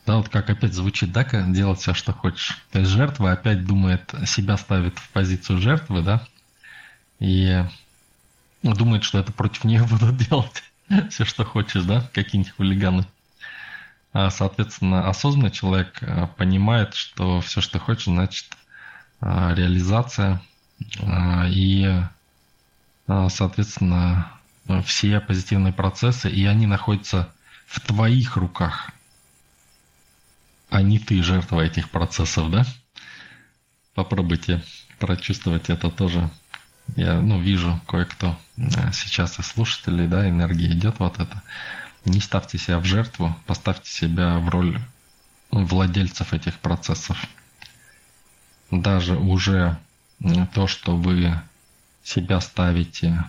Да, 0.06 0.18
вот 0.18 0.28
как 0.28 0.48
опять 0.50 0.72
звучит, 0.72 1.12
да, 1.12 1.24
делать 1.24 1.80
все, 1.80 1.92
что 1.92 2.12
хочешь. 2.12 2.62
То 2.70 2.78
есть 2.78 2.90
жертва 2.90 3.32
опять 3.32 3.66
думает, 3.66 4.14
себя 4.24 4.56
ставит 4.56 4.98
в 4.98 5.08
позицию 5.10 5.58
жертвы, 5.58 6.02
да, 6.02 6.26
и 7.18 7.64
думает, 8.62 9.04
что 9.04 9.18
это 9.18 9.32
против 9.32 9.64
нее 9.64 9.84
будут 9.90 10.16
делать 10.16 10.62
все, 11.10 11.24
что 11.24 11.44
хочешь, 11.44 11.82
да, 11.82 12.08
какие-нибудь 12.12 12.52
хулиганы. 12.52 13.04
А, 14.12 14.30
соответственно, 14.30 15.08
осознанный 15.08 15.50
человек 15.50 15.98
а, 16.00 16.26
понимает, 16.26 16.94
что 16.94 17.40
все, 17.40 17.60
что 17.60 17.78
хочешь, 17.78 18.04
значит 18.04 18.46
реализация 19.20 20.40
и, 21.50 22.02
соответственно, 23.06 24.30
все 24.84 25.20
позитивные 25.20 25.72
процессы, 25.72 26.28
и 26.30 26.44
они 26.44 26.66
находятся 26.66 27.32
в 27.66 27.80
твоих 27.80 28.36
руках, 28.36 28.90
а 30.70 30.82
не 30.82 30.98
ты 30.98 31.22
жертва 31.22 31.60
этих 31.62 31.90
процессов, 31.90 32.50
да? 32.50 32.66
Попробуйте 33.94 34.62
прочувствовать 34.98 35.70
это 35.70 35.90
тоже. 35.90 36.28
Я, 36.94 37.20
ну, 37.20 37.40
вижу 37.40 37.80
кое-кто 37.88 38.38
сейчас 38.92 39.38
из 39.38 39.46
слушателей, 39.46 40.06
да, 40.06 40.28
энергия 40.28 40.68
идет 40.68 40.98
вот 40.98 41.18
это. 41.18 41.42
Не 42.04 42.20
ставьте 42.20 42.58
себя 42.58 42.78
в 42.78 42.84
жертву, 42.84 43.36
поставьте 43.46 43.90
себя 43.90 44.38
в 44.38 44.48
роль 44.48 44.80
владельцев 45.50 46.32
этих 46.32 46.58
процессов. 46.58 47.18
Даже 48.70 49.16
уже 49.16 49.78
то, 50.54 50.66
что 50.66 50.96
вы 50.96 51.32
себя 52.02 52.40
ставите 52.40 53.24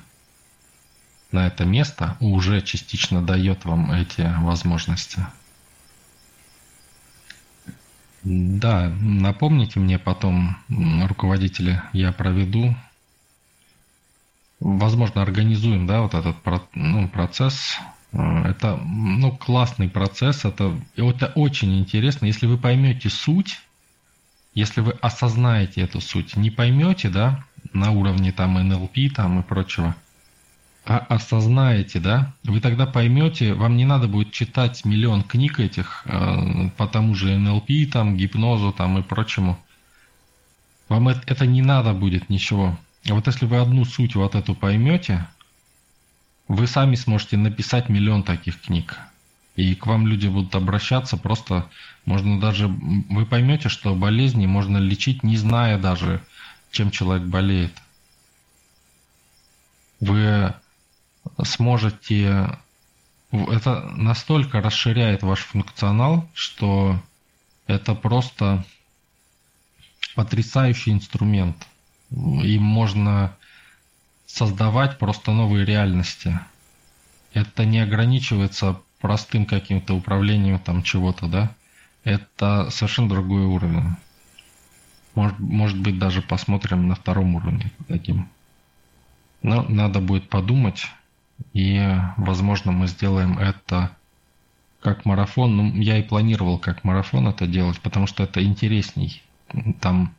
на 1.31 1.47
это 1.47 1.65
место, 1.65 2.17
уже 2.19 2.61
частично 2.61 3.21
дает 3.21 3.65
вам 3.65 3.91
эти 3.91 4.33
возможности. 4.39 5.25
Да, 8.23 8.89
напомните 8.99 9.79
мне 9.79 9.99
потом, 9.99 10.57
руководители, 10.69 11.81
я 11.93 12.11
проведу. 12.11 12.75
Возможно, 14.59 15.21
организуем, 15.21 15.85
да, 15.85 16.01
вот 16.01 16.13
этот 16.13 16.35
ну, 16.73 17.07
процесс 17.07 17.77
а, 18.13 18.49
это 18.49 18.77
ну, 18.77 19.35
классный 19.35 19.89
процесс, 19.89 20.45
это, 20.45 20.79
это 20.95 21.31
очень 21.35 21.77
интересно. 21.79 22.25
Если 22.25 22.47
вы 22.47 22.57
поймете 22.57 23.09
суть, 23.09 23.59
если 24.57 24.81
вы 24.81 24.93
осознаете 25.01 25.81
эту 25.81 26.01
суть, 26.01 26.35
не 26.35 26.49
поймете, 26.49 27.09
да, 27.09 27.43
на 27.73 27.91
уровне 27.91 28.31
там 28.31 28.55
НЛП 28.55 29.13
там 29.15 29.39
и 29.39 29.43
прочего, 29.43 29.95
а 30.83 30.97
осознаете, 30.97 31.99
да, 31.99 32.33
вы 32.43 32.59
тогда 32.59 32.87
поймете, 32.87 33.53
вам 33.53 33.77
не 33.77 33.85
надо 33.85 34.07
будет 34.07 34.31
читать 34.31 34.83
миллион 34.83 35.21
книг 35.21 35.59
этих 35.59 36.01
э, 36.05 36.69
по 36.75 36.87
тому 36.87 37.13
же 37.13 37.37
НЛП, 37.37 37.69
там, 37.93 38.17
гипнозу 38.17 38.73
там 38.73 38.97
и 38.97 39.03
прочему. 39.03 39.59
Вам 40.89 41.09
это, 41.09 41.21
это 41.27 41.45
не 41.45 41.61
надо 41.61 41.93
будет 41.93 42.27
ничего. 42.31 42.79
А 43.07 43.13
вот 43.13 43.27
если 43.27 43.45
вы 43.45 43.57
одну 43.57 43.85
суть 43.85 44.15
вот 44.15 44.33
эту 44.33 44.55
поймете, 44.55 45.27
вы 46.47 46.65
сами 46.65 46.95
сможете 46.95 47.37
написать 47.37 47.89
миллион 47.89 48.23
таких 48.23 48.59
книг. 48.59 48.97
И 49.57 49.73
к 49.73 49.87
вам 49.87 50.05
люди 50.05 50.27
будут 50.27 50.53
обращаться, 50.53 51.17
просто 51.17 51.67
можно 52.05 52.39
даже... 52.39 52.67
Вы 52.67 53.25
поймете, 53.25 53.69
что 53.69 53.95
болезни 53.95 54.45
можно 54.45 54.77
лечить, 54.77 55.23
не 55.23 55.35
зная 55.35 55.79
даже, 55.79 56.23
чем 56.71 56.91
человек 56.91 57.27
болеет. 57.27 57.73
Вы 59.99 60.53
сможете... 61.43 62.59
Это 63.31 63.81
настолько 63.95 64.61
расширяет 64.61 65.23
ваш 65.23 65.39
функционал, 65.39 66.29
что 66.35 67.01
это 67.65 67.95
просто 67.95 68.63
потрясающий 70.13 70.91
инструмент. 70.91 71.67
Им 72.11 72.61
можно 72.61 73.35
создавать 74.27 74.99
просто 74.99 75.31
новые 75.31 75.65
реальности. 75.65 76.39
Это 77.33 77.65
не 77.65 77.79
ограничивается 77.79 78.79
простым 78.99 79.45
каким-то 79.45 79.93
управлением 79.93 80.59
там 80.59 80.83
чего-то, 80.83 81.27
да? 81.27 81.51
Это 82.03 82.69
совершенно 82.69 83.09
другой 83.09 83.45
уровень. 83.45 83.95
Может, 85.15 85.39
может 85.39 85.79
быть, 85.79 85.97
даже 85.99 86.21
посмотрим 86.21 86.87
на 86.87 86.95
втором 86.95 87.35
уровне 87.35 87.71
таким. 87.87 88.29
Но 89.41 89.63
надо 89.63 89.99
будет 89.99 90.29
подумать, 90.29 90.87
и, 91.53 91.95
возможно, 92.17 92.71
мы 92.71 92.87
сделаем 92.87 93.37
это 93.37 93.91
как 94.81 95.05
марафон. 95.05 95.57
Ну, 95.57 95.75
я 95.75 95.97
и 95.97 96.03
планировал 96.03 96.59
как 96.59 96.83
марафон 96.83 97.27
это 97.27 97.47
делать, 97.47 97.79
потому 97.81 98.07
что 98.07 98.23
это 98.23 98.43
интересней. 98.43 99.21
Там 99.79 100.13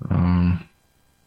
э, 0.00 0.52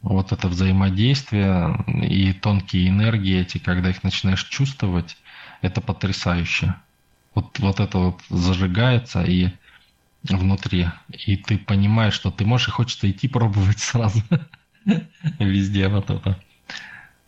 вот 0.01 0.31
это 0.31 0.47
взаимодействие 0.47 1.83
и 1.87 2.33
тонкие 2.33 2.89
энергии 2.89 3.39
эти, 3.39 3.57
когда 3.57 3.89
их 3.89 4.03
начинаешь 4.03 4.43
чувствовать, 4.43 5.17
это 5.65 5.81
потрясающе. 5.81 6.75
Вот, 7.33 7.59
вот 7.59 7.79
это 7.79 7.97
вот 7.97 8.21
зажигается 8.29 9.23
и 9.23 9.49
внутри. 10.23 10.87
И 11.09 11.35
ты 11.37 11.57
понимаешь, 11.57 12.13
что 12.13 12.31
ты 12.31 12.45
можешь 12.45 12.69
и 12.69 12.71
хочется 12.71 13.09
идти 13.09 13.27
пробовать 13.27 13.79
сразу. 13.79 14.21
Везде 15.39 15.87
вот 15.87 16.09
это 16.09 16.39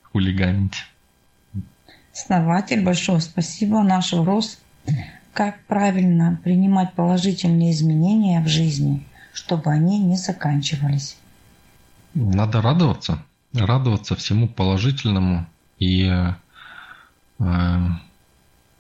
хулиганить. 0.04 0.86
Основатель, 2.14 2.84
большое 2.84 3.20
спасибо. 3.22 3.84
Наш 3.84 4.14
вопрос. 4.14 4.60
Как 5.34 5.64
правильно 5.66 6.40
принимать 6.44 6.94
положительные 6.94 7.72
изменения 7.72 8.42
в 8.42 8.48
жизни, 8.48 9.06
чтобы 9.34 9.72
они 9.72 10.00
не 10.00 10.18
заканчивались? 10.18 11.18
Надо 12.16 12.62
радоваться, 12.62 13.24
радоваться 13.54 14.16
всему 14.16 14.48
положительному. 14.48 15.46
И 15.78 16.06
э, 16.08 16.34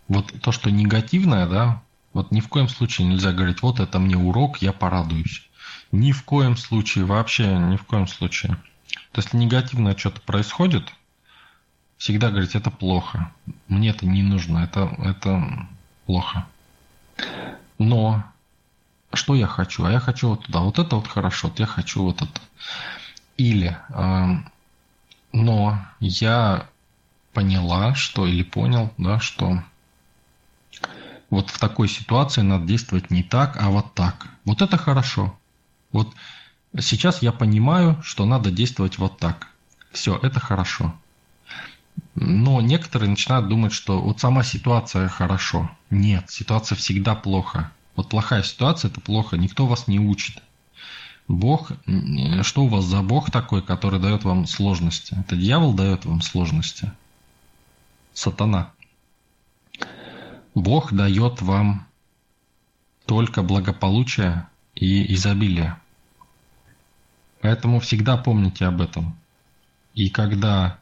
вот 0.07 0.33
то, 0.41 0.51
что 0.51 0.71
негативное, 0.71 1.47
да, 1.47 1.81
вот 2.13 2.31
ни 2.31 2.39
в 2.39 2.47
коем 2.47 2.69
случае 2.69 3.07
нельзя 3.07 3.31
говорить, 3.31 3.61
вот 3.61 3.79
это 3.79 3.99
мне 3.99 4.17
урок, 4.17 4.61
я 4.61 4.73
порадуюсь. 4.73 5.47
Ни 5.91 6.11
в 6.11 6.23
коем 6.23 6.57
случае, 6.57 7.05
вообще 7.05 7.47
ни 7.57 7.77
в 7.77 7.83
коем 7.83 8.07
случае. 8.07 8.57
То 9.11 9.19
есть, 9.19 9.27
если 9.33 9.37
негативное 9.37 9.95
что-то 9.95 10.21
происходит, 10.21 10.91
всегда 11.97 12.29
говорить, 12.29 12.55
это 12.55 12.71
плохо. 12.71 13.31
Мне 13.67 13.89
это 13.89 14.05
не 14.05 14.23
нужно, 14.23 14.59
это, 14.59 14.95
это 14.99 15.67
плохо. 16.05 16.47
Но 17.77 18.23
что 19.13 19.35
я 19.35 19.47
хочу? 19.47 19.85
А 19.85 19.91
я 19.91 19.99
хочу 19.99 20.29
вот 20.29 20.45
туда. 20.45 20.59
Вот 20.59 20.79
это 20.79 20.95
вот 20.95 21.07
хорошо, 21.07 21.47
вот 21.47 21.59
я 21.59 21.65
хочу 21.65 22.03
вот 22.03 22.21
это. 22.21 22.41
Или, 23.37 23.77
э, 23.89 24.25
но 25.31 25.79
я 25.99 26.67
поняла, 27.33 27.93
что 27.93 28.25
или 28.25 28.43
понял, 28.43 28.91
да, 28.97 29.19
что 29.19 29.63
вот 31.29 31.49
в 31.49 31.59
такой 31.59 31.87
ситуации 31.89 32.41
надо 32.41 32.65
действовать 32.65 33.11
не 33.11 33.23
так, 33.23 33.57
а 33.59 33.69
вот 33.69 33.93
так. 33.93 34.27
Вот 34.45 34.61
это 34.61 34.77
хорошо. 34.77 35.37
Вот 35.91 36.13
сейчас 36.79 37.21
я 37.21 37.31
понимаю, 37.31 38.01
что 38.03 38.25
надо 38.25 38.51
действовать 38.51 38.97
вот 38.97 39.17
так. 39.17 39.47
Все, 39.91 40.17
это 40.21 40.39
хорошо. 40.39 40.93
Но 42.15 42.61
некоторые 42.61 43.09
начинают 43.09 43.47
думать, 43.47 43.73
что 43.73 43.99
вот 44.01 44.19
сама 44.19 44.43
ситуация 44.43 45.07
хорошо. 45.09 45.69
Нет, 45.89 46.29
ситуация 46.29 46.75
всегда 46.75 47.15
плохо. 47.15 47.71
Вот 47.95 48.09
плохая 48.09 48.43
ситуация– 48.43 48.89
это 48.91 49.01
плохо, 49.01 49.37
никто 49.37 49.65
вас 49.65 49.87
не 49.87 49.99
учит. 49.99 50.41
Бог, 51.27 51.71
что 52.43 52.63
у 52.63 52.67
вас 52.67 52.85
за 52.85 53.01
Бог 53.01 53.31
такой, 53.31 53.61
который 53.61 53.99
дает 53.99 54.23
вам 54.23 54.47
сложности? 54.47 55.15
Это 55.19 55.35
дьявол 55.35 55.73
дает 55.73 56.05
вам 56.05 56.21
сложности. 56.21 56.91
Сатана. 58.13 58.71
Бог 60.59 60.91
дает 60.91 61.41
вам 61.41 61.85
только 63.05 63.43
благополучие 63.43 64.47
и 64.73 65.13
изобилие. 65.13 65.77
Поэтому 67.41 67.79
всегда 67.79 68.17
помните 68.17 68.65
об 68.65 68.81
этом. 68.81 69.15
И 69.93 70.09
когда 70.09 70.79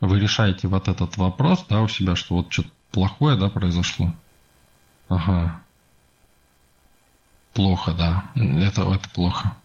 вы 0.00 0.18
решаете 0.18 0.68
вот 0.68 0.88
этот 0.88 1.18
вопрос, 1.18 1.66
да, 1.68 1.82
у 1.82 1.88
себя, 1.88 2.16
что 2.16 2.36
вот 2.36 2.52
что-то 2.52 2.70
плохое, 2.90 3.36
да, 3.36 3.50
произошло. 3.50 4.14
Ага. 5.08 5.60
Плохо, 7.52 7.92
да. 7.92 8.24
Это, 8.34 8.82
это 8.82 9.08
плохо. 9.10 9.56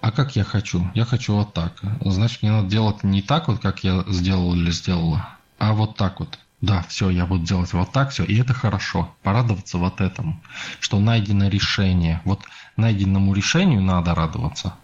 А 0.00 0.12
как 0.12 0.36
я 0.36 0.44
хочу? 0.44 0.88
Я 0.94 1.04
хочу 1.04 1.34
вот 1.34 1.52
так. 1.52 1.80
Значит, 2.00 2.42
мне 2.42 2.52
надо 2.52 2.68
делать 2.68 3.02
не 3.02 3.22
так 3.22 3.48
вот, 3.48 3.60
как 3.60 3.82
я 3.82 4.04
сделал 4.06 4.54
или 4.54 4.70
сделала, 4.70 5.36
а 5.58 5.74
вот 5.74 5.96
так 5.96 6.20
вот. 6.20 6.38
Да, 6.60 6.82
все, 6.88 7.08
я 7.08 7.24
буду 7.24 7.46
делать 7.46 7.72
вот 7.72 7.90
так, 7.90 8.10
все, 8.10 8.22
и 8.24 8.38
это 8.38 8.52
хорошо. 8.52 9.14
Порадоваться 9.22 9.78
вот 9.78 10.00
этому, 10.00 10.40
что 10.78 11.00
найдено 11.00 11.48
решение. 11.48 12.20
Вот 12.24 12.42
найденному 12.76 13.32
решению 13.32 13.80
надо 13.80 14.14
радоваться, 14.14 14.74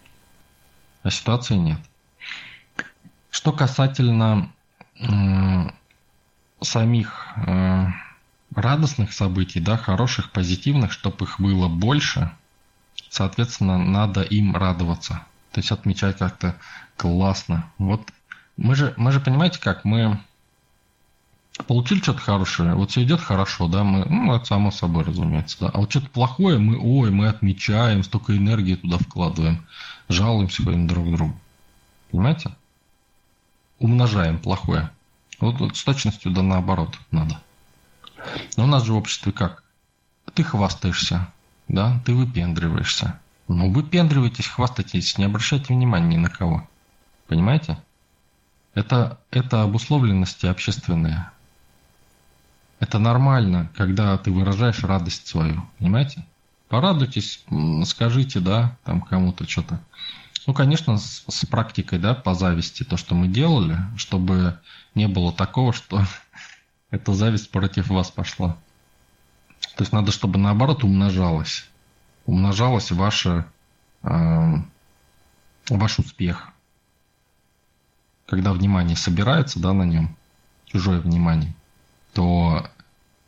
а 1.03 1.11
ситуации 1.11 1.57
нет. 1.57 1.79
Что 3.31 3.53
касательно 3.53 4.51
э, 4.99 5.71
самих 6.63 7.27
э, 7.37 7.87
радостных 8.55 9.13
событий, 9.13 9.61
да, 9.61 9.77
хороших, 9.77 10.31
позитивных, 10.33 10.93
чтобы 10.93 11.27
их 11.27 11.39
было 11.39 11.69
больше, 11.69 12.33
соответственно, 13.11 13.77
надо 13.77 14.23
им 14.23 14.57
радоваться. 14.57 15.27
То 15.53 15.61
есть 15.61 15.71
отмечать 15.71 16.17
как-то 16.19 16.57
классно. 16.97 17.71
Вот 17.77 18.11
мы 18.57 18.75
же, 18.75 18.95
мы 18.97 19.13
же 19.13 19.21
понимаете 19.21 19.61
как, 19.61 19.85
мы 19.85 20.19
получили 21.67 22.01
что-то 22.01 22.21
хорошее, 22.21 22.75
вот 22.75 22.91
все 22.91 23.03
идет 23.03 23.21
хорошо, 23.21 23.69
да, 23.69 23.85
мы, 23.85 24.05
ну, 24.05 24.35
это 24.35 24.45
само 24.45 24.71
собой, 24.71 25.05
разумеется, 25.05 25.57
да. 25.61 25.69
А 25.69 25.79
вот 25.79 25.91
что-то 25.91 26.09
плохое 26.11 26.59
мы, 26.59 26.79
ой, 26.79 27.11
мы 27.11 27.29
отмечаем, 27.29 28.03
столько 28.05 28.37
энергии 28.37 28.77
туда 28.77 28.99
вкладываем, 28.99 29.67
жалуемся 30.09 30.63
друг 30.63 31.11
другу. 31.13 31.41
Понимаете? 32.11 32.53
умножаем 33.79 34.39
плохое. 34.39 34.91
Вот, 35.39 35.61
вот 35.61 35.77
с 35.77 35.85
точностью 35.85 36.33
да 36.33 36.43
наоборот 36.43 36.99
надо. 37.11 37.41
Но 38.57 38.65
у 38.65 38.67
нас 38.67 38.85
же 38.85 38.93
в 38.93 38.97
обществе 38.97 39.33
как? 39.33 39.63
Ты 40.35 40.43
хвастаешься, 40.43 41.29
да, 41.69 42.01
ты 42.05 42.15
выпендриваешься. 42.15 43.21
Ну, 43.49 43.71
выпендривайтесь, 43.71 44.47
хвастайтесь, 44.47 45.19
не 45.19 45.25
обращайте 45.25 45.73
внимания 45.73 46.17
ни 46.17 46.21
на 46.21 46.29
кого. 46.29 46.69
Понимаете? 47.29 47.79
Это, 48.75 49.21
это 49.31 49.63
обусловленности 49.63 50.47
общественные. 50.47 51.31
Это 52.79 52.99
нормально, 52.99 53.71
когда 53.75 54.17
ты 54.19 54.31
выражаешь 54.31 54.85
радость 54.85 55.27
свою. 55.27 55.63
Понимаете? 55.79 56.27
Порадуйтесь, 56.69 57.45
скажите, 57.85 58.41
да, 58.41 58.77
там 58.85 59.01
кому-то 59.01 59.49
что-то. 59.49 59.81
Ну, 60.47 60.55
конечно, 60.55 60.99
с, 60.99 61.25
с 61.29 61.47
практикой, 61.47 61.99
да, 61.99 62.15
по 62.15 62.35
зависти, 62.35 62.85
то, 62.85 62.97
что 62.97 63.15
мы 63.15 63.29
делали, 63.29 63.79
чтобы 63.97 64.61
не 64.95 65.09
было 65.09 65.33
такого, 65.33 65.73
что 65.73 66.05
эта 66.91 67.15
зависть 67.15 67.51
против 67.51 67.89
вас 67.89 68.11
пошла. 68.11 68.57
То 69.77 69.83
есть 69.83 69.93
надо, 69.93 70.13
чтобы 70.13 70.39
наоборот 70.39 70.85
умножалось. 70.85 71.67
Умножалось 72.27 72.91
ваше, 72.91 73.47
э, 74.03 74.55
ваш 75.71 75.99
успех. 75.99 76.51
Когда 78.27 78.53
внимание 78.53 78.97
собирается 78.97 79.61
да, 79.61 79.73
на 79.73 79.85
нем, 79.85 80.17
чужое 80.67 81.01
внимание, 81.01 81.55
то 82.17 82.67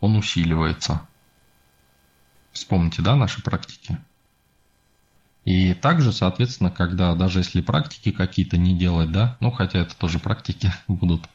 он 0.00 0.16
усиливается. 0.16 1.02
Вспомните, 2.52 3.02
да, 3.02 3.16
наши 3.16 3.42
практики? 3.42 3.98
И 5.44 5.74
также, 5.74 6.10
соответственно, 6.10 6.70
когда 6.70 7.14
даже 7.14 7.40
если 7.40 7.60
практики 7.60 8.10
какие-то 8.10 8.56
не 8.56 8.74
делать, 8.74 9.12
да, 9.12 9.36
ну 9.40 9.50
хотя 9.50 9.80
это 9.80 9.94
тоже 9.94 10.18
практики 10.18 10.72
будут, 10.88 11.28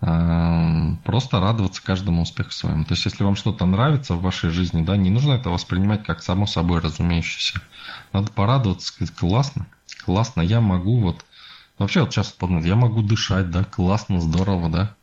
эм, 0.00 1.00
просто 1.04 1.40
радоваться 1.40 1.82
каждому 1.82 2.22
успеху 2.22 2.52
своему. 2.52 2.84
То 2.84 2.94
есть, 2.94 3.04
если 3.04 3.24
вам 3.24 3.34
что-то 3.34 3.66
нравится 3.66 4.14
в 4.14 4.22
вашей 4.22 4.50
жизни, 4.50 4.84
да, 4.84 4.96
не 4.96 5.10
нужно 5.10 5.32
это 5.32 5.50
воспринимать 5.50 6.04
как 6.04 6.22
само 6.22 6.46
собой 6.46 6.80
разумеющееся. 6.80 7.60
Надо 8.12 8.30
порадоваться, 8.30 8.86
сказать, 8.86 9.12
классно, 9.12 9.66
классно, 10.04 10.40
я 10.40 10.60
могу 10.60 11.00
вот, 11.00 11.24
вообще 11.78 12.02
вот 12.02 12.12
сейчас 12.12 12.28
подумать, 12.30 12.64
я 12.64 12.76
могу 12.76 13.02
дышать, 13.02 13.50
да, 13.50 13.64
классно, 13.64 14.20
здорово, 14.20 14.70
да, 14.70 14.96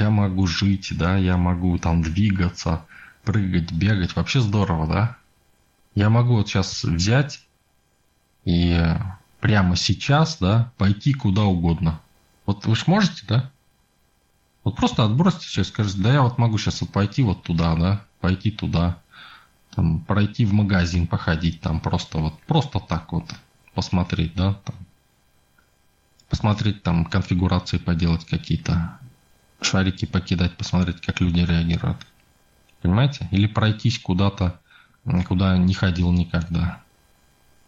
я 0.00 0.10
могу 0.10 0.46
жить, 0.46 0.96
да, 0.96 1.16
я 1.16 1.36
могу 1.36 1.78
там 1.78 2.02
двигаться, 2.02 2.84
прыгать, 3.24 3.72
бегать, 3.72 4.16
вообще 4.16 4.40
здорово, 4.40 4.86
да. 4.86 5.16
Я 5.94 6.10
могу 6.10 6.34
вот 6.36 6.48
сейчас 6.48 6.84
взять 6.84 7.44
и 8.44 8.82
прямо 9.40 9.76
сейчас, 9.76 10.38
да, 10.38 10.72
пойти 10.76 11.12
куда 11.12 11.42
угодно. 11.42 12.00
Вот 12.46 12.66
вы 12.66 12.74
же 12.76 12.84
можете, 12.86 13.24
да? 13.26 13.50
Вот 14.64 14.76
просто 14.76 15.04
отбросьте 15.04 15.46
все 15.46 15.60
и 15.60 15.64
скажите, 15.64 16.00
да 16.00 16.12
я 16.12 16.22
вот 16.22 16.38
могу 16.38 16.56
сейчас 16.56 16.80
вот 16.80 16.90
пойти 16.90 17.22
вот 17.22 17.42
туда, 17.42 17.76
да, 17.76 18.04
пойти 18.20 18.50
туда, 18.50 18.98
там, 19.74 20.00
пройти 20.00 20.46
в 20.46 20.54
магазин, 20.54 21.06
походить 21.06 21.60
там 21.60 21.80
просто 21.80 22.18
вот, 22.18 22.40
просто 22.42 22.80
так 22.80 23.12
вот 23.12 23.24
посмотреть, 23.74 24.34
да, 24.34 24.54
там, 24.54 24.76
посмотреть 26.30 26.82
там 26.82 27.04
конфигурации 27.04 27.76
поделать 27.76 28.24
какие-то, 28.24 28.98
шарики 29.60 30.04
покидать, 30.04 30.56
посмотреть, 30.56 31.00
как 31.00 31.20
люди 31.20 31.40
реагируют. 31.40 32.06
Понимаете? 32.82 33.28
Или 33.30 33.46
пройтись 33.46 33.98
куда-то, 33.98 34.60
куда 35.26 35.56
не 35.56 35.74
ходил 35.74 36.12
никогда. 36.12 36.82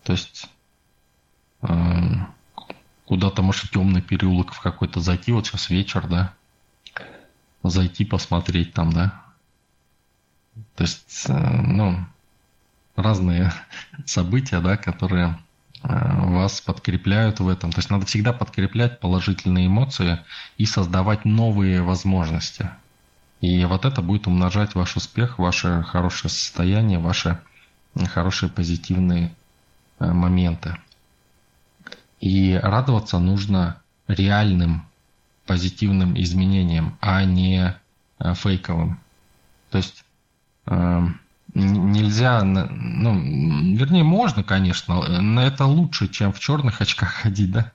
То 0.05 0.12
есть 0.12 0.49
Эм, 1.62 2.28
куда-то, 3.07 3.43
может, 3.43 3.70
темный 3.70 4.03
переулок 4.03 4.53
в 4.53 4.61
какой-то 4.61 5.01
зайти, 5.01 5.32
вот 5.32 5.47
сейчас 5.47 5.70
вечер, 5.70 6.07
да, 6.07 6.34
зайти 7.62 8.05
посмотреть 8.05 8.72
там, 8.72 8.93
да. 8.93 9.22
То 10.74 10.84
есть, 10.84 11.24
э, 11.28 11.32
ну, 11.32 12.07
разные 12.95 13.53
события, 14.07 14.61
да, 14.61 14.76
которые 14.76 15.39
вас 15.89 16.61
подкрепляют 16.61 17.41
в 17.41 17.49
этом. 17.49 17.70
То 17.72 17.78
есть 17.78 17.91
надо 17.91 18.07
всегда 18.07 18.32
подкреплять 18.32 19.01
положительные 19.01 19.66
эмоции 19.66 20.20
и 20.59 20.66
создавать 20.66 21.24
новые 21.24 21.82
возможности. 21.82 22.70
И 23.41 23.64
вот 23.64 23.84
это 23.84 24.03
будет 24.03 24.26
умножать 24.26 24.74
ваш 24.74 24.97
успех, 24.97 25.39
ваше 25.39 25.82
хорошее 25.82 26.30
состояние, 26.30 26.99
ваши 26.99 27.39
хорошие 28.05 28.51
позитивные 28.51 29.34
э, 29.99 30.12
моменты. 30.12 30.76
И 32.20 32.55
радоваться 32.55 33.18
нужно 33.18 33.80
реальным 34.09 34.87
позитивным 35.47 36.18
изменениям, 36.20 36.99
а 37.01 37.24
не 37.24 37.74
э, 38.18 38.34
фейковым. 38.34 39.01
То 39.70 39.78
есть 39.78 40.05
э, 40.66 41.07
нельзя, 41.57 42.42
ну, 42.42 43.18
вернее, 43.74 44.04
можно, 44.04 44.42
конечно, 44.42 45.02
но 45.20 45.42
это 45.42 45.64
лучше, 45.64 46.09
чем 46.09 46.32
в 46.32 46.40
черных 46.40 46.80
очках 46.80 47.09
ходить, 47.22 47.50
да? 47.50 47.72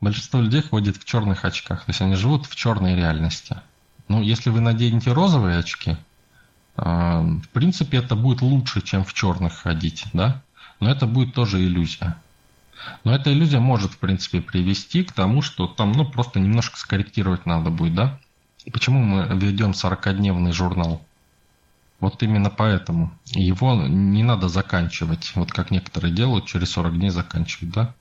Большинство 0.00 0.40
людей 0.40 0.62
ходит 0.62 0.96
в 0.96 1.04
черных 1.04 1.44
очках, 1.44 1.84
то 1.84 1.90
есть 1.90 2.00
они 2.02 2.14
живут 2.14 2.46
в 2.46 2.54
черной 2.56 2.94
реальности. 2.94 3.56
Ну, 4.08 4.20
если 4.20 4.50
вы 4.50 4.60
наденете 4.60 5.12
розовые 5.12 5.58
очки, 5.58 5.96
э, 6.76 6.82
в 6.82 7.48
принципе, 7.52 7.98
это 7.98 8.16
будет 8.16 8.42
лучше, 8.42 8.82
чем 8.82 9.04
в 9.04 9.14
черных 9.14 9.54
ходить, 9.54 10.04
да? 10.12 10.42
Но 10.80 10.90
это 10.90 11.06
будет 11.06 11.34
тоже 11.34 11.64
иллюзия. 11.64 12.16
Но 13.04 13.14
эта 13.14 13.32
иллюзия 13.32 13.60
может, 13.60 13.92
в 13.92 13.98
принципе, 13.98 14.42
привести 14.42 15.04
к 15.04 15.12
тому, 15.12 15.40
что 15.40 15.66
там, 15.66 15.92
ну, 15.92 16.04
просто 16.04 16.40
немножко 16.40 16.78
скорректировать 16.78 17.46
надо 17.46 17.70
будет, 17.70 17.94
да? 17.94 18.18
Почему 18.72 19.00
мы 19.00 19.38
ведем 19.38 19.70
40-дневный 19.70 20.52
журнал? 20.52 21.02
Вот 22.00 22.22
именно 22.22 22.50
поэтому. 22.50 23.12
Его 23.26 23.74
не 23.74 24.22
надо 24.22 24.48
заканчивать. 24.48 25.32
Вот 25.34 25.52
как 25.52 25.70
некоторые 25.70 26.12
делают, 26.12 26.46
через 26.46 26.70
40 26.70 26.98
дней 26.98 27.10
заканчивать, 27.10 27.72
да? 27.72 27.94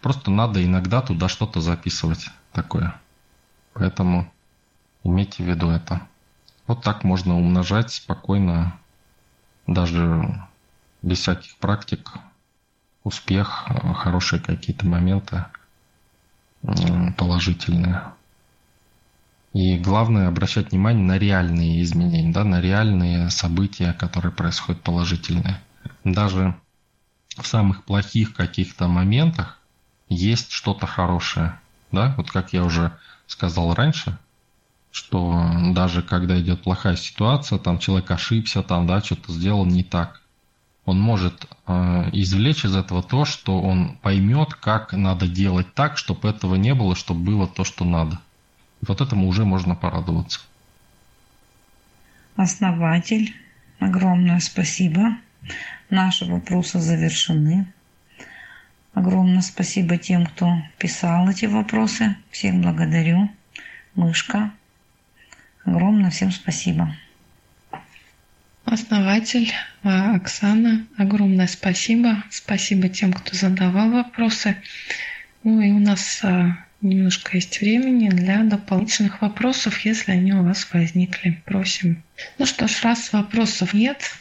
Просто 0.00 0.30
надо 0.30 0.64
иногда 0.64 1.02
туда 1.02 1.28
что-то 1.28 1.60
записывать 1.60 2.30
такое. 2.52 3.00
Поэтому 3.72 4.30
имейте 5.02 5.42
в 5.42 5.46
виду 5.48 5.68
это. 5.68 6.06
Вот 6.66 6.82
так 6.82 7.04
можно 7.04 7.36
умножать 7.36 7.92
спокойно, 7.92 8.78
даже 9.66 10.42
без 11.02 11.18
всяких 11.18 11.56
практик, 11.56 12.12
успех, 13.02 13.66
хорошие 13.96 14.40
какие-то 14.40 14.86
моменты 14.86 15.44
положительные. 17.18 18.13
И 19.54 19.78
главное 19.78 20.26
обращать 20.26 20.72
внимание 20.72 21.04
на 21.04 21.16
реальные 21.16 21.80
изменения, 21.82 22.32
да, 22.32 22.42
на 22.42 22.60
реальные 22.60 23.30
события, 23.30 23.92
которые 23.92 24.32
происходят 24.32 24.82
положительные. 24.82 25.60
Даже 26.02 26.56
в 27.36 27.46
самых 27.46 27.84
плохих 27.84 28.34
каких-то 28.34 28.88
моментах 28.88 29.60
есть 30.08 30.50
что-то 30.50 30.86
хорошее. 30.86 31.58
Да? 31.92 32.14
Вот 32.16 32.32
как 32.32 32.52
я 32.52 32.64
уже 32.64 32.98
сказал 33.28 33.74
раньше, 33.74 34.18
что 34.90 35.48
даже 35.72 36.02
когда 36.02 36.40
идет 36.40 36.62
плохая 36.62 36.96
ситуация, 36.96 37.60
там 37.60 37.78
человек 37.78 38.10
ошибся, 38.10 38.64
там, 38.64 38.88
да, 38.88 39.00
что-то 39.00 39.32
сделал 39.32 39.64
не 39.64 39.84
так, 39.84 40.20
он 40.84 41.00
может 41.00 41.46
э, 41.66 42.10
извлечь 42.12 42.64
из 42.64 42.74
этого 42.74 43.04
то, 43.04 43.24
что 43.24 43.60
он 43.60 43.98
поймет, 44.02 44.54
как 44.54 44.92
надо 44.92 45.28
делать 45.28 45.72
так, 45.74 45.96
чтобы 45.96 46.28
этого 46.28 46.56
не 46.56 46.74
было, 46.74 46.96
чтобы 46.96 47.20
было 47.20 47.46
то, 47.46 47.62
что 47.62 47.84
надо. 47.84 48.18
Вот 48.86 49.00
этому 49.00 49.28
уже 49.28 49.44
можно 49.44 49.74
порадоваться. 49.74 50.40
Основатель, 52.36 53.34
огромное 53.78 54.40
спасибо. 54.40 55.16
Наши 55.90 56.24
вопросы 56.24 56.80
завершены. 56.80 57.66
Огромное 58.92 59.42
спасибо 59.42 59.96
тем, 59.98 60.26
кто 60.26 60.62
писал 60.78 61.28
эти 61.28 61.46
вопросы. 61.46 62.16
Всем 62.30 62.62
благодарю. 62.62 63.30
Мышка. 63.94 64.52
Огромное 65.64 66.10
всем 66.10 66.30
спасибо. 66.30 66.94
Основатель 68.64 69.52
а, 69.82 70.14
Оксана, 70.16 70.86
огромное 70.96 71.46
спасибо. 71.46 72.24
Спасибо 72.30 72.88
тем, 72.88 73.12
кто 73.12 73.36
задавал 73.36 73.90
вопросы. 73.90 74.56
Ну 75.42 75.60
и 75.60 75.70
у 75.70 75.78
нас 75.78 76.20
а, 76.24 76.63
немножко 76.84 77.36
есть 77.36 77.60
времени 77.60 78.08
для 78.08 78.44
дополнительных 78.44 79.22
вопросов, 79.22 79.84
если 79.84 80.12
они 80.12 80.32
у 80.32 80.44
вас 80.44 80.68
возникли. 80.72 81.42
Просим. 81.44 82.02
Ну 82.38 82.46
что 82.46 82.68
ж, 82.68 82.82
раз 82.82 83.12
вопросов 83.12 83.74
нет, 83.74 84.12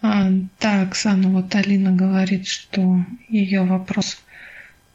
а, 0.00 0.30
да, 0.60 0.82
Оксана, 0.82 1.28
вот 1.28 1.54
Алина 1.54 1.90
говорит, 1.90 2.46
что 2.46 3.04
ее 3.28 3.64
вопрос 3.64 4.18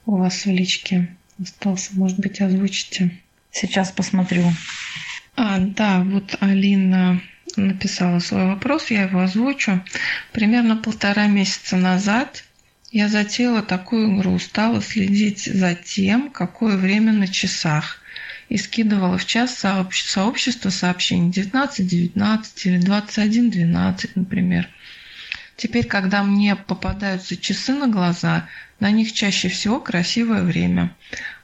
у 0.06 0.18
вас 0.18 0.46
в 0.46 0.50
личке 0.50 1.16
остался. 1.42 1.92
Может 1.96 2.20
быть, 2.20 2.40
озвучите? 2.40 3.12
Сейчас 3.52 3.92
посмотрю. 3.92 4.46
А, 5.36 5.60
да, 5.60 6.04
вот 6.04 6.38
Алина 6.40 7.22
написала 7.58 8.20
свой 8.20 8.46
вопрос, 8.46 8.92
я 8.92 9.04
его 9.04 9.22
озвучу. 9.22 9.84
Примерно 10.32 10.78
полтора 10.78 11.28
месяца 11.28 11.76
назад 11.76 12.44
я 12.94 13.10
затеяла 13.10 13.64
такую 13.64 14.16
игру, 14.16 14.38
стала 14.38 14.80
следить 14.80 15.46
за 15.46 15.74
тем, 15.74 16.30
какое 16.30 16.78
время 16.78 17.12
на 17.12 17.28
часах. 17.28 18.00
И 18.50 18.58
скидывала 18.58 19.18
в 19.18 19.26
час 19.26 19.58
сообщество 19.58 20.70
сообщений 20.70 21.32
19.19 21.32 22.44
или 22.66 22.80
21.12, 22.80 24.12
например. 24.14 24.70
Теперь, 25.58 25.88
когда 25.88 26.22
мне 26.22 26.56
попадаются 26.56 27.36
часы 27.36 27.74
на 27.74 27.88
глаза, 27.88 28.48
на 28.80 28.92
них 28.92 29.12
чаще 29.12 29.50
всего 29.50 29.80
красивое 29.80 30.44
время. 30.44 30.96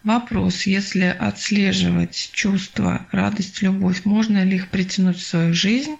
Вопрос, 0.03 0.67
если 0.67 1.05
отслеживать 1.05 2.29
чувства, 2.31 3.07
радость, 3.11 3.63
любовь, 3.63 4.05
можно 4.05 4.43
ли 4.43 4.57
их 4.57 4.67
притянуть 4.67 5.17
в 5.17 5.25
свою 5.25 5.55
жизнь? 5.55 5.95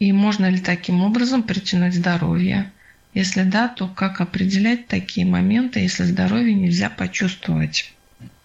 И 0.00 0.10
можно 0.10 0.50
ли 0.50 0.58
таким 0.58 1.02
образом 1.02 1.44
притянуть 1.44 1.94
здоровье? 1.94 2.72
Если 3.14 3.42
да, 3.42 3.68
то 3.68 3.88
как 3.88 4.20
определять 4.20 4.88
такие 4.88 5.26
моменты, 5.26 5.80
если 5.80 6.04
здоровье 6.04 6.54
нельзя 6.54 6.88
почувствовать? 6.88 7.92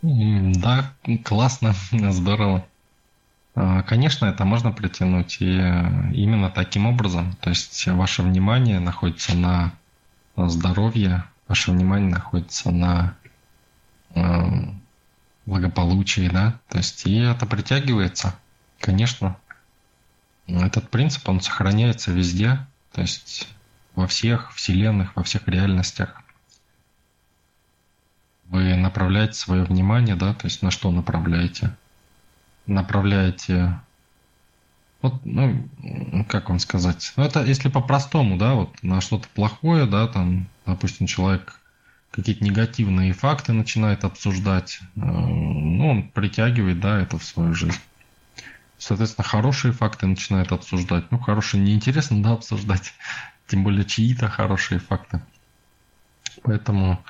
Да, 0.01 0.93
классно, 1.23 1.73
здорово. 1.91 2.65
А, 3.55 3.81
конечно, 3.83 4.25
это 4.25 4.45
можно 4.45 4.71
притянуть 4.71 5.37
и 5.39 5.57
э, 5.57 6.13
именно 6.13 6.49
таким 6.49 6.85
образом. 6.85 7.35
То 7.41 7.49
есть 7.49 7.87
ваше 7.87 8.21
внимание 8.21 8.79
находится 8.79 9.35
на 9.35 9.73
здоровье, 10.35 11.23
ваше 11.47 11.71
внимание 11.71 12.11
находится 12.11 12.69
на 12.69 13.15
э, 14.13 14.21
благополучии, 15.47 16.29
да, 16.31 16.59
то 16.67 16.77
есть 16.77 17.07
и 17.07 17.15
это 17.15 17.45
притягивается, 17.45 18.35
конечно. 18.79 19.37
Этот 20.45 20.89
принцип, 20.89 21.27
он 21.27 21.41
сохраняется 21.41 22.11
везде, 22.11 22.59
то 22.91 23.01
есть 23.01 23.47
во 23.97 24.07
всех 24.07 24.53
вселенных, 24.53 25.13
во 25.17 25.23
всех 25.23 25.45
реальностях. 25.49 26.21
Вы 28.45 28.75
направляете 28.77 29.33
свое 29.33 29.65
внимание, 29.65 30.15
да, 30.15 30.33
то 30.33 30.45
есть 30.45 30.61
на 30.61 30.71
что 30.71 30.89
направляете– 30.91 31.75
направляете 32.67 33.79
вот, 35.01 35.13
ну, 35.25 35.67
как 36.27 36.49
вам 36.49 36.59
сказать, 36.59 37.13
ну, 37.15 37.23
это 37.23 37.43
если 37.43 37.69
по-простому, 37.69 38.37
да, 38.37 38.55
вот 38.55 38.81
на 38.81 38.99
что-то 38.99 39.27
плохое, 39.33 39.85
да, 39.85 40.07
там, 40.07 40.47
допустим, 40.65 41.05
человек 41.07 41.59
какие-то 42.11 42.43
негативные 42.43 43.13
факты 43.13 43.53
начинает 43.53 44.03
обсуждать, 44.03 44.79
э, 44.95 44.99
ну, 44.99 45.89
он 45.89 46.03
притягивает, 46.09 46.79
да, 46.79 46.99
это 46.99 47.19
в 47.19 47.23
свою 47.23 47.53
жизнь. 47.53 47.77
Соответственно, 48.79 49.25
хорошие 49.25 49.71
факты 49.71 50.07
начинает 50.07 50.51
обсуждать. 50.51 51.11
Ну, 51.11 51.19
хорошие 51.19 51.63
неинтересно, 51.63 52.21
да, 52.21 52.33
обсуждать. 52.33 52.93
Тем 53.47 53.63
более 53.63 53.85
чьи-то 53.85 54.27
хорошие 54.29 54.79
факты. 54.79 55.21
Поэтому 56.43 57.01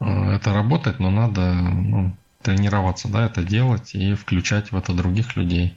э, 0.00 0.32
это 0.34 0.52
работает, 0.52 1.00
но 1.00 1.10
надо, 1.10 1.52
ну, 1.54 2.14
тренироваться, 2.42 3.08
да, 3.08 3.26
это 3.26 3.42
делать 3.42 3.94
и 3.94 4.14
включать 4.14 4.70
в 4.70 4.76
это 4.76 4.92
других 4.92 5.36
людей. 5.36 5.76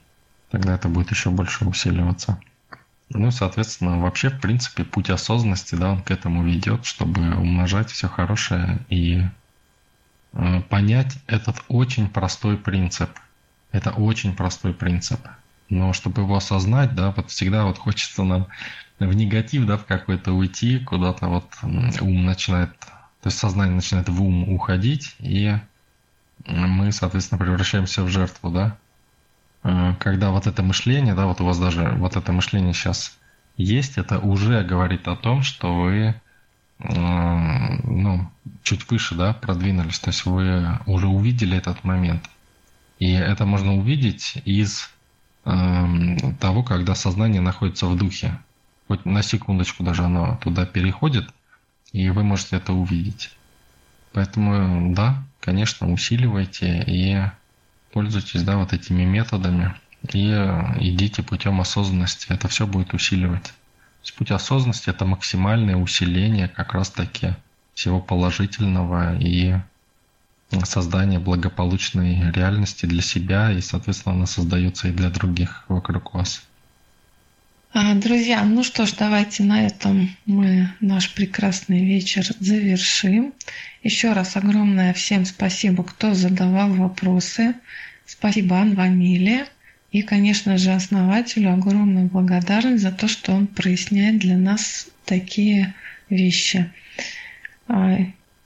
Тогда 0.50 0.74
это 0.74 0.88
будет 0.88 1.10
еще 1.10 1.30
больше 1.30 1.64
усиливаться. 1.64 2.38
Ну 3.10 3.32
соответственно, 3.32 3.98
вообще, 3.98 4.28
в 4.30 4.40
принципе, 4.40 4.84
путь 4.84 5.10
осознанности, 5.10 5.74
да, 5.74 5.92
он 5.92 6.02
к 6.02 6.12
этому 6.12 6.44
ведет, 6.44 6.84
чтобы 6.84 7.34
умножать 7.34 7.90
все 7.90 8.08
хорошее 8.08 8.78
и 8.88 9.24
э, 10.32 10.60
понять 10.68 11.18
этот 11.26 11.56
очень 11.68 12.08
простой 12.08 12.56
принцип. 12.56 13.10
Это 13.72 13.90
очень 13.90 14.36
простой 14.36 14.74
принцип. 14.74 15.20
Но 15.70 15.92
чтобы 15.92 16.22
его 16.22 16.36
осознать, 16.36 16.94
да, 16.94 17.12
вот 17.12 17.30
всегда 17.30 17.64
вот 17.64 17.78
хочется 17.78 18.24
нам 18.24 18.48
в 18.98 19.14
негатив, 19.14 19.66
да, 19.66 19.78
в 19.78 19.86
какой-то 19.86 20.32
уйти, 20.32 20.80
куда-то 20.80 21.28
вот 21.28 21.46
ум 21.62 22.26
начинает, 22.26 22.76
то 22.78 23.26
есть 23.26 23.38
сознание 23.38 23.76
начинает 23.76 24.08
в 24.08 24.22
ум 24.22 24.52
уходить, 24.52 25.14
и 25.20 25.56
мы, 26.46 26.92
соответственно, 26.92 27.38
превращаемся 27.38 28.02
в 28.02 28.08
жертву, 28.08 28.50
да? 28.50 28.76
Э, 29.62 29.94
когда 29.98 30.30
вот 30.30 30.46
это 30.46 30.62
мышление, 30.62 31.14
да, 31.14 31.26
вот 31.26 31.40
у 31.40 31.44
вас 31.44 31.58
даже 31.58 31.94
вот 31.98 32.16
это 32.16 32.32
мышление 32.32 32.72
сейчас 32.72 33.16
есть, 33.56 33.98
это 33.98 34.18
уже 34.18 34.62
говорит 34.64 35.06
о 35.06 35.16
том, 35.16 35.42
что 35.42 35.74
вы 35.74 36.14
э, 36.78 36.84
ну, 37.84 38.30
чуть 38.62 38.90
выше, 38.90 39.14
да, 39.14 39.34
продвинулись, 39.34 39.98
то 39.98 40.10
есть 40.10 40.24
вы 40.24 40.78
уже 40.86 41.06
увидели 41.08 41.56
этот 41.56 41.84
момент. 41.84 42.28
И 42.98 43.12
это 43.12 43.46
можно 43.46 43.74
увидеть 43.74 44.34
из 44.44 44.90
того, 45.44 46.62
когда 46.62 46.94
сознание 46.94 47.40
находится 47.40 47.86
в 47.86 47.96
духе. 47.96 48.38
Хоть 48.88 49.04
на 49.04 49.22
секундочку 49.22 49.82
даже 49.84 50.02
оно 50.02 50.38
туда 50.42 50.66
переходит, 50.66 51.28
и 51.92 52.10
вы 52.10 52.24
можете 52.24 52.56
это 52.56 52.72
увидеть. 52.72 53.30
Поэтому, 54.12 54.94
да, 54.94 55.22
конечно, 55.40 55.90
усиливайте 55.92 56.84
и 56.86 57.22
пользуйтесь, 57.92 58.42
да, 58.42 58.56
вот 58.56 58.72
этими 58.72 59.04
методами 59.04 59.74
и 60.12 60.30
идите 60.80 61.22
путем 61.22 61.60
осознанности. 61.60 62.26
Это 62.28 62.48
все 62.48 62.66
будет 62.66 62.94
усиливать. 62.94 63.44
То 63.44 64.04
есть 64.04 64.16
путь 64.16 64.30
осознанности– 64.30 64.90
это 64.90 65.04
максимальное 65.04 65.76
усиление 65.76 66.48
как 66.48 66.72
раз-таки 66.72 67.34
всего 67.74 68.00
положительного 68.00 69.16
и 69.18 69.56
создание 70.64 71.18
благополучной 71.18 72.30
реальности 72.32 72.86
для 72.86 73.02
себя, 73.02 73.52
и, 73.52 73.60
соответственно, 73.60 74.16
она 74.16 74.26
создается 74.26 74.88
и 74.88 74.92
для 74.92 75.10
других 75.10 75.64
вокруг 75.68 76.14
вас. 76.14 76.42
А, 77.72 77.94
друзья, 77.94 78.44
ну 78.44 78.64
что 78.64 78.84
ж, 78.84 78.94
давайте 78.98 79.44
на 79.44 79.64
этом 79.64 80.10
мы 80.26 80.72
наш 80.80 81.14
прекрасный 81.14 81.84
вечер 81.84 82.26
завершим. 82.40 83.32
Еще 83.84 84.12
раз 84.12 84.36
огромное 84.36 84.92
всем 84.92 85.24
спасибо, 85.24 85.84
кто 85.84 86.14
задавал 86.14 86.72
вопросы. 86.74 87.54
Спасибо 88.06 88.58
Анвамиле. 88.58 89.46
И, 89.92 90.02
конечно 90.02 90.58
же, 90.58 90.72
основателю 90.72 91.52
огромная 91.52 92.06
благодарность 92.06 92.82
за 92.82 92.90
то, 92.90 93.06
что 93.06 93.32
он 93.32 93.46
проясняет 93.46 94.18
для 94.18 94.36
нас 94.36 94.88
такие 95.04 95.74
вещи. 96.08 96.72
А, 97.68 97.98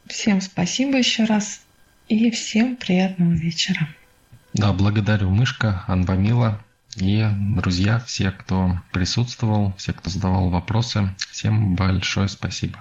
всем 0.06 0.42
спасибо 0.42 0.98
еще 0.98 1.24
раз 1.24 1.63
и 2.08 2.30
всем 2.30 2.76
приятного 2.76 3.32
вечера. 3.32 3.88
Да, 4.52 4.72
благодарю 4.72 5.30
Мышка, 5.30 5.84
Анбамила 5.86 6.62
и 6.96 7.26
друзья, 7.56 7.98
все, 8.00 8.30
кто 8.30 8.80
присутствовал, 8.92 9.74
все, 9.76 9.92
кто 9.92 10.10
задавал 10.10 10.48
вопросы. 10.50 11.14
Всем 11.18 11.74
большое 11.74 12.28
спасибо. 12.28 12.72